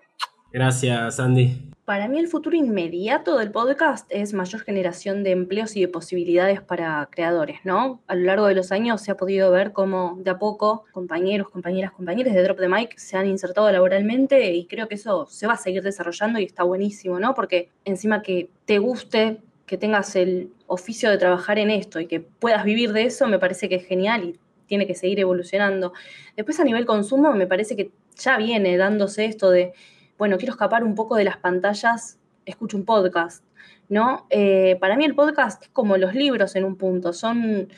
Gracias, 0.56 1.20
Andy. 1.20 1.60
Para 1.84 2.08
mí 2.08 2.18
el 2.18 2.28
futuro 2.28 2.56
inmediato 2.56 3.36
del 3.36 3.50
podcast 3.50 4.06
es 4.08 4.32
mayor 4.32 4.62
generación 4.62 5.22
de 5.22 5.32
empleos 5.32 5.76
y 5.76 5.82
de 5.82 5.88
posibilidades 5.88 6.62
para 6.62 7.06
creadores, 7.12 7.58
¿no? 7.64 8.00
A 8.06 8.14
lo 8.14 8.22
largo 8.22 8.46
de 8.46 8.54
los 8.54 8.72
años 8.72 9.02
se 9.02 9.10
ha 9.10 9.18
podido 9.18 9.50
ver 9.50 9.74
cómo 9.74 10.16
de 10.18 10.30
a 10.30 10.38
poco 10.38 10.86
compañeros, 10.92 11.50
compañeras, 11.50 11.92
compañeros 11.92 12.32
de 12.32 12.42
Drop 12.42 12.58
the 12.58 12.70
Mic 12.70 12.96
se 12.96 13.18
han 13.18 13.26
insertado 13.26 13.70
laboralmente 13.70 14.54
y 14.54 14.64
creo 14.64 14.88
que 14.88 14.94
eso 14.94 15.26
se 15.26 15.46
va 15.46 15.52
a 15.52 15.58
seguir 15.58 15.82
desarrollando 15.82 16.38
y 16.38 16.44
está 16.44 16.62
buenísimo, 16.62 17.20
¿no? 17.20 17.34
Porque 17.34 17.68
encima 17.84 18.22
que 18.22 18.48
te 18.64 18.78
guste, 18.78 19.42
que 19.66 19.76
tengas 19.76 20.16
el 20.16 20.54
oficio 20.68 21.10
de 21.10 21.18
trabajar 21.18 21.58
en 21.58 21.68
esto 21.68 22.00
y 22.00 22.06
que 22.06 22.20
puedas 22.20 22.64
vivir 22.64 22.94
de 22.94 23.02
eso, 23.02 23.26
me 23.26 23.38
parece 23.38 23.68
que 23.68 23.74
es 23.74 23.84
genial 23.84 24.24
y 24.24 24.40
tiene 24.68 24.86
que 24.86 24.94
seguir 24.94 25.20
evolucionando. 25.20 25.92
Después 26.34 26.58
a 26.60 26.64
nivel 26.64 26.86
consumo 26.86 27.34
me 27.34 27.46
parece 27.46 27.76
que 27.76 27.90
ya 28.16 28.38
viene 28.38 28.78
dándose 28.78 29.26
esto 29.26 29.50
de 29.50 29.74
bueno, 30.18 30.38
quiero 30.38 30.52
escapar 30.52 30.84
un 30.84 30.94
poco 30.94 31.16
de 31.16 31.24
las 31.24 31.36
pantallas, 31.36 32.18
escucho 32.44 32.76
un 32.76 32.84
podcast, 32.84 33.44
¿no? 33.88 34.26
Eh, 34.30 34.76
para 34.80 34.96
mí 34.96 35.04
el 35.04 35.14
podcast 35.14 35.62
es 35.62 35.68
como 35.68 35.96
los 35.96 36.14
libros 36.14 36.56
en 36.56 36.64
un 36.64 36.76
punto, 36.76 37.12
son 37.12 37.68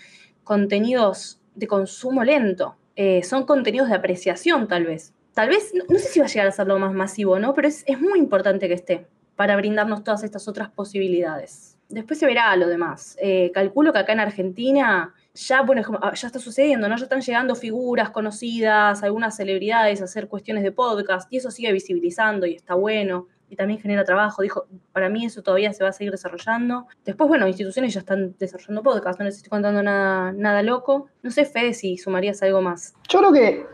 contenidos 0.45 1.41
de 1.55 1.67
consumo 1.67 2.25
lento, 2.25 2.77
eh, 2.97 3.23
son 3.23 3.45
contenidos 3.45 3.89
de 3.89 3.97
apreciación 3.97 4.69
tal 4.69 4.85
vez. 4.85 5.13
Tal 5.35 5.51
vez, 5.51 5.73
no, 5.89 5.99
sé 5.99 6.09
si 6.09 6.21
va 6.21 6.27
a 6.27 6.29
llegar 6.29 6.49
a 6.49 6.51
ser 6.51 6.67
lo 6.67 6.79
más 6.79 6.93
masivo, 6.93 7.39
¿no? 7.39 7.55
Pero 7.55 7.69
es, 7.69 7.85
muy 8.01 8.19
importante 8.19 8.67
que 8.67 8.75
esté 8.75 9.07
para 9.37 9.55
brindarnos 9.57 10.03
todas 10.03 10.25
estas 10.25 10.49
otras 10.49 10.69
posibilidades. 10.69 11.79
Después 11.89 12.19
se 12.19 12.27
verá 12.27 12.55
lo 12.57 12.67
demás. 12.67 13.17
Eh, 13.21 13.53
calculo 13.55 13.93
que 13.93 14.01
acá 14.01 14.15
en 14.15 14.21
Argentina 14.21 15.15
ya, 15.39 15.63
bueno, 15.63 15.83
ah, 16.03 16.13
ya 16.15 16.27
está 16.27 16.39
sucediendo, 16.39 16.89
¿no? 16.89 16.97
Ya 16.97 17.05
están 17.05 17.21
llegando 17.21 17.55
figuras 17.55 18.11
conocidas, 18.11 19.03
algunas 19.03 19.37
celebridades 19.37 20.01
a 20.01 20.05
hacer 20.05 20.29
cuestiones 20.29 20.65
de 20.65 20.73
podcast 20.73 21.33
y 21.33 21.37
eso 21.37 21.51
sigue 21.51 21.73
visibilizando 21.73 22.47
y 22.47 22.55
está 22.55 22.75
bueno 22.75 23.29
y 23.49 23.57
también 23.57 23.81
genera 23.81 24.05
trabajo. 24.05 24.43
Dijo, 24.43 24.67
para 24.93 25.09
mí 25.09 25.25
eso 25.25 25.43
todavía 25.43 25.73
se 25.73 25.85
va 25.85 25.91
a 25.91 25.93
seguir 25.93 26.11
desarrollando. 26.11 26.87
Después, 27.05 27.29
bueno, 27.29 27.47
instituciones 27.47 27.95
ya 27.95 28.01
están 28.01 28.35
desarrollando 28.39 28.83
podcast, 28.83 29.19
no 29.21 29.27
les 29.27 29.37
estoy 29.37 29.51
contando 29.51 29.83
nada, 29.83 30.33
nada 30.33 30.63
loco. 30.63 31.07
No 31.23 31.31
sé, 31.31 31.45
Fede, 31.45 31.73
si 31.73 31.97
sumarías 31.97 32.43
algo 32.43 32.61
más. 32.61 32.95
Yo 33.09 33.21
creo 33.21 33.33
que 33.33 33.67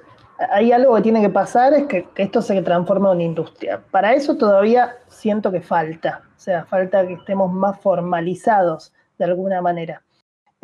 hay 0.51 0.71
algo 0.71 0.95
que 0.97 1.03
tiene 1.03 1.23
que 1.23 1.31
pasar, 1.31 1.73
es 1.73 1.87
que, 1.87 2.09
que 2.15 2.25
esto 2.25 2.43
se 2.43 2.61
transforme 2.61 3.09
en 3.09 3.15
una 3.15 3.25
industria. 3.25 3.83
Para 3.91 4.13
eso 4.13 4.37
todavía 4.37 4.97
siento 5.09 5.51
que 5.51 5.63
falta, 5.63 6.23
o 6.37 6.41
sea, 6.41 6.65
falta 6.67 7.07
que 7.07 7.15
estemos 7.15 7.51
más 7.51 7.81
formalizados 7.81 8.93
de 9.19 9.25
alguna 9.25 9.63
manera. 9.63 10.04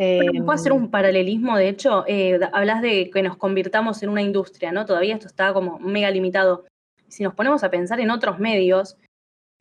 Pero 0.01 0.33
puedo 0.47 0.53
hacer 0.53 0.73
em, 0.73 0.79
un 0.79 0.91
paralelismo, 0.91 1.59
de 1.59 1.69
hecho, 1.69 2.05
eh, 2.07 2.41
hablas 2.55 2.81
de 2.81 3.11
que 3.11 3.23
nos 3.23 3.37
convirtamos 3.37 4.03
en 4.03 4.09
una 4.09 4.23
industria, 4.23 4.73
¿no? 4.73 4.87
Todavía 4.87 5.15
esto 5.15 5.27
está 5.27 5.53
como 5.53 5.79
mega 5.79 6.11
limitado. 6.11 6.65
Si 7.09 7.23
nos 7.23 7.35
ponemos 7.35 7.65
a 7.65 7.71
pensar 7.71 8.01
en 8.01 8.11
otros 8.11 8.39
medios, 8.39 8.97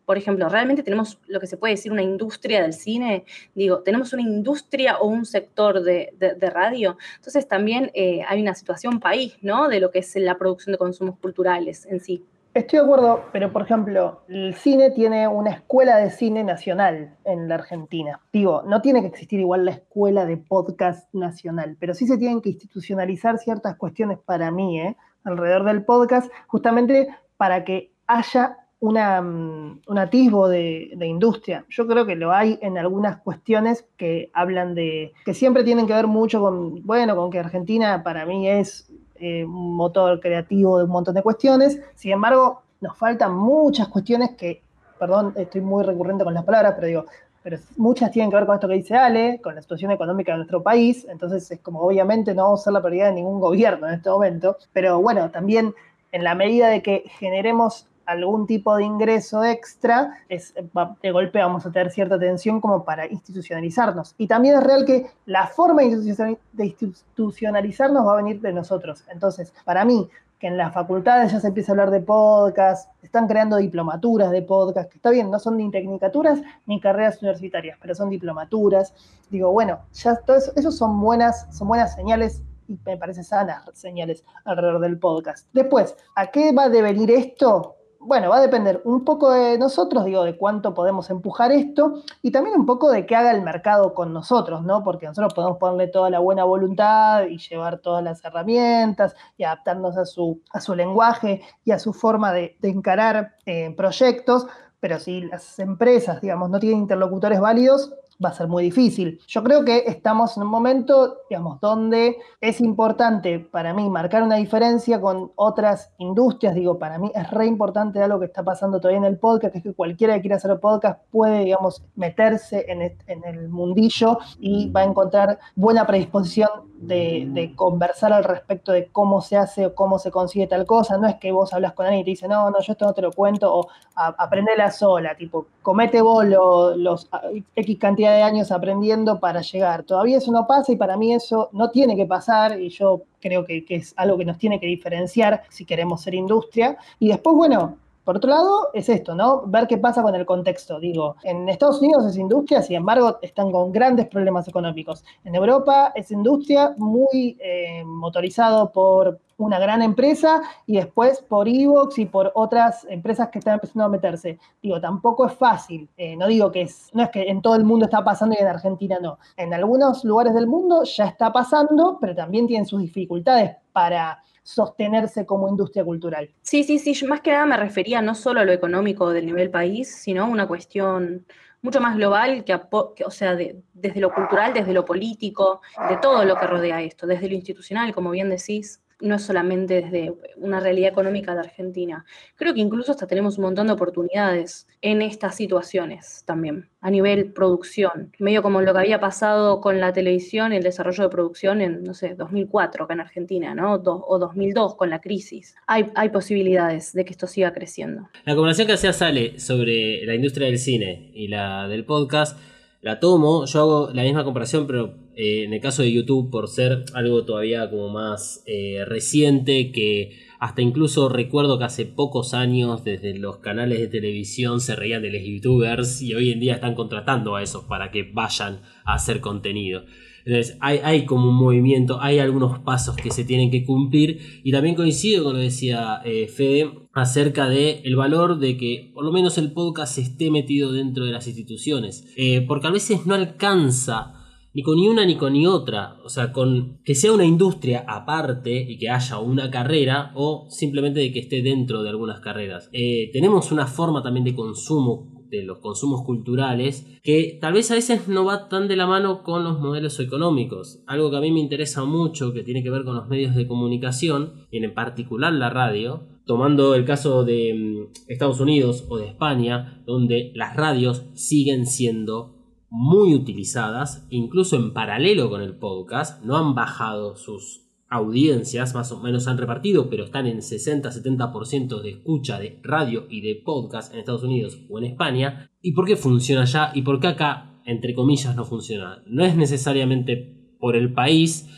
por 0.05 0.17
ejemplo, 0.17 0.47
realmente 0.47 0.81
tenemos 0.81 1.19
lo 1.27 1.41
que 1.41 1.47
se 1.47 1.57
puede 1.57 1.73
decir 1.73 1.91
una 1.91 2.03
industria 2.03 2.61
del 2.61 2.71
cine, 2.71 3.25
digo, 3.53 3.79
tenemos 3.79 4.13
una 4.13 4.21
industria 4.21 4.97
o 4.99 5.07
un 5.07 5.25
sector 5.25 5.83
de, 5.83 6.13
radio, 6.53 6.97
entonces 7.17 7.45
también 7.45 7.91
eh, 7.93 8.21
hay 8.25 8.41
una 8.41 8.55
situación 8.55 9.01
país, 9.01 9.35
¿no? 9.41 9.67
De 9.67 9.81
lo 9.81 9.91
que 9.91 9.99
es 9.99 10.15
la 10.15 10.37
producción 10.37 10.71
de 10.71 10.77
consumos 10.77 11.19
culturales 11.19 11.85
en 11.85 11.99
sí. 11.99 12.23
Estoy 12.55 12.79
de 12.79 12.85
acuerdo, 12.85 13.25
pero 13.31 13.53
por 13.53 13.61
ejemplo, 13.61 14.23
el 14.27 14.55
cine 14.55 14.89
tiene 14.89 15.27
una 15.27 15.51
escuela 15.51 15.97
de 15.97 16.09
cine 16.09 16.43
nacional 16.43 17.15
en 17.23 17.47
la 17.47 17.55
Argentina. 17.55 18.21
Digo, 18.33 18.63
no 18.65 18.81
tiene 18.81 19.01
que 19.01 19.07
existir 19.07 19.39
igual 19.39 19.65
la 19.65 19.71
escuela 19.71 20.25
de 20.25 20.37
podcast 20.37 21.13
nacional, 21.13 21.77
pero 21.79 21.93
sí 21.93 22.07
se 22.07 22.17
tienen 22.17 22.41
que 22.41 22.49
institucionalizar 22.49 23.37
ciertas 23.37 23.75
cuestiones 23.75 24.17
para 24.17 24.49
mí, 24.49 24.81
¿eh? 24.81 24.97
alrededor 25.23 25.63
del 25.63 25.85
podcast, 25.85 26.31
justamente 26.47 27.09
para 27.37 27.63
que 27.63 27.91
haya 28.07 28.57
una, 28.79 29.21
mm, 29.21 29.81
un 29.87 29.97
atisbo 29.99 30.49
de, 30.49 30.91
de, 30.95 31.05
industria. 31.05 31.65
Yo 31.69 31.85
creo 31.85 32.07
que 32.07 32.15
lo 32.15 32.31
hay 32.31 32.57
en 32.63 32.79
algunas 32.79 33.17
cuestiones 33.17 33.87
que 33.95 34.31
hablan 34.33 34.73
de, 34.73 35.13
que 35.23 35.35
siempre 35.35 35.63
tienen 35.63 35.85
que 35.85 35.93
ver 35.93 36.07
mucho 36.07 36.41
con, 36.41 36.81
bueno, 36.83 37.15
con 37.15 37.29
que 37.29 37.39
Argentina 37.39 38.01
para 38.03 38.25
mí 38.25 38.49
es 38.49 38.91
eh, 39.20 39.43
un 39.43 39.76
motor 39.76 40.20
creativo 40.20 40.78
de 40.78 40.86
un 40.86 40.91
montón 40.91 41.15
de 41.15 41.22
cuestiones. 41.22 41.80
Sin 41.95 42.11
embargo, 42.11 42.61
nos 42.82 42.97
faltan 42.97 43.36
muchas 43.36 43.88
cuestiones 43.89 44.32
que, 44.32 44.61
perdón, 44.97 45.34
estoy 45.36 45.61
muy 45.61 45.84
recurrente 45.84 46.24
con 46.24 46.34
las 46.34 46.45
palabras, 46.45 46.74
pero 46.76 46.88
digo, 46.88 47.05
pero 47.43 47.57
muchas 47.78 48.11
tienen 48.11 48.30
que 48.30 48.38
ver 48.38 48.45
con 48.45 48.55
esto 48.55 48.67
que 48.67 48.76
dice 48.76 48.95
Ale, 48.95 49.39
con 49.41 49.55
la 49.55 49.61
situación 49.61 49.91
económica 49.91 50.34
de 50.34 50.39
nuestro 50.39 50.61
país, 50.61 51.05
entonces 51.09 51.49
es 51.51 51.59
como 51.61 51.82
obviamente 51.82 52.34
no 52.34 52.43
vamos 52.43 52.61
a 52.61 52.63
ser 52.65 52.74
la 52.74 52.82
prioridad 52.82 53.07
de 53.07 53.13
ningún 53.13 53.39
gobierno 53.39 53.88
en 53.88 53.95
este 53.95 54.09
momento, 54.09 54.57
pero 54.74 55.01
bueno, 55.01 55.32
también 55.32 55.74
en 56.11 56.24
la 56.24 56.36
medida 56.36 56.67
de 56.67 56.82
que 56.82 57.03
generemos 57.20 57.88
algún 58.10 58.47
tipo 58.47 58.76
de 58.76 58.84
ingreso 58.84 59.43
extra, 59.43 60.12
de 60.30 61.12
golpe 61.12 61.39
vamos 61.39 61.66
a 61.66 61.72
tener 61.72 61.91
cierta 61.91 62.18
tensión 62.18 62.60
como 62.60 62.84
para 62.84 63.05
institucionalizarnos. 63.05 64.16
Y 64.18 64.28
también 64.28 64.57
es 64.57 64.64
real 64.64 64.86
que 64.86 65.07
la 65.26 65.47
forma 65.47 65.84
de 65.84 66.66
institucionalizarnos 66.66 68.05
va 68.05 68.14
a 68.14 68.18
venir 68.18 68.41
de 68.41 68.53
nosotros. 68.53 69.03
Entonces, 69.12 69.53
para 69.64 69.86
mí, 69.86 70.10
que 70.39 70.47
en 70.47 70.57
las 70.57 70.74
facultades 70.74 71.34
ya 71.34 71.39
se 71.39 71.47
empieza 71.47 71.72
a 71.72 71.74
hablar 71.74 71.91
de 71.91 71.99
podcast, 71.99 72.89
están 73.03 73.28
creando 73.28 73.57
diplomaturas 73.57 74.32
de 74.32 74.41
podcast, 74.41 74.89
que 74.89 74.97
está 74.97 75.10
bien, 75.10 75.30
no 75.30 75.38
son 75.38 75.57
ni 75.57 75.70
tecnicaturas 75.70 76.41
ni 76.66 76.80
carreras 76.80 77.22
universitarias, 77.22 77.78
pero 77.82 77.93
son 77.93 78.10
diplomaturas. 78.10 78.93
Digo, 79.30 79.51
bueno, 79.51 79.80
ya 79.93 80.16
todo 80.16 80.38
eso, 80.38 80.72
son 80.72 80.99
buenas, 81.01 81.45
son 81.55 81.68
buenas 81.68 81.93
señales 81.93 82.41
y 82.70 82.80
me 82.86 82.97
parece 82.97 83.24
sanas 83.24 83.70
señales 83.74 84.24
alrededor 84.45 84.80
del 84.80 84.97
podcast. 84.97 85.47
Después, 85.51 85.95
¿a 86.16 86.28
qué 86.28 86.53
va 86.53 86.64
a 86.64 86.70
devenir 86.70 87.12
esto? 87.12 87.76
Bueno, 87.99 88.29
va 88.29 88.37
a 88.37 88.41
depender 88.41 88.81
un 88.85 89.03
poco 89.03 89.31
de 89.31 89.57
nosotros, 89.57 90.05
digo, 90.05 90.23
de 90.23 90.37
cuánto 90.37 90.73
podemos 90.73 91.09
empujar 91.09 91.51
esto 91.51 92.01
y 92.21 92.31
también 92.31 92.57
un 92.57 92.65
poco 92.65 92.89
de 92.89 93.05
qué 93.05 93.15
haga 93.15 93.31
el 93.31 93.41
mercado 93.41 93.93
con 93.93 94.13
nosotros, 94.13 94.63
¿no? 94.63 94.83
Porque 94.83 95.05
nosotros 95.05 95.33
podemos 95.33 95.57
ponerle 95.57 95.87
toda 95.87 96.09
la 96.09 96.19
buena 96.19 96.45
voluntad 96.45 97.25
y 97.25 97.37
llevar 97.37 97.79
todas 97.79 98.03
las 98.03 98.23
herramientas 98.23 99.15
y 99.37 99.43
adaptarnos 99.43 99.97
a 99.97 100.05
su, 100.05 100.41
a 100.51 100.61
su 100.61 100.75
lenguaje 100.75 101.41
y 101.65 101.71
a 101.71 101.79
su 101.79 101.93
forma 101.93 102.31
de, 102.31 102.57
encarar 102.61 103.35
eh, 103.45 103.73
proyectos, 103.75 104.47
pero 104.79 104.99
si 104.99 105.21
las 105.21 105.59
empresas, 105.59 106.21
digamos, 106.21 106.49
no 106.49 106.59
tienen 106.59 106.79
interlocutores 106.79 107.39
válidos, 107.39 107.93
va 108.24 108.30
a 108.30 108.34
ser 108.34 108.47
muy 108.47 108.63
difícil. 108.63 109.20
Yo 109.28 109.43
creo 109.43 109.63
que 109.63 109.84
estamos 109.88 110.36
en 110.36 110.43
un 110.43 110.49
momento, 110.49 111.20
digamos, 111.30 111.59
donde 111.61 112.17
es 112.41 112.59
importante 112.59 113.39
para 113.39 113.74
mí 113.74 113.89
marcar 113.89 114.24
una 114.24 114.36
diferencia 114.36 114.99
con 114.99 115.32
otras 115.36 115.91
industrias. 115.97 116.55
Digo, 116.55 116.78
para 116.78 116.99
mí 116.99 117.11
es 117.15 117.30
re 117.32 117.45
importante 117.45 118.01
algo 118.01 118.20
que 118.20 118.26
está 118.26 118.43
pasando 118.43 118.80
todavía 118.80 118.99
en 118.99 119.05
el 119.05 119.17
podcast, 119.17 119.53
que 119.53 119.59
es 119.59 119.63
que 119.63 119.74
cualquiera 119.74 120.15
que 120.15 120.22
quiera 120.22 120.36
hacer 120.36 120.59
podcast 120.59 121.01
puede, 121.11 121.45
digamos, 121.45 121.84
meterse 121.95 122.65
en 122.67 122.82
el, 122.82 123.49
mundillo 123.49 124.20
y 124.39 124.70
va 124.70 124.82
a 124.82 124.84
encontrar 124.84 125.39
buena 125.55 125.86
predisposición 125.86 126.49
de, 126.76 127.53
conversar 127.55 128.13
al 128.13 128.24
respecto 128.24 128.72
de 128.72 128.88
cómo 128.88 129.22
se 129.22 129.38
hace 129.38 129.67
o 129.67 129.76
cómo 129.76 129.99
se 129.99 130.11
consigue 130.11 130.47
tal 130.47 130.65
cosa. 130.65 130.97
No 130.97 131.07
es 131.07 131.15
que 131.15 131.32
vos 131.32 131.53
hablas 131.53 131.74
con 131.74 131.86
alguien 131.86 132.01
y 132.01 132.05
te 132.05 132.11
dice, 132.11 132.28
no, 132.28 132.49
no, 132.49 132.59
yo 132.61 132.74
esto 132.74 132.86
no 132.86 132.93
te 132.93 133.01
lo 133.01 133.11
cuento, 133.11 133.53
o 133.53 133.67
aprendela 133.95 134.72
sola, 134.72 135.15
tipo, 135.15 135.47
comete 135.61 136.01
vos 136.01 136.26
los 136.26 137.09
X 137.55 137.78
cantidad 137.80 138.09
de 138.12 138.24
años 138.24 138.51
aprendiendo 138.51 139.20
para 139.20 139.41
llegar. 139.41 139.84
Todavía 139.84 140.18
eso 140.18 140.32
no 140.32 140.47
pasa 140.47 140.72
y 140.72 140.76
para 140.76 140.97
mí 140.97 141.14
eso 141.14 141.49
no 141.53 141.72
tiene 141.72 141.95
que 141.95 142.05
pasar 142.05 142.60
y 142.60 142.70
yo 142.70 143.03
creo 143.20 143.45
que, 143.45 143.66
que 143.66 143.76
es 143.76 143.93
algo 143.97 144.18
que 144.18 144.26
nos 144.26 144.38
tiene 144.38 144.60
que 144.60 144.68
diferenciar 144.68 145.43
si 145.49 145.66
queremos 145.66 146.01
ser 146.01 146.14
industria. 146.14 146.78
Y 146.99 147.10
después, 147.10 147.36
bueno, 147.36 147.78
por 148.10 148.18
otro 148.18 148.32
lado, 148.32 148.70
es 148.74 148.89
esto, 148.89 149.14
¿no? 149.14 149.43
Ver 149.45 149.68
qué 149.68 149.78
pasa 149.78 150.01
con 150.01 150.16
el 150.16 150.26
contexto. 150.26 150.80
Digo, 150.80 151.16
en 151.22 151.47
Estados 151.47 151.80
Unidos 151.80 152.07
es 152.07 152.18
industria, 152.18 152.64
sin 152.64 152.78
embargo, 152.78 153.20
están 153.22 153.51
con 153.51 153.72
grandes 153.72 154.07
problemas 154.07 154.47
económicos. 154.47 155.03
En 155.24 155.36
Europa 155.36 155.91
es 155.93 156.10
industria 156.10 156.74
muy 156.80 157.38
eh, 157.39 157.84
motorizado 157.86 158.72
por 158.72 159.20
una 159.38 159.60
gran 159.60 159.84
empresa 159.84 160.41
y 160.66 160.78
después 160.78 161.22
por 161.22 161.47
Evox 161.47 161.99
y 161.99 162.07
por 162.07 162.32
otras 162.34 162.84
empresas 162.89 163.30
que 163.30 163.38
están 163.38 163.53
empezando 163.53 163.84
a 163.84 163.89
meterse. 163.89 164.39
Digo, 164.60 164.82
tampoco 164.82 165.28
es 165.28 165.34
fácil. 165.34 165.88
Eh, 165.95 166.16
no 166.18 166.26
digo 166.26 166.51
que 166.51 166.64
es, 166.64 166.89
no 166.93 167.03
es 167.03 167.10
que 167.12 167.30
en 167.30 167.43
todo 167.43 167.53
el 167.53 167.64
mundo 167.64 167.86
está 167.86 168.03
pasando 168.03 168.36
y 168.36 168.41
en 168.41 168.47
Argentina 168.47 168.97
no. 168.99 169.20
En 169.38 169.53
algunos 169.53 170.03
lugares 170.03 170.34
del 170.34 170.47
mundo 170.47 170.82
ya 170.84 171.05
está 171.05 171.32
pasando, 171.32 171.99
pero 172.01 172.16
también 172.16 172.47
tienen 172.47 172.66
sus 172.66 172.82
dificultades 172.82 173.55
para 173.72 174.24
sostenerse 174.49 175.27
como 175.27 175.47
industria 175.47 175.83
cultural. 175.83 176.33
Sí, 176.41 176.63
sí, 176.63 176.79
sí, 176.79 177.05
más 177.05 177.21
que 177.21 177.31
nada 177.31 177.45
me 177.45 177.55
refería 177.55 178.01
no 178.01 178.15
solo 178.15 178.39
a 178.39 178.45
lo 178.45 178.51
económico 178.51 179.11
del 179.11 179.27
nivel 179.27 179.51
país, 179.51 179.95
sino 179.95 180.23
a 180.23 180.25
una 180.25 180.47
cuestión 180.47 181.27
mucho 181.61 181.79
más 181.79 181.95
global, 181.95 182.43
que, 182.43 182.59
o 183.05 183.11
sea, 183.11 183.35
desde 183.35 183.99
lo 183.99 184.11
cultural, 184.11 184.53
desde 184.53 184.73
lo 184.73 184.85
político, 184.85 185.61
de 185.87 185.97
todo 185.97 186.25
lo 186.25 186.35
que 186.35 186.47
rodea 186.47 186.81
esto, 186.81 187.05
desde 187.05 187.29
lo 187.29 187.35
institucional, 187.35 187.93
como 187.93 188.09
bien 188.09 188.29
decís, 188.29 188.81
no 189.01 189.15
es 189.15 189.21
solamente 189.21 189.81
desde 189.81 190.13
una 190.37 190.59
realidad 190.59 190.91
económica 190.91 191.33
de 191.33 191.41
Argentina. 191.41 192.05
Creo 192.35 192.53
que 192.53 192.59
incluso 192.59 192.91
hasta 192.91 193.07
tenemos 193.07 193.37
un 193.37 193.45
montón 193.45 193.67
de 193.67 193.73
oportunidades 193.73 194.67
en 194.81 195.01
estas 195.01 195.35
situaciones 195.35 196.23
también, 196.25 196.69
a 196.81 196.91
nivel 196.91 197.31
producción. 197.31 198.11
Medio 198.19 198.41
como 198.41 198.61
lo 198.61 198.73
que 198.73 198.79
había 198.79 198.99
pasado 198.99 199.61
con 199.61 199.79
la 199.79 199.93
televisión, 199.93 200.53
el 200.53 200.63
desarrollo 200.63 201.03
de 201.03 201.09
producción 201.09 201.61
en, 201.61 201.83
no 201.83 201.93
sé, 201.93 202.15
2004 202.15 202.85
acá 202.85 202.93
en 202.93 203.01
Argentina, 203.01 203.55
¿no? 203.55 203.73
o 203.73 204.19
2002 204.19 204.75
con 204.75 204.89
la 204.89 204.99
crisis. 204.99 205.55
Hay, 205.67 205.87
hay 205.95 206.09
posibilidades 206.09 206.93
de 206.93 207.05
que 207.05 207.11
esto 207.11 207.27
siga 207.27 207.53
creciendo. 207.53 208.09
La 208.25 208.35
comparación 208.35 208.67
que 208.67 208.73
hacía 208.73 208.93
Sale 208.93 209.39
sobre 209.39 210.05
la 210.05 210.15
industria 210.15 210.47
del 210.47 210.57
cine 210.57 211.11
y 211.13 211.27
la 211.27 211.67
del 211.67 211.85
podcast 211.85 212.37
la 212.81 212.99
tomo, 212.99 213.45
yo 213.45 213.59
hago 213.59 213.89
la 213.93 214.03
misma 214.03 214.23
comparación, 214.23 214.65
pero 214.65 214.93
eh, 215.20 215.43
en 215.43 215.51
el 215.51 215.59
caso 215.59 215.82
de 215.82 215.91
YouTube, 215.91 216.30
por 216.30 216.47
ser 216.47 216.86
algo 216.93 217.26
todavía 217.26 217.70
como 217.70 217.89
más 217.89 218.41
eh, 218.45 218.86
reciente, 218.86 219.70
que 219.74 220.13
hasta 220.39 220.61
incluso 220.61 221.09
recuerdo 221.09 221.59
que 221.59 221.65
hace 221.65 221.86
pocos 221.86 222.34
años 222.34 222.86
desde 222.86 223.20
los 223.20 223.39
canales 223.39 223.80
de 223.82 223.88
televisión 223.88 224.61
se 224.61 224.78
reían 224.78 225.01
de 225.01 225.11
los 225.11 225.22
youtubers 225.22 226.01
y 226.01 226.15
hoy 226.15 226.32
en 226.32 226.39
día 226.39 226.53
están 226.53 226.74
contratando 226.74 227.36
a 227.36 227.43
esos 227.43 227.65
para 227.65 227.91
que 227.91 228.03
vayan 228.03 228.61
a 228.86 228.93
hacer 228.93 229.20
contenido. 229.20 229.84
Entonces 230.24 230.57
hay, 230.61 231.05
como 231.05 231.28
un 231.28 231.36
movimiento, 231.36 231.99
hay 231.99 232.20
algunos 232.20 232.59
pasos 232.59 232.95
que 232.95 233.11
se 233.11 233.26
tienen 233.26 233.51
que 233.51 233.65
cumplir 233.65 234.41
y 234.45 234.53
también 234.53 234.76
coincido 234.76 235.26
con 235.26 235.34
lo 235.34 235.39
que 235.39 235.45
decía 235.45 236.01
eh, 236.05 236.28
Fede 236.28 236.72
acerca 236.93 237.49
de 237.49 237.82
el 237.84 237.97
valor 237.97 238.39
de 238.39 238.55
que 238.55 238.91
por 238.93 239.03
lo 239.03 239.11
menos 239.11 239.38
el 239.38 239.51
podcast 239.51 239.97
esté 239.97 240.32
metido 240.32 240.72
dentro 240.72 241.03
de 241.03 241.11
las 241.11 241.28
instituciones, 241.28 242.05
eh, 242.15 242.45
porque 242.47 242.67
a 242.67 242.72
veces 242.72 243.05
no 243.05 243.15
alcanza 243.15 244.18
ni 244.53 244.63
con 244.63 244.77
ni 244.77 244.87
una 244.87 245.05
ni 245.05 245.15
con 245.15 245.33
ni 245.33 245.45
otra, 245.45 245.97
o 246.03 246.09
sea, 246.09 246.31
con 246.31 246.79
que 246.83 246.95
sea 246.95 247.13
una 247.13 247.25
industria 247.25 247.85
aparte 247.87 248.65
y 248.67 248.77
que 248.77 248.89
haya 248.89 249.19
una 249.19 249.51
carrera 249.51 250.11
o 250.15 250.47
simplemente 250.49 250.99
de 250.99 251.11
que 251.11 251.19
esté 251.19 251.41
dentro 251.41 251.83
de 251.83 251.89
algunas 251.89 252.19
carreras. 252.19 252.69
Eh, 252.73 253.09
tenemos 253.13 253.51
una 253.51 253.67
forma 253.67 254.01
también 254.01 254.25
de 254.25 254.35
consumo 254.35 255.19
de 255.29 255.43
los 255.43 255.59
consumos 255.59 256.03
culturales, 256.03 256.87
que 257.03 257.37
tal 257.39 257.53
vez 257.53 257.69
a 257.71 257.75
veces 257.75 258.07
no 258.07 258.25
va 258.25 258.49
tan 258.49 258.67
de 258.67 258.75
la 258.75 258.87
mano 258.87 259.23
con 259.23 259.43
los 259.43 259.59
modelos 259.59 259.99
económicos. 259.99 260.81
Algo 260.87 261.11
que 261.11 261.17
a 261.17 261.21
mí 261.21 261.31
me 261.31 261.39
interesa 261.39 261.85
mucho, 261.85 262.33
que 262.33 262.43
tiene 262.43 262.63
que 262.63 262.69
ver 262.69 262.83
con 262.83 262.95
los 262.95 263.07
medios 263.07 263.35
de 263.35 263.47
comunicación, 263.47 264.47
y 264.51 264.63
en 264.63 264.73
particular 264.73 265.31
la 265.33 265.49
radio, 265.49 266.07
tomando 266.25 266.75
el 266.75 266.85
caso 266.85 267.23
de 267.23 267.53
mm, 267.53 268.11
Estados 268.11 268.39
Unidos 268.39 268.85
o 268.89 268.97
de 268.97 269.07
España, 269.07 269.83
donde 269.85 270.31
las 270.35 270.55
radios 270.55 271.05
siguen 271.13 271.65
siendo 271.65 272.38
muy 272.70 273.15
utilizadas, 273.15 274.05
incluso 274.09 274.55
en 274.55 274.74
paralelo 274.74 275.30
con 275.30 275.41
el 275.41 275.55
podcast, 275.55 276.24
no 276.24 276.38
han 276.38 276.55
bajado 276.55 277.15
sus 277.15 277.70
audiencias 277.89 278.76
más 278.76 278.91
o 278.91 278.99
menos 279.01 279.28
han 279.28 279.38
repartido, 279.38 279.89
pero 279.89 280.03
están 280.03 280.28
en 280.28 280.38
60-70% 280.38 281.82
de 281.82 281.89
escucha 281.89 282.39
de 282.39 282.59
radio 282.63 283.07
y 283.09 283.22
de 283.22 283.41
podcast 283.43 283.91
en 283.91 283.99
Estados 283.99 284.24
Unidos 284.24 284.59
o 284.70 284.78
en 284.78 284.86
España. 284.86 285.49
¿Y 285.61 285.72
por 285.72 285.86
qué 285.86 285.95
funciona 285.95 286.43
allá 286.43 286.72
y 286.76 286.84
por 286.84 286.99
qué 286.99 287.07
acá, 287.07 287.59
entre 287.65 287.95
comillas, 287.95 288.36
no 288.36 288.45
funciona? 288.45 289.01
No 289.07 289.26
es 289.26 289.36
necesariamente 289.36 290.55
por 290.59 290.76
el 290.76 290.93
país, 290.93 291.49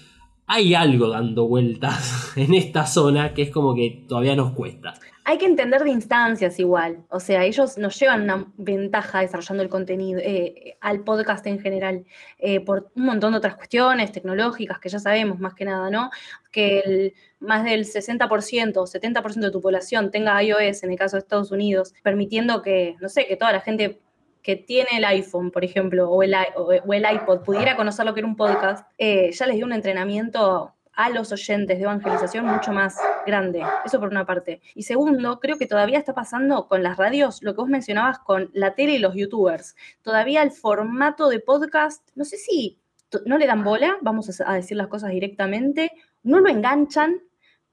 hay 0.48 0.74
algo 0.74 1.10
dando 1.10 1.48
vueltas 1.48 2.34
en 2.38 2.54
esta 2.54 2.86
zona 2.86 3.34
que 3.34 3.42
es 3.42 3.50
como 3.52 3.76
que 3.76 4.06
todavía 4.08 4.36
nos 4.36 4.54
cuesta. 4.54 4.94
Hay 5.32 5.38
que 5.38 5.46
entender 5.46 5.82
de 5.82 5.92
instancias 5.92 6.60
igual, 6.60 7.06
o 7.08 7.22
sea, 7.22 7.46
ellos 7.46 7.78
nos 7.78 7.98
llevan 7.98 8.24
una 8.24 8.52
ventaja 8.58 9.22
desarrollando 9.22 9.64
el 9.64 9.70
contenido, 9.70 10.20
eh, 10.22 10.76
al 10.82 11.06
podcast 11.06 11.48
en 11.48 11.62
general, 11.62 12.04
eh, 12.38 12.60
por 12.60 12.92
un 12.98 13.06
montón 13.06 13.32
de 13.32 13.38
otras 13.38 13.56
cuestiones 13.56 14.12
tecnológicas 14.12 14.78
que 14.80 14.90
ya 14.90 15.00
sabemos 15.00 15.40
más 15.40 15.54
que 15.54 15.64
nada, 15.64 15.90
¿no? 15.90 16.10
Que 16.52 17.14
más 17.40 17.64
del 17.64 17.86
60% 17.86 18.82
o 18.82 18.86
70% 18.86 19.40
de 19.40 19.52
tu 19.52 19.62
población 19.62 20.12
tenga 20.12 20.44
iOS 20.44 20.84
en 20.84 20.92
el 20.92 20.98
caso 20.98 21.16
de 21.16 21.22
Estados 21.22 21.52
Unidos, 21.54 21.94
permitiendo 22.04 22.62
que, 22.62 22.98
no 23.00 23.08
sé, 23.08 23.26
que 23.26 23.38
toda 23.38 23.54
la 23.54 23.62
gente 23.62 24.02
que 24.44 24.58
tiene 24.58 24.90
el 24.98 25.06
iPhone, 25.06 25.50
por 25.50 25.64
ejemplo, 25.64 26.10
o 26.10 26.24
el, 26.24 26.36
o 26.58 26.94
el 26.94 27.06
iPod, 27.10 27.44
pudiera 27.44 27.78
conocer 27.78 28.06
lo 28.06 28.14
que 28.14 28.20
era 28.20 28.28
un 28.28 28.36
podcast, 28.36 28.86
eh, 28.98 29.32
ya 29.32 29.46
les 29.46 29.56
dio 29.56 29.66
un 29.66 29.72
entrenamiento 29.72 30.74
a 30.94 31.10
los 31.10 31.32
oyentes 31.32 31.78
de 31.78 31.84
evangelización 31.84 32.46
mucho 32.46 32.72
más 32.72 32.98
grande. 33.26 33.64
Eso 33.86 34.00
por 34.00 34.10
una 34.10 34.26
parte. 34.26 34.62
Y 34.76 34.84
segundo, 34.84 35.40
creo 35.40 35.58
que 35.58 35.68
todavía 35.68 36.00
está 36.00 36.14
pasando 36.14 36.68
con 36.68 36.84
las 36.84 36.98
radios 36.98 37.42
lo 37.42 37.54
que 37.54 37.62
vos 37.62 37.70
mencionabas 37.70 38.20
con 38.20 38.50
la 38.54 38.76
tele 38.76 38.94
y 38.94 39.00
los 39.00 39.16
youtubers. 39.16 39.76
Todavía 40.02 40.44
el 40.44 40.52
formato 40.52 41.30
de 41.30 41.40
podcast, 41.40 42.08
no 42.16 42.26
sé 42.26 42.38
si 42.38 42.80
no 43.26 43.38
le 43.38 43.48
dan 43.48 43.64
bola, 43.64 43.98
vamos 44.02 44.42
a 44.42 44.54
decir 44.54 44.78
las 44.78 44.88
cosas 44.88 45.12
directamente, 45.12 45.92
no 46.24 46.40
lo 46.40 46.50
enganchan, 46.50 47.22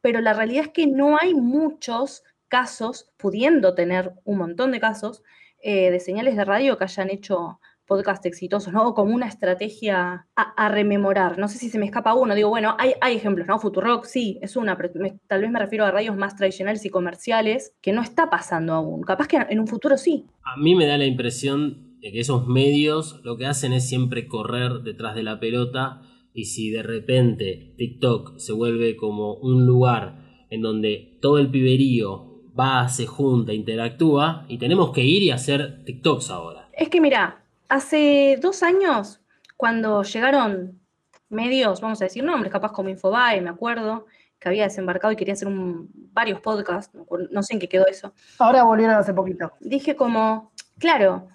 pero 0.00 0.20
la 0.20 0.32
realidad 0.32 0.66
es 0.66 0.72
que 0.72 0.86
no 0.86 1.16
hay 1.20 1.34
muchos 1.34 2.24
casos, 2.48 3.12
pudiendo 3.16 3.74
tener 3.74 4.14
un 4.24 4.38
montón 4.38 4.72
de 4.72 4.80
casos, 4.80 5.22
eh, 5.60 5.90
de 5.90 6.00
señales 6.00 6.36
de 6.36 6.44
radio 6.44 6.78
que 6.78 6.84
hayan 6.84 7.10
hecho 7.10 7.60
podcast 7.88 8.24
exitosos, 8.26 8.72
¿no? 8.72 8.94
Como 8.94 9.14
una 9.14 9.26
estrategia 9.26 10.26
a, 10.36 10.68
rememorar. 10.68 11.38
No 11.38 11.48
sé 11.48 11.58
si 11.58 11.70
se 11.70 11.78
me 11.78 11.86
escapa 11.86 12.14
uno. 12.14 12.34
Digo, 12.34 12.50
bueno, 12.50 12.76
hay, 12.78 12.92
hay 13.00 13.16
ejemplos, 13.16 13.48
¿no? 13.48 13.58
Futurock 13.58 14.04
sí, 14.04 14.38
es 14.42 14.56
una, 14.56 14.76
pero 14.76 14.90
tal 15.26 15.40
vez 15.40 15.50
me 15.50 15.58
refiero 15.58 15.84
a 15.84 15.90
radios 15.90 16.16
más 16.16 16.36
tradicionales 16.36 16.84
y 16.84 16.90
comerciales 16.90 17.72
que 17.80 17.92
no 17.92 18.02
está 18.02 18.30
pasando 18.30 18.74
aún. 18.74 19.02
Capaz 19.02 19.26
que 19.26 19.38
en 19.38 19.58
un 19.58 19.66
futuro 19.66 19.96
sí. 19.96 20.26
A 20.44 20.56
mí 20.56 20.76
me 20.76 20.86
da 20.86 20.98
la 20.98 21.06
impresión 21.06 21.98
de 22.00 22.12
que 22.12 22.20
esos 22.20 22.46
medios 22.46 23.20
lo 23.24 23.36
que 23.36 23.46
hacen 23.46 23.72
es 23.72 23.88
siempre 23.88 24.28
correr 24.28 24.82
detrás 24.84 25.14
de 25.14 25.22
la 25.22 25.40
pelota 25.40 26.02
y 26.32 26.44
si 26.44 26.70
de 26.70 26.82
repente 26.82 27.74
TikTok 27.76 28.38
se 28.38 28.52
vuelve 28.52 28.96
como 28.96 29.34
un 29.34 29.66
lugar 29.66 30.46
en 30.50 30.62
donde 30.62 31.18
todo 31.20 31.38
el 31.38 31.50
piberío 31.50 32.42
va, 32.58 32.88
se 32.88 33.06
junta, 33.06 33.52
interactúa 33.52 34.46
y 34.48 34.58
tenemos 34.58 34.92
que 34.92 35.04
ir 35.04 35.22
y 35.22 35.30
hacer 35.30 35.84
TikToks 35.84 36.30
ahora. 36.30 36.68
Es 36.72 36.88
que 36.88 37.00
mira, 37.00 37.44
hace 37.68 38.38
dos 38.40 38.62
años, 38.62 39.20
cuando 39.56 40.02
llegaron 40.02 40.80
medios, 41.28 41.80
vamos 41.80 42.00
a 42.00 42.04
decir 42.04 42.24
nombres, 42.24 42.52
capaz 42.52 42.72
como 42.72 42.88
Infobae, 42.88 43.40
me 43.40 43.50
acuerdo, 43.50 44.06
que 44.38 44.48
había 44.48 44.64
desembarcado 44.64 45.12
y 45.12 45.16
quería 45.16 45.34
hacer 45.34 45.48
varios 45.50 46.40
podcasts, 46.40 46.96
no 47.30 47.42
sé 47.42 47.54
en 47.54 47.60
qué 47.60 47.68
quedó 47.68 47.86
eso. 47.86 48.12
Ahora 48.38 48.62
volvieron 48.62 48.96
hace 48.96 49.12
poquito. 49.12 49.52
Dije 49.60 49.96
como, 49.96 50.52
claro, 50.78 51.28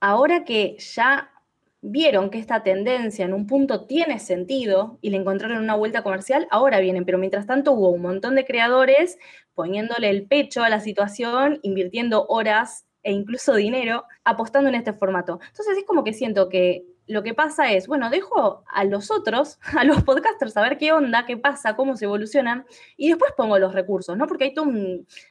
ahora 0.00 0.44
que 0.44 0.76
ya 0.78 1.30
vieron 1.80 2.30
que 2.30 2.38
esta 2.38 2.62
tendencia 2.62 3.24
en 3.24 3.34
un 3.34 3.46
punto 3.46 3.86
tiene 3.86 4.20
sentido 4.20 4.98
y 5.00 5.10
le 5.10 5.16
encontraron 5.16 5.58
una 5.58 5.74
vuelta 5.74 6.02
comercial, 6.02 6.46
ahora 6.50 6.78
vienen, 6.78 7.04
pero 7.04 7.18
mientras 7.18 7.46
tanto 7.46 7.72
hubo 7.72 7.88
un 7.88 8.02
montón 8.02 8.36
de 8.36 8.44
creadores 8.44 9.18
poniéndole 9.54 10.08
el 10.10 10.26
pecho 10.26 10.62
a 10.62 10.68
la 10.68 10.80
situación, 10.80 11.58
invirtiendo 11.62 12.26
horas 12.28 12.86
e 13.02 13.12
incluso 13.12 13.54
dinero 13.54 14.04
apostando 14.24 14.68
en 14.68 14.76
este 14.76 14.92
formato. 14.92 15.40
Entonces 15.48 15.78
es 15.78 15.84
como 15.84 16.04
que 16.04 16.12
siento 16.12 16.48
que 16.48 16.84
lo 17.06 17.22
que 17.22 17.34
pasa 17.34 17.72
es, 17.72 17.88
bueno, 17.88 18.10
dejo 18.10 18.64
a 18.66 18.84
los 18.84 19.10
otros, 19.10 19.58
a 19.76 19.84
los 19.84 20.02
podcasters, 20.04 20.56
a 20.56 20.62
ver 20.62 20.78
qué 20.78 20.92
onda, 20.92 21.26
qué 21.26 21.36
pasa, 21.36 21.76
cómo 21.76 21.96
se 21.96 22.04
evolucionan, 22.04 22.64
y 22.96 23.08
después 23.08 23.32
pongo 23.36 23.58
los 23.58 23.74
recursos, 23.74 24.16
¿no? 24.16 24.26
Porque 24.26 24.44
hay 24.44 24.54
toda 24.54 24.68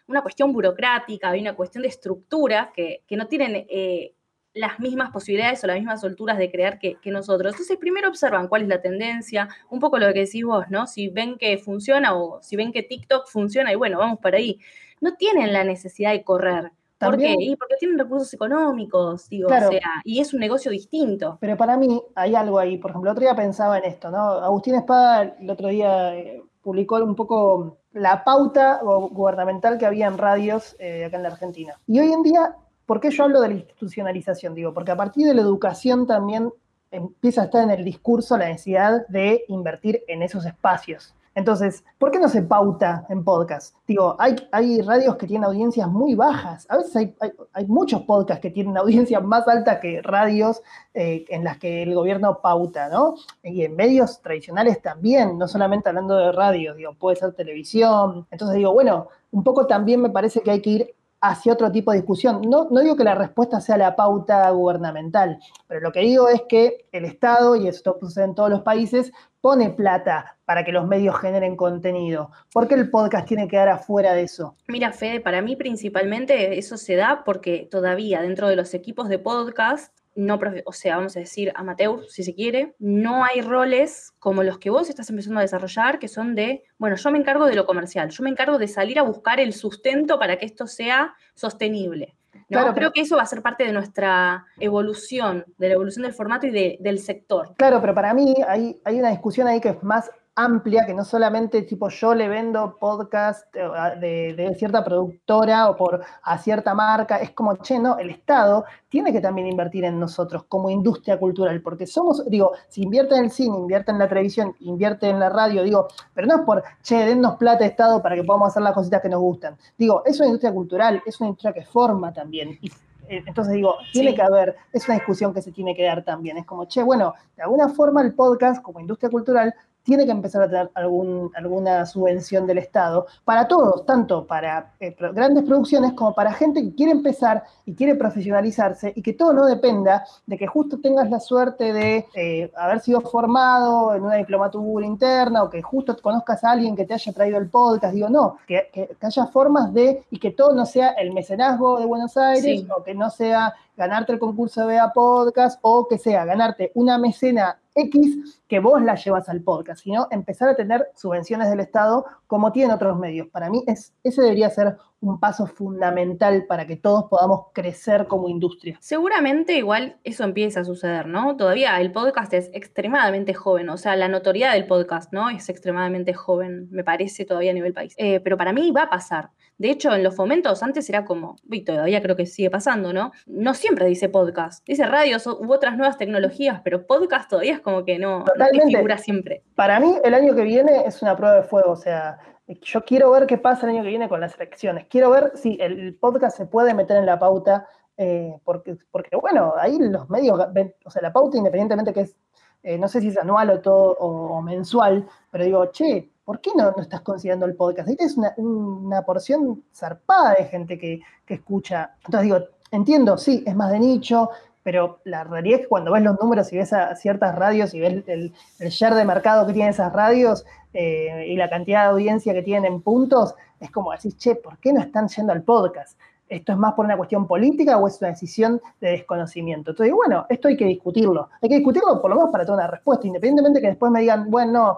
una 0.07 0.22
cuestión 0.22 0.53
burocrática, 0.53 1.30
hay 1.30 1.41
una 1.41 1.55
cuestión 1.55 1.84
de 1.84 1.89
estructura 1.89 2.72
que, 2.76 3.03
no 3.11 3.28
tienen 3.28 3.65
eh, 3.69 4.13
las 4.53 4.80
mismas 4.80 5.11
posibilidades 5.11 5.63
o 5.63 5.67
las 5.67 5.78
mismas 5.78 6.01
solturas 6.01 6.38
de 6.38 6.51
crear 6.51 6.80
que, 6.80 6.97
nosotros. 7.05 7.53
Entonces, 7.53 7.78
primero 7.78 8.09
observan 8.09 8.47
cuál 8.47 8.63
es 8.63 8.67
la 8.67 8.82
tendencia, 8.82 9.47
un 9.69 9.80
poco 9.80 9.97
lo 9.97 10.11
que 10.13 10.22
decís 10.22 10.43
vos, 10.43 10.65
¿no? 10.69 10.88
Si 10.88 11.07
ven 11.07 11.38
que 11.38 11.57
funciona 11.57 12.15
o 12.15 12.41
si 12.41 12.55
ven 12.55 12.72
que 12.72 12.84
TikTok 12.84 13.28
funciona 13.28 13.72
y 13.72 13.76
bueno, 13.76 13.97
vamos 13.97 14.19
para 14.19 14.38
ahí. 14.38 14.59
No 14.99 15.15
tienen 15.15 15.53
la 15.53 15.63
necesidad 15.63 16.11
de 16.11 16.24
correr. 16.24 16.72
¿Por 17.05 17.17
qué? 17.17 17.35
Y 17.39 17.55
porque 17.55 17.75
tienen 17.79 17.97
recursos 17.97 18.33
económicos, 18.33 19.27
digo, 19.29 19.47
o 19.47 19.49
sea, 19.49 20.01
y 20.03 20.19
es 20.19 20.33
un 20.33 20.39
negocio 20.39 20.71
distinto. 20.71 21.37
Pero 21.39 21.57
para 21.57 21.77
mí 21.77 22.01
hay 22.15 22.35
algo 22.35 22.59
ahí. 22.59 22.77
Por 22.77 22.91
ejemplo, 22.91 23.11
el 23.11 23.17
otro 23.17 23.25
día 23.25 23.35
pensaba 23.35 23.77
en 23.77 23.85
esto, 23.85 24.11
¿no? 24.11 24.19
Agustín 24.19 24.75
Espada 24.75 25.35
el 25.39 25.49
otro 25.49 25.69
día 25.69 26.15
eh, 26.15 26.43
publicó 26.61 26.97
un 26.97 27.15
poco 27.15 27.77
la 27.93 28.23
pauta 28.23 28.79
gubernamental 28.83 29.77
que 29.77 29.85
había 29.85 30.07
en 30.07 30.17
radios 30.17 30.75
eh, 30.79 31.05
acá 31.05 31.17
en 31.17 31.23
la 31.23 31.29
Argentina. 31.29 31.73
Y 31.87 31.99
hoy 31.99 32.11
en 32.11 32.23
día 32.23 32.55
¿Por 32.91 32.99
qué 32.99 33.09
yo 33.09 33.23
hablo 33.23 33.39
de 33.39 33.47
la 33.47 33.53
institucionalización? 33.53 34.53
Digo, 34.53 34.73
porque 34.73 34.91
a 34.91 34.97
partir 34.97 35.25
de 35.25 35.33
la 35.33 35.41
educación 35.41 36.05
también 36.05 36.51
empieza 36.91 37.43
a 37.43 37.45
estar 37.45 37.63
en 37.63 37.69
el 37.69 37.85
discurso 37.85 38.37
la 38.37 38.49
necesidad 38.49 39.07
de 39.07 39.45
invertir 39.47 40.03
en 40.09 40.21
esos 40.23 40.45
espacios. 40.45 41.15
Entonces, 41.34 41.86
¿por 41.97 42.11
qué 42.11 42.19
no 42.19 42.27
se 42.27 42.41
pauta 42.41 43.05
en 43.09 43.23
podcast? 43.23 43.75
Digo, 43.88 44.17
hay, 44.19 44.82
radios 44.82 45.15
que 45.15 45.27
tienen 45.27 45.45
audiencias 45.45 45.88
muy 45.88 46.13
bajas. 46.13 46.65
A 46.69 46.77
veces 46.77 47.13
hay, 47.53 47.65
muchos 47.67 48.01
podcasts 48.01 48.41
que 48.41 48.49
tienen 48.49 48.77
audiencias 48.77 49.23
más 49.23 49.47
altas 49.47 49.79
que 49.79 50.01
radios 50.01 50.61
eh, 50.93 51.25
en 51.29 51.43
las 51.43 51.57
que 51.57 51.84
el 51.84 51.95
gobierno 51.95 52.39
pauta, 52.41 52.89
¿no? 52.89 53.15
Y 53.43 53.63
en 53.63 53.75
medios 53.75 54.21
tradicionales 54.21 54.82
también, 54.82 55.38
no 55.38 55.47
solamente 55.47 55.89
hablando 55.89 56.17
de 56.17 56.32
radio, 56.32 56.75
digo, 56.75 56.93
puede 56.95 57.15
ser 57.15 57.34
televisión. 57.34 58.27
Entonces 58.29 58.57
digo, 58.57 58.73
bueno, 58.73 59.07
un 59.32 59.43
poco 59.43 59.65
también 59.67 60.01
me 60.01 60.09
parece 60.09 60.41
que 60.41 60.51
hay 60.51 60.61
que 60.61 60.69
ir 60.69 60.95
hacia 61.21 61.53
otro 61.53 61.71
tipo 61.71 61.91
de 61.91 61.97
discusión. 61.99 62.41
No, 62.41 62.67
no 62.69 62.82
digo 62.82 62.95
que 62.95 63.03
la 63.03 63.15
respuesta 63.15 63.61
sea 63.61 63.77
la 63.77 63.95
pauta 63.95 64.49
gubernamental, 64.49 65.39
pero 65.67 65.79
lo 65.79 65.91
que 65.91 66.01
digo 66.01 66.27
es 66.27 66.41
que 66.49 66.88
el 66.91 67.05
Estado, 67.05 67.55
y 67.55 67.67
esto 67.67 67.97
sucede 67.99 68.25
en 68.25 68.36
todos 68.36 68.49
los 68.49 68.61
países, 68.61 69.13
pone 69.41 69.71
plata 69.71 70.37
para 70.45 70.63
que 70.63 70.71
los 70.71 70.87
medios 70.87 71.19
generen 71.19 71.55
contenido. 71.55 72.31
¿Por 72.53 72.67
qué 72.67 72.75
el 72.75 72.89
podcast 72.89 73.27
tiene 73.27 73.43
que 73.43 73.51
quedar 73.51 73.69
afuera 73.69 74.13
de 74.13 74.23
eso? 74.23 74.55
Mira, 74.67 74.93
Fede, 74.93 75.19
para 75.19 75.41
mí 75.41 75.55
principalmente 75.55 76.57
eso 76.57 76.77
se 76.77 76.95
da 76.95 77.23
porque 77.25 77.67
todavía 77.69 78.21
dentro 78.21 78.47
de 78.47 78.55
los 78.55 78.73
equipos 78.73 79.09
de 79.09 79.19
podcast 79.19 79.93
no, 80.15 80.39
o 80.65 80.73
sea, 80.73 80.97
vamos 80.97 81.15
a 81.15 81.21
decir 81.21 81.53
amateur, 81.55 82.05
si 82.09 82.23
se 82.23 82.35
quiere, 82.35 82.75
no 82.79 83.23
hay 83.23 83.41
roles 83.41 84.13
como 84.19 84.43
los 84.43 84.59
que 84.59 84.69
vos 84.69 84.89
estás 84.89 85.09
empezando 85.09 85.39
a 85.39 85.43
desarrollar, 85.43 85.99
que 85.99 86.09
son 86.09 86.35
de, 86.35 86.63
bueno, 86.77 86.97
yo 86.97 87.11
me 87.11 87.17
encargo 87.17 87.45
de 87.45 87.55
lo 87.55 87.65
comercial, 87.65 88.09
yo 88.09 88.23
me 88.23 88.29
encargo 88.29 88.57
de 88.57 88.67
salir 88.67 88.99
a 88.99 89.03
buscar 89.03 89.39
el 89.39 89.53
sustento 89.53 90.19
para 90.19 90.37
que 90.37 90.45
esto 90.45 90.67
sea 90.67 91.15
sostenible. 91.33 92.17
¿No? 92.49 92.73
Creo 92.73 92.91
que 92.91 93.01
eso 93.01 93.15
va 93.15 93.23
a 93.23 93.25
ser 93.25 93.41
parte 93.41 93.63
de 93.63 93.73
nuestra 93.73 94.45
evolución, 94.59 95.45
de 95.57 95.67
la 95.67 95.73
evolución 95.75 96.03
del 96.03 96.13
formato 96.13 96.47
y 96.47 96.77
del 96.79 96.99
sector. 96.99 97.53
Claro, 97.57 97.82
pero 97.82 97.93
para 97.93 98.13
mí 98.13 98.36
hay, 98.47 98.79
hay 98.84 98.99
una 98.99 99.09
discusión 99.09 99.47
ahí 99.47 99.59
que 99.59 99.69
es 99.69 99.84
más 99.84 100.09
amplia, 100.43 100.85
que 100.85 100.93
no 100.93 101.03
solamente 101.03 101.61
tipo 101.63 101.89
yo 101.89 102.13
le 102.13 102.27
vendo 102.27 102.77
podcast 102.79 103.45
eh, 103.55 104.33
de, 104.35 104.55
cierta 104.55 104.83
productora 104.83 105.69
o 105.69 105.75
por 105.75 106.01
a 106.23 106.37
cierta 106.37 106.73
marca, 106.73 107.17
es 107.17 107.31
como, 107.31 107.55
che, 107.57 107.79
no, 107.79 107.97
el 107.97 108.09
Estado 108.09 108.65
tiene 108.89 109.11
que 109.11 109.21
también 109.21 109.47
invertir 109.47 109.85
en 109.85 109.99
nosotros 109.99 110.43
como 110.47 110.69
industria 110.69 111.17
cultural, 111.17 111.61
porque 111.61 111.87
somos, 111.87 112.25
digo, 112.29 112.51
si 112.67 112.83
invierte 112.83 113.15
en 113.15 113.25
el 113.25 113.31
cine, 113.31 113.57
invierte 113.57 113.91
en 113.91 113.99
la 113.99 114.07
televisión, 114.07 114.55
invierte 114.59 115.09
en 115.09 115.19
la 115.19 115.29
radio, 115.29 115.63
digo, 115.63 115.87
pero 116.13 116.27
no 116.27 116.35
es 116.35 116.41
por, 116.41 116.63
che, 116.81 117.05
dennos 117.05 117.37
plata 117.37 117.65
Estado 117.65 118.01
para 118.01 118.15
que 118.15 118.23
podamos 118.23 118.49
hacer 118.49 118.63
las 118.63 118.73
cositas 118.73 119.01
que 119.01 119.09
nos 119.09 119.21
gustan. 119.21 119.57
Digo, 119.77 120.03
es 120.05 120.19
una 120.19 120.27
industria 120.27 120.53
cultural, 120.53 121.01
es 121.05 121.19
una 121.19 121.29
industria 121.29 121.53
que 121.53 121.65
forma 121.65 122.11
también. 122.13 122.57
Y, 122.61 122.69
eh, 123.11 123.23
entonces 123.25 123.53
digo, 123.53 123.75
tiene 123.91 124.15
que 124.15 124.21
haber, 124.21 124.55
es 124.71 124.87
una 124.87 124.95
discusión 124.95 125.33
que 125.33 125.41
se 125.41 125.51
tiene 125.51 125.75
que 125.75 125.83
dar 125.83 126.03
también. 126.03 126.37
Es 126.37 126.45
como, 126.45 126.65
che, 126.65 126.81
bueno, 126.81 127.13
de 127.35 127.43
alguna 127.43 127.67
forma 127.69 128.01
el 128.01 128.13
podcast 128.13 128.61
como 128.61 128.79
industria 128.79 129.09
cultural 129.09 129.53
tiene 129.84 130.05
que 130.05 130.11
empezar 130.11 130.43
a 130.43 130.47
tener 130.49 130.71
algún, 130.75 131.32
alguna 131.36 131.86
subvención 131.86 132.45
del 132.45 132.59
Estado 132.59 133.07
para 133.25 133.47
todos, 133.47 133.86
tanto 133.86 134.25
para 134.25 134.73
eh, 134.79 134.95
grandes 135.13 135.43
producciones 135.43 135.93
como 135.93 136.13
para 136.13 136.34
gente 136.34 136.61
que 136.61 136.75
quiere 136.75 136.91
empezar 136.91 137.43
y 137.65 137.73
quiere 137.73 137.95
profesionalizarse 137.95 138.93
y 138.95 139.01
que 139.01 139.13
todo 139.13 139.34
no 139.34 139.45
dependa 139.45 140.05
de 140.25 140.38
que 140.38 140.47
justo 140.47 140.79
tengas 140.79 141.09
la 141.09 141.19
suerte 141.19 141.73
de 141.73 142.05
eh, 142.15 142.51
haber 142.55 142.79
sido 142.79 143.01
formado 143.01 143.95
en 143.95 144.03
una 144.03 144.15
diplomatura 144.15 144.86
interna 144.86 145.43
o 145.43 145.49
que 145.49 145.61
justo 145.61 145.95
conozcas 146.01 146.43
a 146.43 146.51
alguien 146.51 146.75
que 146.75 146.86
te 146.86 146.93
haya 146.93 147.13
traído 147.13 147.38
el 147.38 147.49
podcast. 147.49 147.93
Digo, 147.93 148.09
no, 148.09 148.38
que, 148.47 148.95
haya 149.01 149.25
formas 149.27 149.73
de 149.73 150.03
y 150.09 150.19
que 150.19 150.32
todo 150.32 150.53
no 150.53 150.65
sea 150.65 150.89
el 150.91 151.13
mecenazgo 151.13 151.79
de 151.79 151.86
Buenos 151.86 152.15
Aires 152.17 152.65
o 152.75 152.84
que 152.84 152.93
no 152.93 153.09
sea 153.09 153.53
ganarte 153.82 154.13
el 154.13 154.19
concurso 154.19 154.61
de 154.61 154.67
BEA 154.67 154.93
Podcast 154.93 155.57
o 155.63 155.88
que 155.88 155.97
sea 155.97 156.23
ganarte 156.23 156.71
una 156.75 156.99
mecena 156.99 157.59
X 157.73 158.39
que 158.47 158.59
vos 158.59 158.79
la 158.84 158.93
llevas 158.93 159.27
al 159.27 159.41
podcast, 159.41 159.82
sino 159.82 160.07
empezar 160.11 160.49
a 160.49 160.55
tener 160.55 160.91
subvenciones 160.93 161.49
del 161.49 161.61
Estado 161.61 162.05
como 162.27 162.51
tienen 162.51 162.75
otros 162.75 162.99
medios. 162.99 163.27
Para 163.29 163.49
mí 163.49 163.63
es, 163.65 163.91
ese 164.03 164.21
debería 164.21 164.51
ser 164.51 164.77
un 165.01 165.19
paso 165.19 165.47
fundamental 165.47 166.45
para 166.45 166.67
que 166.67 166.77
todos 166.77 167.05
podamos 167.09 167.47
crecer 167.53 168.07
como 168.07 168.29
industria. 168.29 168.77
Seguramente 168.79 169.53
igual 169.57 169.97
eso 170.03 170.23
empieza 170.23 170.61
a 170.61 170.63
suceder, 170.63 171.07
¿no? 171.07 171.35
Todavía 171.35 171.79
el 171.81 171.91
podcast 171.91 172.33
es 172.33 172.49
extremadamente 172.53 173.33
joven, 173.33 173.69
o 173.69 173.77
sea, 173.77 173.95
la 173.95 174.07
notoriedad 174.07 174.53
del 174.53 174.67
podcast, 174.67 175.11
¿no? 175.11 175.29
Es 175.29 175.49
extremadamente 175.49 176.13
joven, 176.13 176.67
me 176.71 176.83
parece 176.83 177.25
todavía 177.25 177.51
a 177.51 177.55
nivel 177.55 177.73
país. 177.73 177.95
Eh, 177.97 178.19
pero 178.19 178.37
para 178.37 178.53
mí 178.53 178.71
va 178.71 178.83
a 178.83 178.89
pasar. 178.89 179.31
De 179.57 179.69
hecho, 179.69 179.93
en 179.93 180.03
los 180.03 180.15
fomentos 180.15 180.63
antes 180.63 180.89
era 180.89 181.05
como, 181.05 181.35
y 181.49 181.63
todavía 181.63 182.01
creo 182.01 182.15
que 182.15 182.25
sigue 182.25 182.49
pasando, 182.49 182.93
¿no? 182.93 183.11
No 183.25 183.53
siempre 183.53 183.85
dice 183.87 184.09
podcast, 184.09 184.65
dice 184.65 184.85
radios 184.85 185.25
u 185.27 185.51
otras 185.51 185.77
nuevas 185.77 185.97
tecnologías, 185.97 186.61
pero 186.63 186.85
podcast 186.85 187.29
todavía 187.29 187.53
es 187.53 187.59
como 187.59 187.85
que 187.85 187.99
no, 187.99 188.23
Totalmente. 188.23 188.75
figura 188.75 188.97
siempre. 188.97 189.43
Para 189.55 189.79
mí, 189.79 189.93
el 190.03 190.13
año 190.13 190.35
que 190.35 190.43
viene 190.43 190.83
es 190.85 191.01
una 191.01 191.15
prueba 191.15 191.35
de 191.35 191.43
fuego, 191.43 191.71
o 191.71 191.75
sea, 191.75 192.17
yo 192.61 192.83
quiero 192.83 193.11
ver 193.11 193.27
qué 193.27 193.37
pasa 193.37 193.65
el 193.65 193.75
año 193.75 193.83
que 193.83 193.89
viene 193.89 194.09
con 194.09 194.19
las 194.19 194.35
elecciones. 194.35 194.87
Quiero 194.89 195.09
ver 195.09 195.31
si 195.35 195.57
el 195.61 195.95
podcast 195.95 196.37
se 196.37 196.45
puede 196.45 196.73
meter 196.73 196.97
en 196.97 197.05
la 197.05 197.19
pauta, 197.19 197.67
eh, 197.97 198.35
porque, 198.43 198.77
porque, 198.89 199.15
bueno, 199.15 199.53
ahí 199.57 199.77
los 199.79 200.09
medios, 200.09 200.39
o 200.85 200.89
sea, 200.89 201.01
la 201.01 201.13
pauta 201.13 201.37
independientemente 201.37 201.93
que 201.93 202.01
es, 202.01 202.15
eh, 202.63 202.77
no 202.77 202.87
sé 202.87 203.01
si 203.01 203.07
es 203.07 203.17
anual 203.17 203.49
o 203.49 203.61
todo 203.61 203.93
o 203.99 204.41
mensual, 204.41 205.07
pero 205.31 205.43
digo, 205.43 205.65
che, 205.67 206.11
¿por 206.23 206.41
qué 206.41 206.51
no, 206.55 206.71
no 206.71 206.81
estás 206.81 207.01
considerando 207.01 207.45
el 207.45 207.55
podcast? 207.55 207.89
Ahí 207.89 207.95
tienes 207.95 208.17
una, 208.17 208.33
una 208.37 209.01
porción 209.03 209.63
zarpada 209.73 210.35
de 210.35 210.45
gente 210.45 210.77
que, 210.77 211.01
que, 211.25 211.35
escucha. 211.35 211.95
Entonces 212.05 212.23
digo, 212.23 212.39
entiendo, 212.71 213.17
sí, 213.17 213.43
es 213.45 213.55
más 213.55 213.71
de 213.71 213.79
nicho, 213.79 214.29
pero 214.64 214.99
la 215.03 215.24
realidad 215.24 215.59
es 215.59 215.66
que 215.66 215.70
cuando 215.70 215.91
ves 215.91 216.03
los 216.03 216.20
números 216.20 216.51
y 216.53 216.57
ves 216.57 216.74
a 216.74 216.95
ciertas 216.95 217.36
radios 217.36 217.74
y 217.74 217.80
ves 217.80 218.03
el, 218.07 218.34
share 218.59 218.93
de 218.93 219.05
mercado 219.05 219.47
que 219.47 219.53
tienen 219.53 219.72
esas 219.72 219.91
radios 219.91 220.45
eh, 220.74 221.26
y 221.28 221.36
la 221.36 221.49
cantidad 221.49 221.84
de 221.84 221.89
audiencia 221.89 222.34
que 222.34 222.43
tienen 222.43 222.72
en 222.72 222.82
puntos, 222.82 223.36
es 223.59 223.72
como 223.72 223.91
decir, 223.91 224.16
che, 224.18 224.36
¿por 224.36 224.57
qué 224.59 224.74
no 224.74 224.82
están 224.82 225.07
yendo 225.07 225.34
al 225.34 225.43
podcast? 225.43 225.97
¿Esto 226.30 226.53
es 226.53 226.57
más 226.57 226.74
por 226.76 226.86
una 226.86 226.95
cuestión 226.95 227.28
política 227.28 227.78
o 227.78 227.88
es 227.88 227.99
una 227.99 228.12
decisión 228.12 228.62
de 228.80 228.91
desconocimiento? 228.91 229.72
Entonces, 229.72 229.93
bueno, 229.93 230.26
esto 230.30 230.47
hay 230.47 230.55
que 230.55 230.66
discutirlo. 230.66 231.30
Hay 231.41 231.49
que 231.49 231.55
discutirlo 231.55 232.01
por 232.01 232.09
lo 232.09 232.16
menos 232.16 232.32
para 232.32 232.45
tener 232.45 232.57
una 232.57 232.68
respuesta, 232.68 233.05
independientemente 233.05 233.59
que 233.59 233.68
después 233.68 233.91
me 233.91 233.99
digan, 233.99 234.32
bueno, 234.32 234.51
no, 234.51 234.78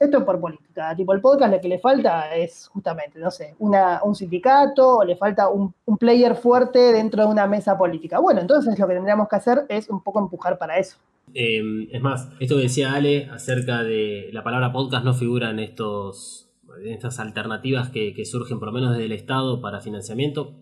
esto 0.00 0.18
es 0.18 0.24
por 0.24 0.40
política. 0.40 0.94
Tipo, 0.96 1.12
el 1.12 1.20
podcast 1.20 1.52
lo 1.52 1.60
que 1.60 1.68
le 1.68 1.78
falta 1.78 2.34
es 2.34 2.68
justamente, 2.68 3.18
no 3.18 3.30
sé, 3.30 3.54
un 3.58 4.14
sindicato 4.14 4.98
o 4.98 5.04
le 5.04 5.16
falta 5.16 5.48
un, 5.48 5.74
player 5.98 6.34
fuerte 6.34 6.92
dentro 6.92 7.22
de 7.24 7.28
una 7.28 7.46
mesa 7.46 7.78
política. 7.78 8.18
Bueno, 8.18 8.40
entonces 8.40 8.78
lo 8.78 8.86
que 8.86 8.94
tendríamos 8.94 9.28
que 9.28 9.36
hacer 9.36 9.66
es 9.68 9.88
un 9.88 10.02
poco 10.02 10.20
empujar 10.20 10.58
para 10.58 10.78
eso. 10.78 10.96
Em, 11.32 11.88
es 11.90 12.02
más, 12.02 12.28
esto 12.40 12.56
que 12.56 12.62
decía 12.62 12.92
Ale 12.92 13.28
acerca 13.30 13.82
de 13.82 14.28
la 14.32 14.42
palabra 14.42 14.72
podcast 14.72 15.04
no 15.04 15.14
figura 15.14 15.50
en 15.50 15.58
estos 15.60 16.50
en 16.84 16.92
estas 16.92 17.20
alternativas 17.20 17.90
que, 17.90 18.12
que 18.14 18.24
surgen 18.24 18.58
por 18.58 18.66
lo 18.66 18.72
menos 18.72 18.90
desde 18.90 19.04
el 19.04 19.12
Estado 19.12 19.60
para 19.60 19.80
financiamiento 19.80 20.54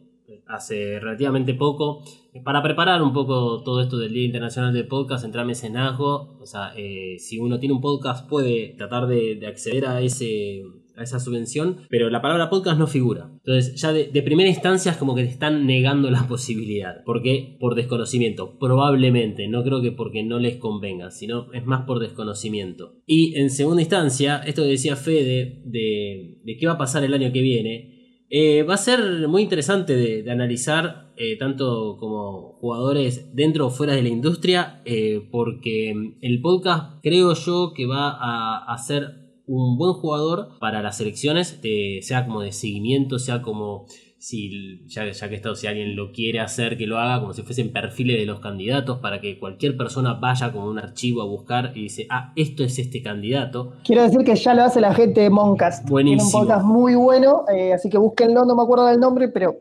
hace 0.53 1.01
relativamente 1.01 1.55
poco, 1.55 2.05
para 2.45 2.63
preparar 2.63 3.03
un 3.03 3.13
poco 3.13 3.63
todo 3.63 3.81
esto 3.81 3.99
del 3.99 4.13
Día 4.13 4.25
Internacional 4.25 4.73
del 4.73 4.87
Podcast, 4.87 5.25
entrar 5.25 5.45
a 5.45 5.47
mecenazgo, 5.47 6.39
o 6.41 6.47
sea, 6.47 6.73
eh, 6.77 7.17
si 7.19 7.39
uno 7.39 7.59
tiene 7.59 7.75
un 7.75 7.81
podcast 7.81 8.29
puede 8.29 8.75
tratar 8.77 9.07
de, 9.07 9.45
acceder 9.47 9.87
a 9.87 10.01
ese 10.01 10.63
a 10.95 11.05
esa 11.05 11.19
subvención, 11.19 11.79
pero 11.89 12.11
la 12.11 12.21
palabra 12.21 12.51
podcast 12.51 12.79
no 12.79 12.87
figura. 12.87 13.31
Entonces, 13.33 13.81
ya 13.81 13.95
de, 13.95 14.23
primera 14.23 14.51
instancia 14.51 14.93
es 14.93 14.99
como 14.99 15.15
que 15.15 15.23
te 15.23 15.31
están 15.31 15.67
negando 15.67 16.11
la 16.11 16.27
posibilidad. 16.29 17.03
¿Por 17.05 17.23
qué? 17.23 17.57
Por 17.59 17.75
desconocimiento. 17.75 18.59
Probablemente, 18.59 19.49
no 19.49 19.65
creo 19.65 19.81
que 19.81 19.93
porque 19.93 20.23
no 20.23 20.39
les 20.39 20.57
convenga, 20.57 21.11
sino 21.11 21.51
es 21.55 21.65
más 21.65 21.87
por 21.87 21.99
desconocimiento. 21.99 22.97
Y 23.07 23.35
en 23.37 23.49
segunda 23.49 23.81
instancia, 23.81 24.43
esto 24.45 24.63
que 24.63 24.69
decía 24.69 24.97
Fede 24.97 25.63
de, 25.65 26.41
de 26.45 26.57
qué 26.59 26.67
va 26.67 26.75
a 26.75 26.79
pasar 26.79 27.05
el 27.05 27.15
año 27.15 27.33
que 27.33 27.41
viene, 27.41 27.92
Eh, 28.35 28.63
va 28.63 28.75
a 28.75 28.79
ser 28.79 29.29
muy 29.29 29.43
interesante 29.43 29.95
de, 29.95 30.31
analizar, 30.31 31.13
eh, 31.19 31.37
tanto 31.37 31.99
como 32.01 32.55
jugadores 32.63 33.37
dentro 33.37 33.67
o 33.67 33.71
fuera 33.71 33.93
de 33.93 34.01
la 34.01 34.09
industria, 34.09 34.81
eh, 34.87 35.29
porque 35.31 36.17
el 36.23 36.41
podcast 36.41 36.99
creo 37.03 37.35
yo 37.35 37.75
que 37.75 37.85
va 37.85 38.09
a, 38.09 38.73
a 38.73 38.79
ser 38.79 39.37
un 39.47 39.77
buen 39.77 39.93
jugador 39.93 40.59
para 40.61 40.81
las 40.81 40.97
selecciones, 40.97 41.61
sea 42.01 42.25
como 42.25 42.41
de 42.41 42.53
seguimiento, 42.53 43.19
sea 43.19 43.43
como 43.43 43.85
si 44.23 44.87
ya, 44.87 45.11
ya 45.11 45.29
que 45.29 45.35
esto, 45.35 45.57
si 45.57 45.67
alguien 45.67 45.97
lo 45.97 46.13
quiere 46.13 46.39
hacer, 46.39 46.79
que 46.79 46.87
lo 46.87 46.97
haga 47.01 47.19
como 47.19 47.33
si 47.33 47.43
fuesen 47.43 47.73
perfiles 47.73 48.21
de 48.21 48.25
los 48.25 48.39
candidatos 48.39 49.01
para 49.01 49.21
que 49.21 49.37
cualquier 49.37 49.77
persona 49.77 50.15
vaya 50.15 50.53
con 50.53 50.63
un 50.63 50.79
archivo 50.79 51.23
a 51.23 51.25
buscar 51.25 51.73
y 51.75 51.83
dice, 51.83 52.07
ah, 52.09 52.33
esto 52.37 52.63
es 52.63 52.79
este 52.79 53.03
candidato. 53.03 53.73
Quiero 53.85 54.05
decir 54.05 54.23
que 54.23 54.37
ya 54.37 54.55
lo 54.55 54.63
hace 54.63 54.81
la 54.81 54.95
gente 54.95 55.23
de 55.23 55.31
Moncast. 55.31 55.89
Buenísimo. 55.89 56.31
Tiene 56.31 56.37
un 56.37 56.47
podcast 56.47 56.65
muy 56.65 56.95
bueno, 56.95 57.47
eh, 57.53 57.73
así 57.73 57.91
que 57.91 57.99
búsquenlo, 57.99 58.45
no 58.45 58.55
me 58.55 58.63
acuerdo 58.63 58.87
del 58.87 59.01
nombre, 59.01 59.27
pero 59.27 59.57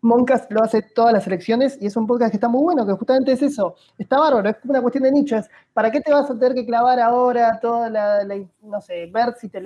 Moncast 0.00 0.52
lo 0.52 0.62
hace 0.62 0.82
todas 0.82 1.12
las 1.12 1.26
elecciones 1.26 1.76
y 1.80 1.86
es 1.86 1.96
un 1.96 2.06
podcast 2.06 2.30
que 2.30 2.36
está 2.36 2.48
muy 2.48 2.62
bueno, 2.62 2.86
que 2.86 2.92
justamente 2.92 3.32
es 3.32 3.42
eso. 3.42 3.74
Está 3.98 4.20
bárbaro, 4.20 4.48
es 4.48 4.56
una 4.64 4.80
cuestión 4.80 5.02
de 5.04 5.10
nicho. 5.12 5.36
¿para 5.72 5.90
qué 5.90 6.00
te 6.00 6.12
vas 6.12 6.30
a 6.30 6.38
tener 6.38 6.54
que 6.54 6.66
clavar 6.66 7.00
ahora 7.00 7.58
toda 7.60 7.90
la, 7.90 8.24
no 8.62 8.80
sé, 8.80 9.06
ver 9.06 9.34
si 9.38 9.48
te 9.48 9.60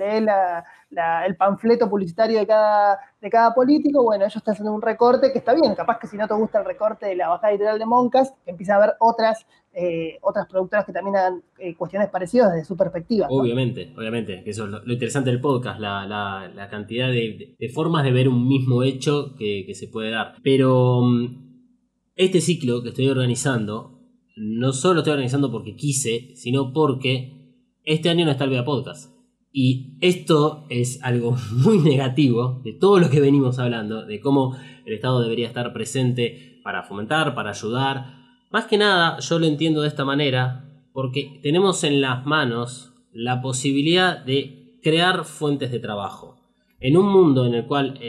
el 1.25 1.35
panfleto 1.35 1.89
publicitario 1.89 2.39
de 2.39 2.47
cada, 2.47 2.99
de 3.21 3.29
cada 3.29 3.53
político? 3.53 4.03
Bueno, 4.03 4.25
ellos 4.25 4.35
están 4.35 4.53
haciendo 4.53 4.73
un 4.73 4.81
recorte 4.81 5.31
que 5.31 5.39
está 5.39 5.53
bien. 5.53 5.75
Capaz 5.75 5.99
que 5.99 6.07
si 6.07 6.17
no 6.17 6.27
te 6.27 6.33
gusta 6.33 6.59
el 6.59 6.65
recorte 6.65 7.07
de 7.07 7.15
la 7.15 7.29
bajada 7.29 7.51
editorial 7.51 7.79
de 7.79 7.85
Moncast, 7.85 8.35
empieza 8.45 8.75
a 8.75 8.79
ver 8.79 8.93
otras 8.99 9.45
eh, 9.75 10.19
otras 10.21 10.45
productoras 10.47 10.85
que 10.85 10.93
también 10.93 11.15
hagan 11.15 11.41
eh, 11.57 11.75
cuestiones 11.75 12.07
parecidas 12.11 12.51
desde 12.53 12.65
su 12.65 12.77
perspectiva. 12.77 13.25
Obviamente, 13.31 13.91
obviamente, 13.97 14.43
que 14.43 14.51
eso 14.51 14.65
es 14.65 14.69
lo, 14.69 14.93
interesante 14.93 15.31
del 15.31 15.41
podcast, 15.41 15.79
la, 15.79 16.67
cantidad 16.69 17.07
de, 17.07 17.57
formas 17.73 18.03
de 18.03 18.11
ver 18.11 18.29
un 18.29 18.47
mismo 18.47 18.83
hecho 18.83 19.33
que, 19.35 19.65
se 19.73 19.87
puede 19.87 20.11
dar. 20.11 20.35
Pero 20.43 21.01
mm, 21.01 21.71
este 22.15 22.39
ciclo 22.39 22.83
que 22.83 22.89
estoy 22.89 23.07
organizando, 23.07 23.99
no 24.35 24.73
solo 24.73 24.93
lo 24.93 24.99
estoy 24.99 25.13
organizando 25.13 25.51
porque 25.51 25.75
quise, 25.75 26.35
sino 26.35 26.71
porque 26.71 27.57
este 27.83 28.09
año 28.11 28.25
no 28.25 28.31
está 28.31 28.43
el 28.43 28.51
Vea 28.51 28.65
Podcast. 28.65 29.12
Y 29.53 29.97
esto 30.01 30.65
es 30.69 31.01
algo 31.03 31.37
muy 31.51 31.77
negativo 31.77 32.61
de 32.65 32.73
todo 32.73 32.99
lo 32.99 33.09
que 33.09 33.21
venimos 33.21 33.59
hablando, 33.59 34.05
de 34.05 34.19
cómo 34.19 34.57
el 34.85 34.93
Estado 34.93 35.21
debería 35.21 35.47
estar 35.47 35.71
presente 35.71 36.59
para 36.63 36.83
fomentar, 36.83 37.35
para 37.35 37.51
ayudar, 37.51 38.23
más 38.53 38.65
que 38.65 38.77
nada, 38.77 39.19
yo 39.19 39.39
lo 39.39 39.47
entiendo 39.47 39.81
de 39.81 39.87
esta 39.87 40.05
manera 40.05 40.69
porque 40.93 41.39
tenemos 41.41 41.83
en 41.83 42.01
las 42.01 42.23
manos 42.23 42.93
la 43.11 43.41
posibilidad 43.41 44.23
de 44.23 44.77
crear 44.83 45.25
fuentes 45.25 45.71
de 45.71 45.79
trabajo. 45.79 46.37
En 46.79 46.95
un 46.95 47.11
mundo 47.11 47.47
en 47.47 47.55
el 47.55 47.65
cual 47.65 47.99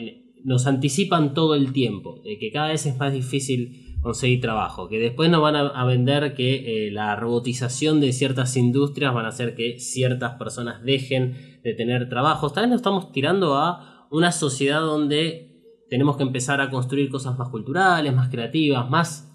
nos 0.45 0.66
anticipan 0.66 1.32
todo 1.32 1.55
el 1.55 1.72
tiempo, 1.72 2.20
de 2.22 2.38
que 2.38 2.53
cada 2.53 2.68
vez 2.68 2.84
es 2.84 2.99
más 2.99 3.14
difícil 3.14 3.84
conseguir 4.05 4.42
trabajo, 4.42 4.86
que 4.86 4.98
después 4.98 5.30
nos 5.30 5.40
van 5.40 5.57
a, 5.57 5.84
vender 5.86 6.34
que 6.34 6.86
eh, 6.86 6.90
la 6.90 7.16
robotización 7.16 8.02
de 8.02 8.12
ciertas 8.12 8.55
industrias 8.55 9.14
van 9.14 9.24
a 9.24 9.30
hacer 9.30 9.55
que 9.55 9.80
ciertas 9.80 10.34
personas 10.34 10.82
dejen 10.84 11.59
de 11.64 11.72
tener 11.72 12.11
trabajo. 12.11 12.50
Tal 12.50 12.64
vez 12.64 12.70
nos 12.70 12.80
estamos 12.80 13.12
tirando 13.12 13.57
a 13.57 14.07
una 14.11 14.30
sociedad 14.30 14.82
donde 14.82 15.55
tenemos 15.88 16.18
que 16.18 16.22
empezar 16.22 16.61
a 16.61 16.68
construir 16.68 17.09
cosas 17.09 17.38
más 17.38 17.48
culturales, 17.48 18.14
más 18.14 18.28
creativas, 18.28 18.90
más 18.90 19.34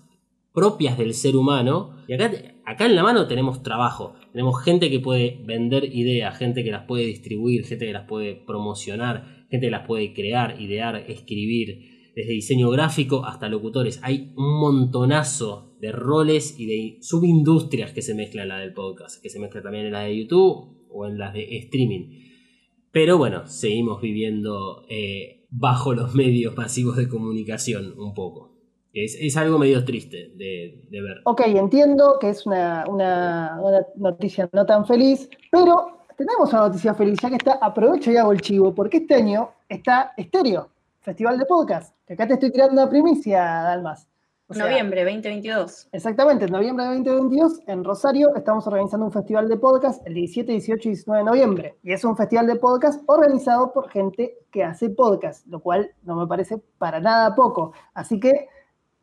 propias 0.54 1.00
del 1.00 1.16
ser 1.16 1.36
humano. 1.36 1.96
Y 2.08 2.14
acá 2.14 2.86
en 2.86 2.96
la 2.96 3.02
mano 3.02 3.26
tenemos 3.26 3.64
trabajo, 3.64 4.14
tenemos 4.32 4.64
gente 4.64 4.92
que 4.92 5.00
puede 5.00 5.42
vender 5.46 5.86
ideas, 5.86 6.38
gente 6.38 6.64
que 6.64 6.72
las 6.72 6.86
puede 6.86 7.06
distribuir, 7.06 7.66
gente 7.66 7.88
que 7.88 7.94
las 7.94 8.06
puede 8.06 8.36
promocionar, 8.36 9.48
gente 9.50 9.66
que 9.66 9.72
las 9.72 9.88
puede 9.88 10.14
crear, 10.14 10.62
idear, 10.62 10.96
escribir, 11.08 11.89
desde 12.16 12.34
diseño 12.34 12.70
gráfico 12.70 13.26
hasta 13.26 13.50
locutores. 13.50 14.00
Hay 14.04 14.34
un 14.36 14.60
montonazo 14.60 15.76
de 15.80 15.92
roles 15.92 16.60
y 16.60 16.66
de 16.66 16.98
subindustrias 17.02 17.94
que 17.94 18.02
se 18.02 18.16
mezclan 18.16 18.44
en 18.44 18.50
la 18.50 18.60
del 18.60 18.74
podcast, 18.74 19.22
que 19.22 19.30
se 19.30 19.40
mezcla 19.40 19.62
también 19.62 19.86
en 19.86 19.94
la 19.94 20.02
de 20.02 20.18
YouTube 20.18 20.88
o 20.90 21.06
en 21.06 21.18
las 21.18 21.34
de 21.34 21.58
streaming. 21.58 22.30
Pero 22.92 23.18
bueno, 23.18 23.48
seguimos 23.48 24.02
viviendo 24.02 24.86
eh, 24.90 25.46
bajo 25.50 25.94
los 25.94 26.16
medios 26.16 26.56
masivos 26.56 26.98
de 26.98 27.08
comunicación 27.08 27.94
un 27.98 28.14
poco. 28.14 28.50
Es, 28.92 29.38
algo 29.38 29.60
medio 29.60 29.86
triste 29.86 30.34
de, 30.36 30.88
ver. 30.92 31.22
Ok, 31.26 31.42
entiendo 31.46 32.18
que 32.20 32.30
es 32.30 32.46
una, 32.46 32.84
noticia 33.96 34.50
no 34.52 34.66
tan 34.66 34.86
feliz, 34.86 35.30
pero 35.52 36.06
tenemos 36.18 36.52
una 36.52 36.64
noticia 36.64 36.96
feliz, 36.96 37.20
ya 37.22 37.30
que 37.30 37.36
está, 37.36 37.60
aprovecho 37.62 38.12
y 38.12 38.18
hago 38.18 38.32
el 38.32 38.42
chivo, 38.42 38.74
porque 38.74 38.98
este 38.98 39.14
año 39.14 39.52
está 39.70 40.14
Estéreo, 40.18 40.70
Festival 41.02 41.40
de 41.40 41.46
Podcast, 41.46 41.96
que 42.06 42.14
acá 42.14 42.28
te 42.28 42.34
estoy 42.34 42.52
tirando 42.52 42.74
una 42.74 42.90
primicia, 42.90 43.42
Dalmas. 43.42 44.10
noviembre 44.50 45.06
2022. 45.06 45.88
Exactamente, 45.94 46.46
en 46.46 46.52
noviembre 46.52 46.84
de 46.84 46.96
2022, 46.96 47.62
en 47.68 47.86
Rosario, 47.86 48.36
estamos 48.36 48.68
organizando 48.68 49.06
un 49.06 49.12
festival 49.14 49.48
de 49.48 49.56
podcast 49.56 50.06
el 50.06 50.16
17, 50.16 50.52
18 50.52 50.90
y 50.90 50.92
19 50.92 51.20
de 51.20 51.26
noviembre. 51.26 51.78
Y 51.84 51.94
es 51.94 52.04
un 52.04 52.18
festival 52.18 52.48
de 52.48 52.58
podcast 52.58 53.02
organizado 53.06 53.72
por 53.72 53.90
gente 53.90 54.40
que 54.52 54.62
hace 54.66 54.90
podcast, 54.90 55.48
lo 55.48 55.62
cual 55.62 55.90
no 56.04 56.18
me 56.18 56.28
parece 56.28 56.58
para 56.78 57.00
nada 57.00 57.34
poco. 57.34 57.72
Así 57.94 58.20
que 58.20 58.50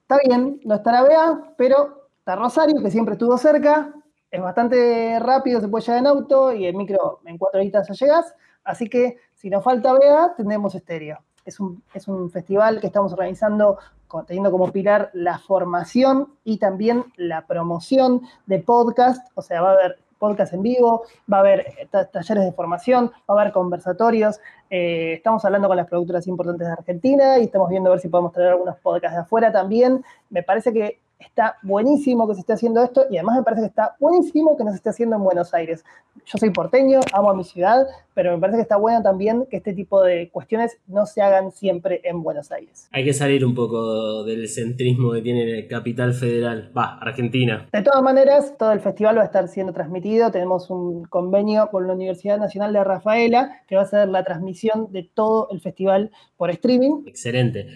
está 0.02 0.18
bien, 0.22 0.60
no 0.64 0.74
estará 0.74 1.02
Bea, 1.02 1.54
pero 1.56 2.08
está 2.18 2.36
Rosario, 2.36 2.82
que 2.82 2.90
siempre 2.90 3.14
estuvo 3.14 3.38
cerca, 3.38 3.94
es 4.30 4.42
bastante 4.42 5.18
rápido, 5.18 5.62
se 5.62 5.68
puede 5.68 5.82
llegar 5.82 6.00
en 6.00 6.08
auto 6.08 6.52
y 6.52 6.66
el 6.66 6.76
micro 6.76 7.20
en 7.24 7.38
cuatro 7.38 7.58
horitas 7.58 7.88
ya 7.88 7.94
llegas, 7.94 8.34
así 8.64 8.86
que 8.86 9.16
si 9.34 9.48
nos 9.48 9.64
falta 9.64 9.94
Bea, 9.94 10.34
tendremos 10.36 10.74
estéreo. 10.74 11.20
Es 11.46 11.60
un, 11.60 11.82
es 11.94 12.08
un 12.08 12.30
festival 12.30 12.80
que 12.80 12.88
estamos 12.88 13.12
organizando 13.12 13.78
teniendo 14.26 14.50
como 14.50 14.70
pilar 14.72 15.10
la 15.12 15.38
formación 15.38 16.28
y 16.44 16.58
también 16.58 17.04
la 17.16 17.46
promoción 17.46 18.22
de 18.46 18.60
podcast, 18.60 19.26
o 19.34 19.42
sea, 19.42 19.62
va 19.62 19.70
a 19.70 19.74
haber 19.74 19.98
podcast 20.18 20.54
en 20.54 20.62
vivo, 20.62 21.04
va 21.30 21.38
a 21.38 21.40
haber 21.40 21.60
eh, 21.60 21.88
talleres 21.90 22.44
de 22.44 22.52
formación, 22.52 23.10
va 23.28 23.38
a 23.38 23.40
haber 23.40 23.52
conversatorios. 23.52 24.40
Eh, 24.70 25.14
estamos 25.14 25.44
hablando 25.44 25.68
con 25.68 25.76
las 25.76 25.86
productoras 25.86 26.26
importantes 26.26 26.66
de 26.66 26.72
Argentina 26.72 27.38
y 27.38 27.44
estamos 27.44 27.68
viendo 27.68 27.90
a 27.90 27.92
ver 27.92 28.00
si 28.00 28.08
podemos 28.08 28.32
traer 28.32 28.50
algunos 28.52 28.76
podcasts 28.78 29.16
de 29.16 29.22
afuera 29.22 29.52
también. 29.52 30.02
Me 30.30 30.42
parece 30.42 30.72
que 30.72 31.00
está 31.18 31.56
buenísimo 31.62 32.28
que 32.28 32.34
se 32.34 32.40
esté 32.40 32.52
haciendo 32.52 32.82
esto 32.82 33.06
y 33.10 33.16
además 33.16 33.36
me 33.38 33.42
parece 33.42 33.62
que 33.62 33.68
está 33.68 33.96
buenísimo 33.98 34.56
que 34.56 34.64
nos 34.64 34.74
esté 34.74 34.90
haciendo 34.90 35.16
en 35.16 35.22
Buenos 35.22 35.54
Aires. 35.54 35.84
Yo 36.24 36.38
soy 36.38 36.50
porteño, 36.50 37.00
amo 37.12 37.30
a 37.30 37.34
mi 37.34 37.44
ciudad, 37.44 37.86
pero 38.14 38.32
me 38.32 38.40
parece 38.40 38.58
que 38.58 38.62
está 38.62 38.76
bueno 38.76 39.02
también 39.02 39.46
que 39.50 39.58
este 39.58 39.74
tipo 39.74 40.02
de 40.02 40.30
cuestiones 40.30 40.78
no 40.86 41.06
se 41.06 41.22
hagan 41.22 41.52
siempre 41.52 42.00
en 42.04 42.22
Buenos 42.22 42.50
Aires. 42.52 42.88
Hay 42.92 43.04
que 43.04 43.12
salir 43.12 43.44
un 43.44 43.54
poco 43.54 44.24
del 44.24 44.48
centrismo 44.48 45.12
que 45.12 45.22
tiene 45.22 45.58
el 45.58 45.68
capital 45.68 46.14
federal, 46.14 46.72
va, 46.76 46.98
Argentina. 46.98 47.68
De 47.72 47.82
todas 47.82 48.02
maneras, 48.02 48.54
todo 48.58 48.72
el 48.72 48.80
festival 48.80 49.18
va 49.18 49.22
a 49.22 49.26
estar 49.26 49.48
siendo 49.48 49.72
transmitido. 49.72 50.30
Tenemos 50.30 50.70
un 50.70 51.04
convenio 51.04 51.68
con 51.70 51.86
la 51.86 51.92
Universidad 51.92 52.38
Nacional 52.38 52.72
de 52.72 52.84
Rafaela 52.84 53.62
que 53.68 53.76
va 53.76 53.82
a 53.82 53.86
ser 53.86 54.08
la 54.08 54.24
transmisión 54.24 54.92
de 54.92 55.02
todo 55.02 55.48
el 55.50 55.60
festival 55.60 56.10
por 56.36 56.50
streaming. 56.50 57.04
Excelente. 57.06 57.68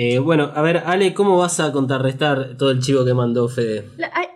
Eh, 0.00 0.20
bueno, 0.20 0.52
a 0.54 0.62
ver, 0.62 0.84
Ale, 0.86 1.12
¿cómo 1.12 1.38
vas 1.38 1.58
a 1.58 1.72
contrarrestar 1.72 2.56
todo 2.56 2.70
el 2.70 2.78
chivo 2.78 3.04
que 3.04 3.14
mandó 3.14 3.48
Fede? 3.48 3.84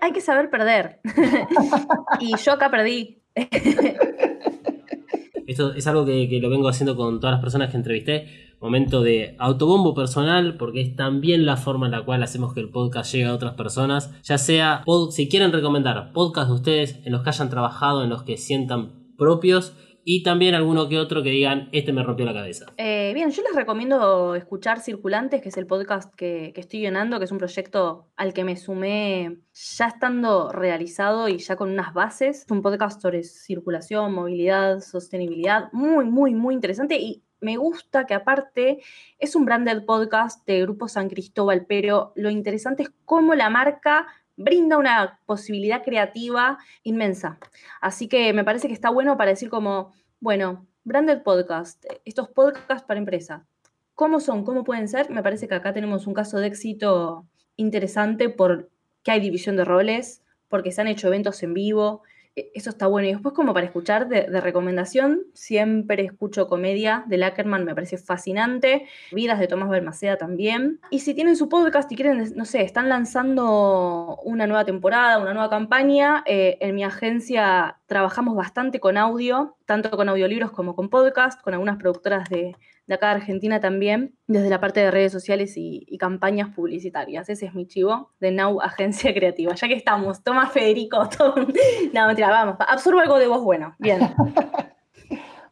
Hay, 0.01 0.11
que 0.11 0.21
saber 0.21 0.51
perder. 0.51 0.99
y 2.21 2.37
yo 2.37 2.55
acá 2.55 2.69
perdí. 2.69 3.23
Esto 5.47 5.73
es 5.73 5.87
algo 5.87 6.05
que, 6.05 6.41
lo 6.43 6.51
vengo 6.51 6.67
haciendo 6.67 6.97
con 6.97 7.21
todas 7.21 7.35
las 7.35 7.41
personas 7.41 7.71
que 7.71 7.77
entrevisté. 7.77 8.27
Momento 8.61 9.03
de 9.03 9.37
autobombo 9.39 9.95
personal, 9.95 10.57
porque 10.57 10.81
es 10.81 10.97
también 10.97 11.47
la 11.47 11.57
forma 11.57 11.87
en 11.87 11.93
la 11.93 12.05
cual 12.05 12.25
hacemos 12.25 12.55
que 12.55 12.61
el 12.61 12.71
podcast 12.71 13.13
llegue 13.13 13.27
a 13.27 13.35
otras 13.35 13.55
personas. 13.55 14.11
Ya 14.25 14.39
sea, 14.39 14.83
si 15.13 15.29
quieren 15.29 15.53
recomendar 15.53 16.13
podcast 16.13 16.49
de 16.49 16.55
ustedes 16.55 16.99
en 17.05 17.13
los 17.13 17.23
que 17.23 17.29
hayan 17.29 17.51
trabajado, 17.51 18.03
en 18.03 18.11
los 18.11 18.25
que 18.25 18.37
sientan 18.37 19.15
propios 19.17 19.77
y 20.05 20.23
también 20.23 20.55
alguno 20.55 20.89
que 20.89 20.99
otro 20.99 21.23
que 21.23 21.31
digan, 21.31 21.69
este 21.73 21.93
me 21.93 22.03
rompió 22.03 22.25
la 22.25 22.33
cabeza. 22.33 22.67
Eh, 22.77 23.13
bien, 23.15 23.31
yo 23.31 23.43
les 23.43 23.55
recomiendo 23.55 24.35
escuchar 24.35 24.81
Circulantes, 24.81 25.43
que 25.43 25.49
es 25.49 25.57
el 25.57 25.67
podcast 25.67 26.15
que, 26.15 26.53
estoy 26.57 26.81
llenando, 26.81 27.19
que 27.19 27.25
es 27.25 27.33
un 27.33 27.39
proyecto 27.39 28.09
al 28.17 28.33
que 28.33 28.45
me 28.45 28.57
sumé 28.57 29.39
ya 29.53 29.87
estando 29.87 30.51
realizado 30.53 31.29
y 31.29 31.39
ya 31.39 31.57
con 31.57 31.71
unas 31.71 31.95
bases. 31.95 32.45
Es 32.45 32.51
un 32.51 32.63
podcast 32.63 33.01
sobre 33.01 33.23
circulación, 33.23 34.13
movilidad, 34.13 34.81
sostenibilidad, 34.81 35.73
muy, 35.73 36.05
muy, 36.05 36.35
muy 36.35 36.55
interesante 36.55 36.97
y 36.99 37.23
me 37.41 37.57
gusta 37.57 38.07
que 38.07 38.15
aparte 38.15 38.81
es 39.19 39.35
un 39.35 39.45
branded 39.45 39.85
podcast 39.85 40.47
de 40.47 40.63
Grupo 40.63 40.87
San 40.87 41.09
Cristóbal, 41.09 41.67
pero 41.67 42.13
lo 42.15 42.31
interesante 42.31 42.85
es 42.85 42.93
cómo 43.05 43.35
la 43.35 43.51
marca 43.51 44.07
brinda 44.37 44.79
una 44.79 45.21
posibilidad 45.27 45.83
creativa 45.83 46.59
inmensa. 46.83 47.39
Así 47.81 48.09
que 48.09 48.33
me 48.33 48.45
parece 48.45 48.69
que 48.69 48.75
está 48.75 48.91
bueno 48.91 49.17
para 49.17 49.31
decir 49.31 49.51
como, 49.51 49.93
bueno, 50.21 50.67
branded 50.85 51.23
podcast, 51.23 51.85
estos 52.05 52.29
podcasts 52.29 52.87
para 52.87 52.99
empresa, 52.99 53.47
¿cómo 53.95 54.21
son? 54.21 54.45
¿Cómo 54.45 54.65
pueden 54.65 54.89
ser? 54.89 55.11
Me 55.11 55.23
parece 55.23 55.49
que 55.49 55.55
acá 55.55 55.73
tenemos 55.73 56.07
un 56.07 56.15
caso 56.15 56.39
de 56.39 56.49
éxito 56.49 57.27
interesante 57.57 58.29
porque 58.29 58.69
hay 59.07 59.21
división 59.21 59.57
de 59.57 59.65
roles, 59.65 60.23
porque 60.49 60.73
se 60.73 60.81
han 60.81 60.89
hecho 60.89 61.09
eventos 61.09 61.43
en 61.43 61.55
vivo, 61.55 62.03
eso 62.35 62.71
está 62.71 62.87
bueno. 62.87 63.09
Y 63.09 63.13
después 63.13 63.35
como 63.35 63.53
para 63.53 63.67
escuchar 63.67 64.09
de, 64.09 64.41
recomendación, 64.41 65.23
siempre 65.35 66.05
escucho 66.05 66.49
comedia 66.49 67.05
de 67.07 67.19
Lackerman, 67.19 67.65
me 67.65 67.75
parece 67.75 67.99
fascinante. 67.99 68.87
Vidas 69.13 69.39
de 69.39 69.49
Tomás 69.49 69.69
Balmaceda 69.69 70.17
también. 70.17 70.81
Y 70.91 71.01
si 71.01 71.15
tienen 71.15 71.37
su 71.37 71.49
podcast 71.49 71.91
y 71.93 71.97
quieren, 71.97 72.33
no 72.35 72.45
sé, 72.45 72.63
están 72.63 72.89
lanzando 72.89 74.19
una 74.25 74.47
nueva 74.47 74.65
temporada, 74.65 75.19
una 75.19 75.35
nueva 75.35 75.51
campaña, 75.51 76.23
eh, 76.27 76.59
en 76.61 76.75
mi 76.75 76.85
agencia 76.85 77.79
trabajamos 77.87 78.35
bastante 78.35 78.81
con 78.81 78.97
audio, 78.97 79.57
tanto 79.67 79.91
con 79.91 80.09
audiolibros 80.09 80.51
como 80.51 80.75
con 80.75 80.89
podcast, 80.89 81.41
con 81.43 81.55
algunas 81.55 81.77
productoras 81.77 82.29
de, 82.29 82.57
de 82.87 82.95
acá 82.95 83.09
de 83.09 83.15
Argentina 83.17 83.61
también, 83.61 84.17
desde 84.27 84.51
la 84.51 84.61
parte 84.61 84.81
de 84.81 84.91
redes 84.91 85.13
sociales 85.13 85.55
y, 85.57 85.87
campañas 85.99 86.55
publicitarias. 86.55 87.29
Ese 87.29 87.47
es 87.47 87.55
mi 87.55 87.67
chivo 87.67 88.11
de 88.19 88.33
Now 88.33 88.61
Agencia 88.61 89.15
Creativa. 89.15 89.55
Ya 89.55 89.69
que 89.69 89.75
estamos, 89.75 90.23
toma 90.23 90.49
Federico, 90.49 91.09
toma... 91.17 91.47
no, 91.93 92.07
mentira, 92.07 92.31
vamos, 92.31 92.57
absorbo 92.59 93.01
algo 93.01 93.19
de 93.19 93.29
voz 93.29 93.43
bueno. 93.43 93.75
Bien. 93.79 94.01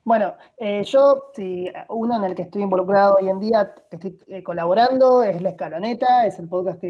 Bueno, 0.02 0.34
eh, 0.56 0.82
yo, 0.84 1.30
uno 1.90 2.16
en 2.16 2.24
el 2.24 2.34
que 2.34 2.42
estoy 2.42 2.62
involucrado 2.62 3.18
hoy 3.20 3.28
en 3.28 3.38
día, 3.38 3.74
que 3.90 3.96
estoy 3.96 4.18
eh, 4.28 4.42
colaborando, 4.42 5.22
es 5.22 5.40
La 5.42 5.50
Escaloneta, 5.50 6.26
es 6.26 6.38
el 6.38 6.48
podcast 6.48 6.82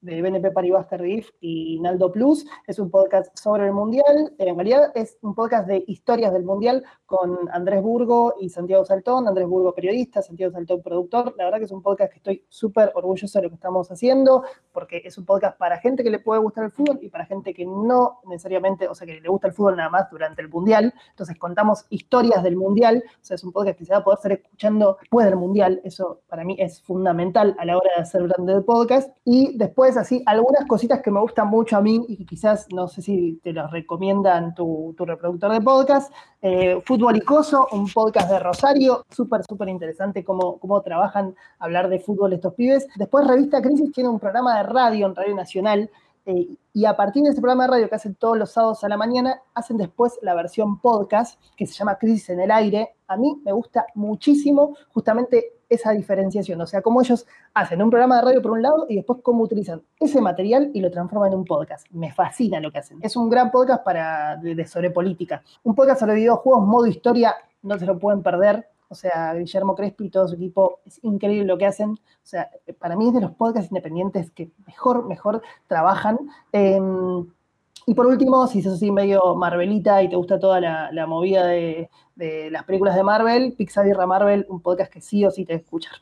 de 0.00 0.20
BNP 0.20 0.50
Paribas 0.50 0.86
Cardiff 0.86 1.30
y 1.40 1.78
Naldo 1.80 2.10
Plus. 2.10 2.46
Es 2.66 2.80
un 2.80 2.90
podcast 2.90 3.36
sobre 3.38 3.66
el 3.66 3.72
Mundial. 3.72 4.34
En 4.38 4.56
realidad 4.56 4.90
es 4.96 5.18
un 5.22 5.34
podcast 5.36 5.68
de 5.68 5.84
historias 5.86 6.32
del 6.32 6.42
Mundial 6.42 6.82
con 7.06 7.48
Andrés 7.52 7.80
Burgo 7.80 8.34
y 8.40 8.48
Santiago 8.48 8.84
Saltón. 8.84 9.28
Andrés 9.28 9.46
Burgo, 9.46 9.72
periodista, 9.72 10.20
Santiago 10.20 10.52
Saltón, 10.52 10.82
productor. 10.82 11.34
La 11.36 11.44
verdad 11.44 11.58
que 11.58 11.66
es 11.66 11.72
un 11.72 11.82
podcast 11.82 12.10
que 12.10 12.18
estoy 12.18 12.44
súper 12.48 12.90
orgulloso 12.96 13.38
de 13.38 13.44
lo 13.44 13.48
que 13.50 13.54
estamos 13.54 13.88
haciendo, 13.92 14.42
porque 14.72 15.02
es 15.04 15.16
un 15.18 15.24
podcast 15.24 15.56
para 15.56 15.78
gente 15.78 16.02
que 16.02 16.10
le 16.10 16.18
puede 16.18 16.40
gustar 16.40 16.64
el 16.64 16.72
fútbol 16.72 16.98
y 17.00 17.08
para 17.08 17.24
gente 17.24 17.54
que 17.54 17.64
no 17.64 18.18
necesariamente, 18.26 18.88
o 18.88 18.96
sea, 18.96 19.06
que 19.06 19.20
le 19.20 19.28
gusta 19.28 19.46
el 19.46 19.52
fútbol 19.52 19.76
nada 19.76 19.90
más 19.90 20.10
durante 20.10 20.42
el 20.42 20.48
Mundial. 20.48 20.92
Entonces 21.10 21.38
contamos 21.38 21.86
historias 21.88 22.42
de 22.42 22.48
del 22.48 22.56
Mundial, 22.56 23.04
o 23.06 23.18
sea, 23.20 23.34
es 23.34 23.44
un 23.44 23.52
podcast 23.52 23.78
que 23.78 23.84
se 23.84 23.92
va 23.92 23.98
a 23.98 24.04
poder 24.04 24.18
estar 24.18 24.32
escuchando 24.32 24.96
después 25.00 25.26
del 25.26 25.36
Mundial, 25.36 25.80
eso 25.84 26.22
para 26.28 26.44
mí 26.44 26.56
es 26.58 26.82
fundamental 26.82 27.54
a 27.58 27.64
la 27.64 27.76
hora 27.76 27.90
de 27.96 28.02
hacer 28.02 28.26
grande 28.26 28.60
podcast. 28.62 29.10
Y 29.24 29.56
después, 29.56 29.87
así, 29.96 30.22
algunas 30.26 30.66
cositas 30.66 31.00
que 31.02 31.10
me 31.10 31.20
gustan 31.20 31.48
mucho 31.48 31.76
a 31.76 31.80
mí 31.80 32.04
y 32.08 32.16
que 32.16 32.26
quizás, 32.26 32.66
no 32.72 32.88
sé 32.88 33.02
si 33.02 33.40
te 33.42 33.52
los 33.52 33.70
recomiendan 33.70 34.54
tu, 34.54 34.94
reproductor 34.98 35.52
de 35.52 35.60
podcast, 35.60 36.12
eh, 36.42 36.80
Fútbol 36.84 37.16
Icoso, 37.16 37.68
un 37.72 37.88
podcast 37.88 38.30
de 38.30 38.38
Rosario, 38.38 39.04
súper, 39.10 39.42
súper 39.48 39.68
interesante 39.68 40.24
cómo, 40.24 40.58
cómo 40.58 40.82
trabajan 40.82 41.34
hablar 41.58 41.88
de 41.88 42.00
fútbol 42.00 42.32
estos 42.32 42.54
pibes. 42.54 42.86
Después 42.96 43.26
Revista 43.26 43.62
Crisis 43.62 43.92
tiene 43.92 44.10
un 44.10 44.18
programa 44.20 44.58
de 44.58 44.64
radio 44.64 45.06
en 45.06 45.14
Radio 45.14 45.34
Nacional 45.34 45.90
eh, 46.26 46.46
y 46.74 46.84
a 46.84 46.94
partir 46.94 47.22
de 47.22 47.30
ese 47.30 47.40
programa 47.40 47.64
de 47.64 47.70
radio 47.70 47.88
que 47.88 47.94
hacen 47.94 48.14
todos 48.14 48.36
los 48.36 48.50
sábados 48.52 48.84
a 48.84 48.88
la 48.88 48.98
mañana, 48.98 49.40
hacen 49.54 49.78
después 49.78 50.18
la 50.20 50.34
versión 50.34 50.78
podcast 50.78 51.40
que 51.56 51.66
se 51.66 51.72
llama 51.72 51.96
Crisis 51.96 52.28
en 52.28 52.40
el 52.40 52.50
Aire. 52.50 52.96
A 53.06 53.16
mí 53.16 53.40
me 53.44 53.52
gusta 53.52 53.86
muchísimo 53.94 54.76
justamente 54.90 55.57
esa 55.68 55.92
diferenciación, 55.92 56.60
o 56.60 56.66
sea, 56.66 56.82
cómo 56.82 57.02
ellos 57.02 57.26
hacen 57.54 57.82
un 57.82 57.90
programa 57.90 58.16
de 58.16 58.22
radio 58.22 58.42
por 58.42 58.52
un 58.52 58.62
lado 58.62 58.86
y 58.88 58.96
después 58.96 59.20
cómo 59.22 59.42
utilizan 59.42 59.82
ese 60.00 60.20
material 60.20 60.70
y 60.74 60.80
lo 60.80 60.90
transforman 60.90 61.32
en 61.32 61.38
un 61.38 61.44
podcast. 61.44 61.86
Me 61.90 62.12
fascina 62.12 62.60
lo 62.60 62.70
que 62.70 62.78
hacen. 62.78 62.98
Es 63.02 63.16
un 63.16 63.28
gran 63.28 63.50
podcast 63.50 63.84
para, 63.84 64.36
de 64.36 64.66
sobre 64.66 64.90
política. 64.90 65.42
Un 65.64 65.74
podcast 65.74 66.00
sobre 66.00 66.14
videojuegos, 66.14 66.66
modo 66.66 66.86
historia, 66.86 67.34
no 67.62 67.78
se 67.78 67.86
lo 67.86 67.98
pueden 67.98 68.22
perder 68.22 68.66
o 68.88 68.94
sea, 68.94 69.34
Guillermo 69.34 69.74
Crespi 69.74 70.06
y 70.06 70.10
todo 70.10 70.28
su 70.28 70.34
equipo, 70.34 70.80
es 70.86 70.98
increíble 71.02 71.44
lo 71.44 71.58
que 71.58 71.66
hacen. 71.66 71.90
O 71.90 71.96
sea, 72.22 72.50
para 72.78 72.96
mí 72.96 73.08
es 73.08 73.14
de 73.14 73.20
los 73.20 73.32
podcasts 73.32 73.70
independientes 73.70 74.30
que 74.30 74.50
mejor, 74.66 75.06
mejor 75.06 75.42
trabajan. 75.66 76.18
Em, 76.52 77.26
y 77.86 77.94
por 77.94 78.06
último, 78.06 78.46
si 78.46 78.62
sos 78.62 78.74
así 78.74 78.90
medio 78.90 79.34
Marvelita 79.34 80.02
y 80.02 80.08
te 80.08 80.16
gusta 80.16 80.38
toda 80.38 80.60
la, 80.60 81.06
movida 81.06 81.46
de, 81.46 81.88
las 82.50 82.64
películas 82.64 82.94
de 82.94 83.02
Marvel, 83.02 83.54
Pixar 83.56 83.86
y 83.86 83.92
Marvel, 84.06 84.46
un 84.48 84.60
podcast 84.60 84.92
que 84.92 85.00
sí 85.00 85.24
o 85.24 85.30
sí 85.30 85.44
te 85.44 85.54
escuchar. 85.54 85.94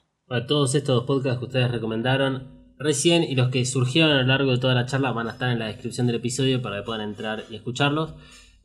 Todos 0.49 0.75
estos 0.75 1.05
podcasts 1.05 1.39
que 1.39 1.45
ustedes 1.45 1.71
recomendaron 1.71 2.57
recién 2.79 3.23
y 3.23 3.35
los 3.35 3.49
que 3.49 3.65
surgieron 3.65 4.11
a 4.11 4.23
lo 4.23 4.27
largo 4.27 4.51
de 4.51 4.59
toda 4.59 4.75
la 4.75 4.87
charla 4.87 5.13
van 5.13 5.29
a 5.29 5.33
estar 5.33 5.51
en 5.51 5.59
la 5.59 5.67
descripción 5.67 6.07
del 6.07 6.17
episodio 6.17 6.61
para 6.63 6.79
que 6.79 6.83
puedan 6.83 7.03
entrar 7.03 7.45
y 7.51 7.57
escucharlos. 7.57 8.15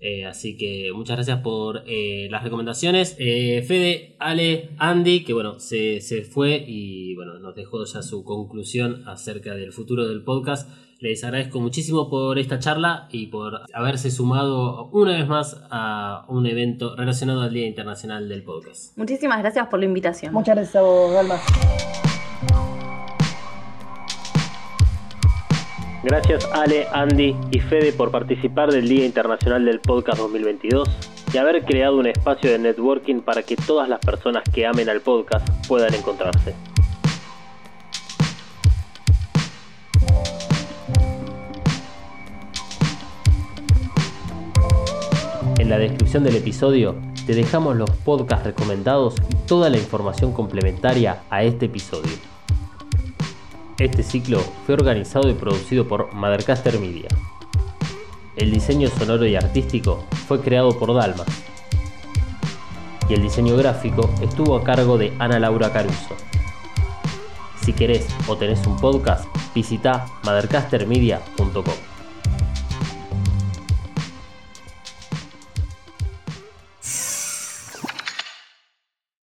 Eh, 0.04 0.26
así 0.26 0.58
que 0.58 0.90
muchas 0.96 1.18
gracias 1.18 1.42
por 1.42 1.84
eh, 1.86 2.28
las 2.32 2.44
recomendaciones. 2.44 3.16
Eh, 3.20 3.64
Fede, 3.68 4.16
Ale, 4.20 4.72
Andy, 4.80 5.24
que 5.24 5.34
bueno, 5.34 5.60
se, 5.60 6.02
se, 6.02 6.24
fue 6.24 6.66
y 6.68 7.14
bueno, 7.14 7.38
nos 7.38 7.54
dejó 7.54 7.86
ya 7.86 8.02
su 8.02 8.24
conclusión 8.24 9.08
acerca 9.08 9.54
del 9.54 9.72
futuro 9.72 10.08
del 10.08 10.24
podcast. 10.24 10.68
Les 11.02 11.24
agradezco 11.24 11.60
muchísimo 11.60 12.12
por 12.12 12.38
esta 12.38 12.60
charla 12.60 13.08
y 13.10 13.26
por 13.26 13.62
haberse 13.74 14.12
sumado 14.12 14.86
una 14.92 15.14
vez 15.14 15.28
más 15.28 15.60
a 15.72 16.26
un 16.28 16.46
evento 16.46 16.96
relacionado 16.96 17.42
al 17.42 17.52
Día 17.52 17.66
Internacional 17.66 18.30
del 18.30 18.44
Podcast. 18.44 18.96
Muchísimas 19.00 19.40
gracias 19.40 19.66
por 19.66 19.80
la 19.80 19.86
invitación. 19.86 20.32
Muchas 20.32 20.56
gracias 20.56 20.76
a 20.76 20.82
vos, 20.84 21.12
Galma. 21.12 21.40
Gracias 26.04 26.48
Ale, 26.54 26.86
Andy 26.94 27.36
y 27.50 27.60
Fede 27.62 27.94
por 27.94 28.12
participar 28.12 28.72
del 28.72 28.88
Día 28.88 29.04
Internacional 29.04 29.66
del 29.66 29.80
Podcast 29.80 30.20
2022 30.20 30.88
y 31.34 31.38
haber 31.38 31.66
creado 31.66 31.98
un 31.98 32.06
espacio 32.06 32.52
de 32.52 32.60
networking 32.60 33.22
para 33.22 33.42
que 33.42 33.56
todas 33.56 33.90
las 33.90 34.02
personas 34.02 34.44
que 34.54 34.68
amen 34.68 34.88
al 34.88 35.02
podcast 35.02 35.48
puedan 35.68 35.96
encontrarse. 35.96 36.54
La 45.72 45.78
descripción 45.78 46.26
del 46.26 46.36
episodio 46.36 46.96
te 47.26 47.34
dejamos 47.34 47.78
los 47.78 47.90
podcasts 47.90 48.46
recomendados 48.46 49.16
y 49.30 49.36
toda 49.48 49.70
la 49.70 49.78
información 49.78 50.34
complementaria 50.34 51.24
a 51.30 51.44
este 51.44 51.68
episodio. 51.68 52.12
Este 53.78 54.04
ciclo 54.04 54.42
fue 54.66 54.76
organizado 54.76 55.30
y 55.30 55.34
producido 55.34 55.88
por 55.88 56.14
Mothercaster 56.14 56.78
Media. 56.78 57.08
El 58.36 58.52
diseño 58.52 58.90
sonoro 58.90 59.26
y 59.26 59.38
artístico 59.38 60.04
fue 60.28 60.42
creado 60.42 60.78
por 60.78 60.94
Dalma. 60.94 61.24
Y 63.08 63.14
el 63.14 63.22
diseño 63.22 63.56
gráfico 63.56 64.10
estuvo 64.22 64.58
a 64.58 64.66
cargo 64.66 64.98
de 64.98 65.14
Ana 65.20 65.40
Laura 65.40 65.72
Caruso. 65.72 66.18
Si 67.62 67.72
querés 67.72 68.06
o 68.28 68.36
tenés 68.36 68.68
un 68.68 68.76
podcast, 68.76 69.24
visita 69.56 70.06
mothercastermedia.com. 70.26 71.91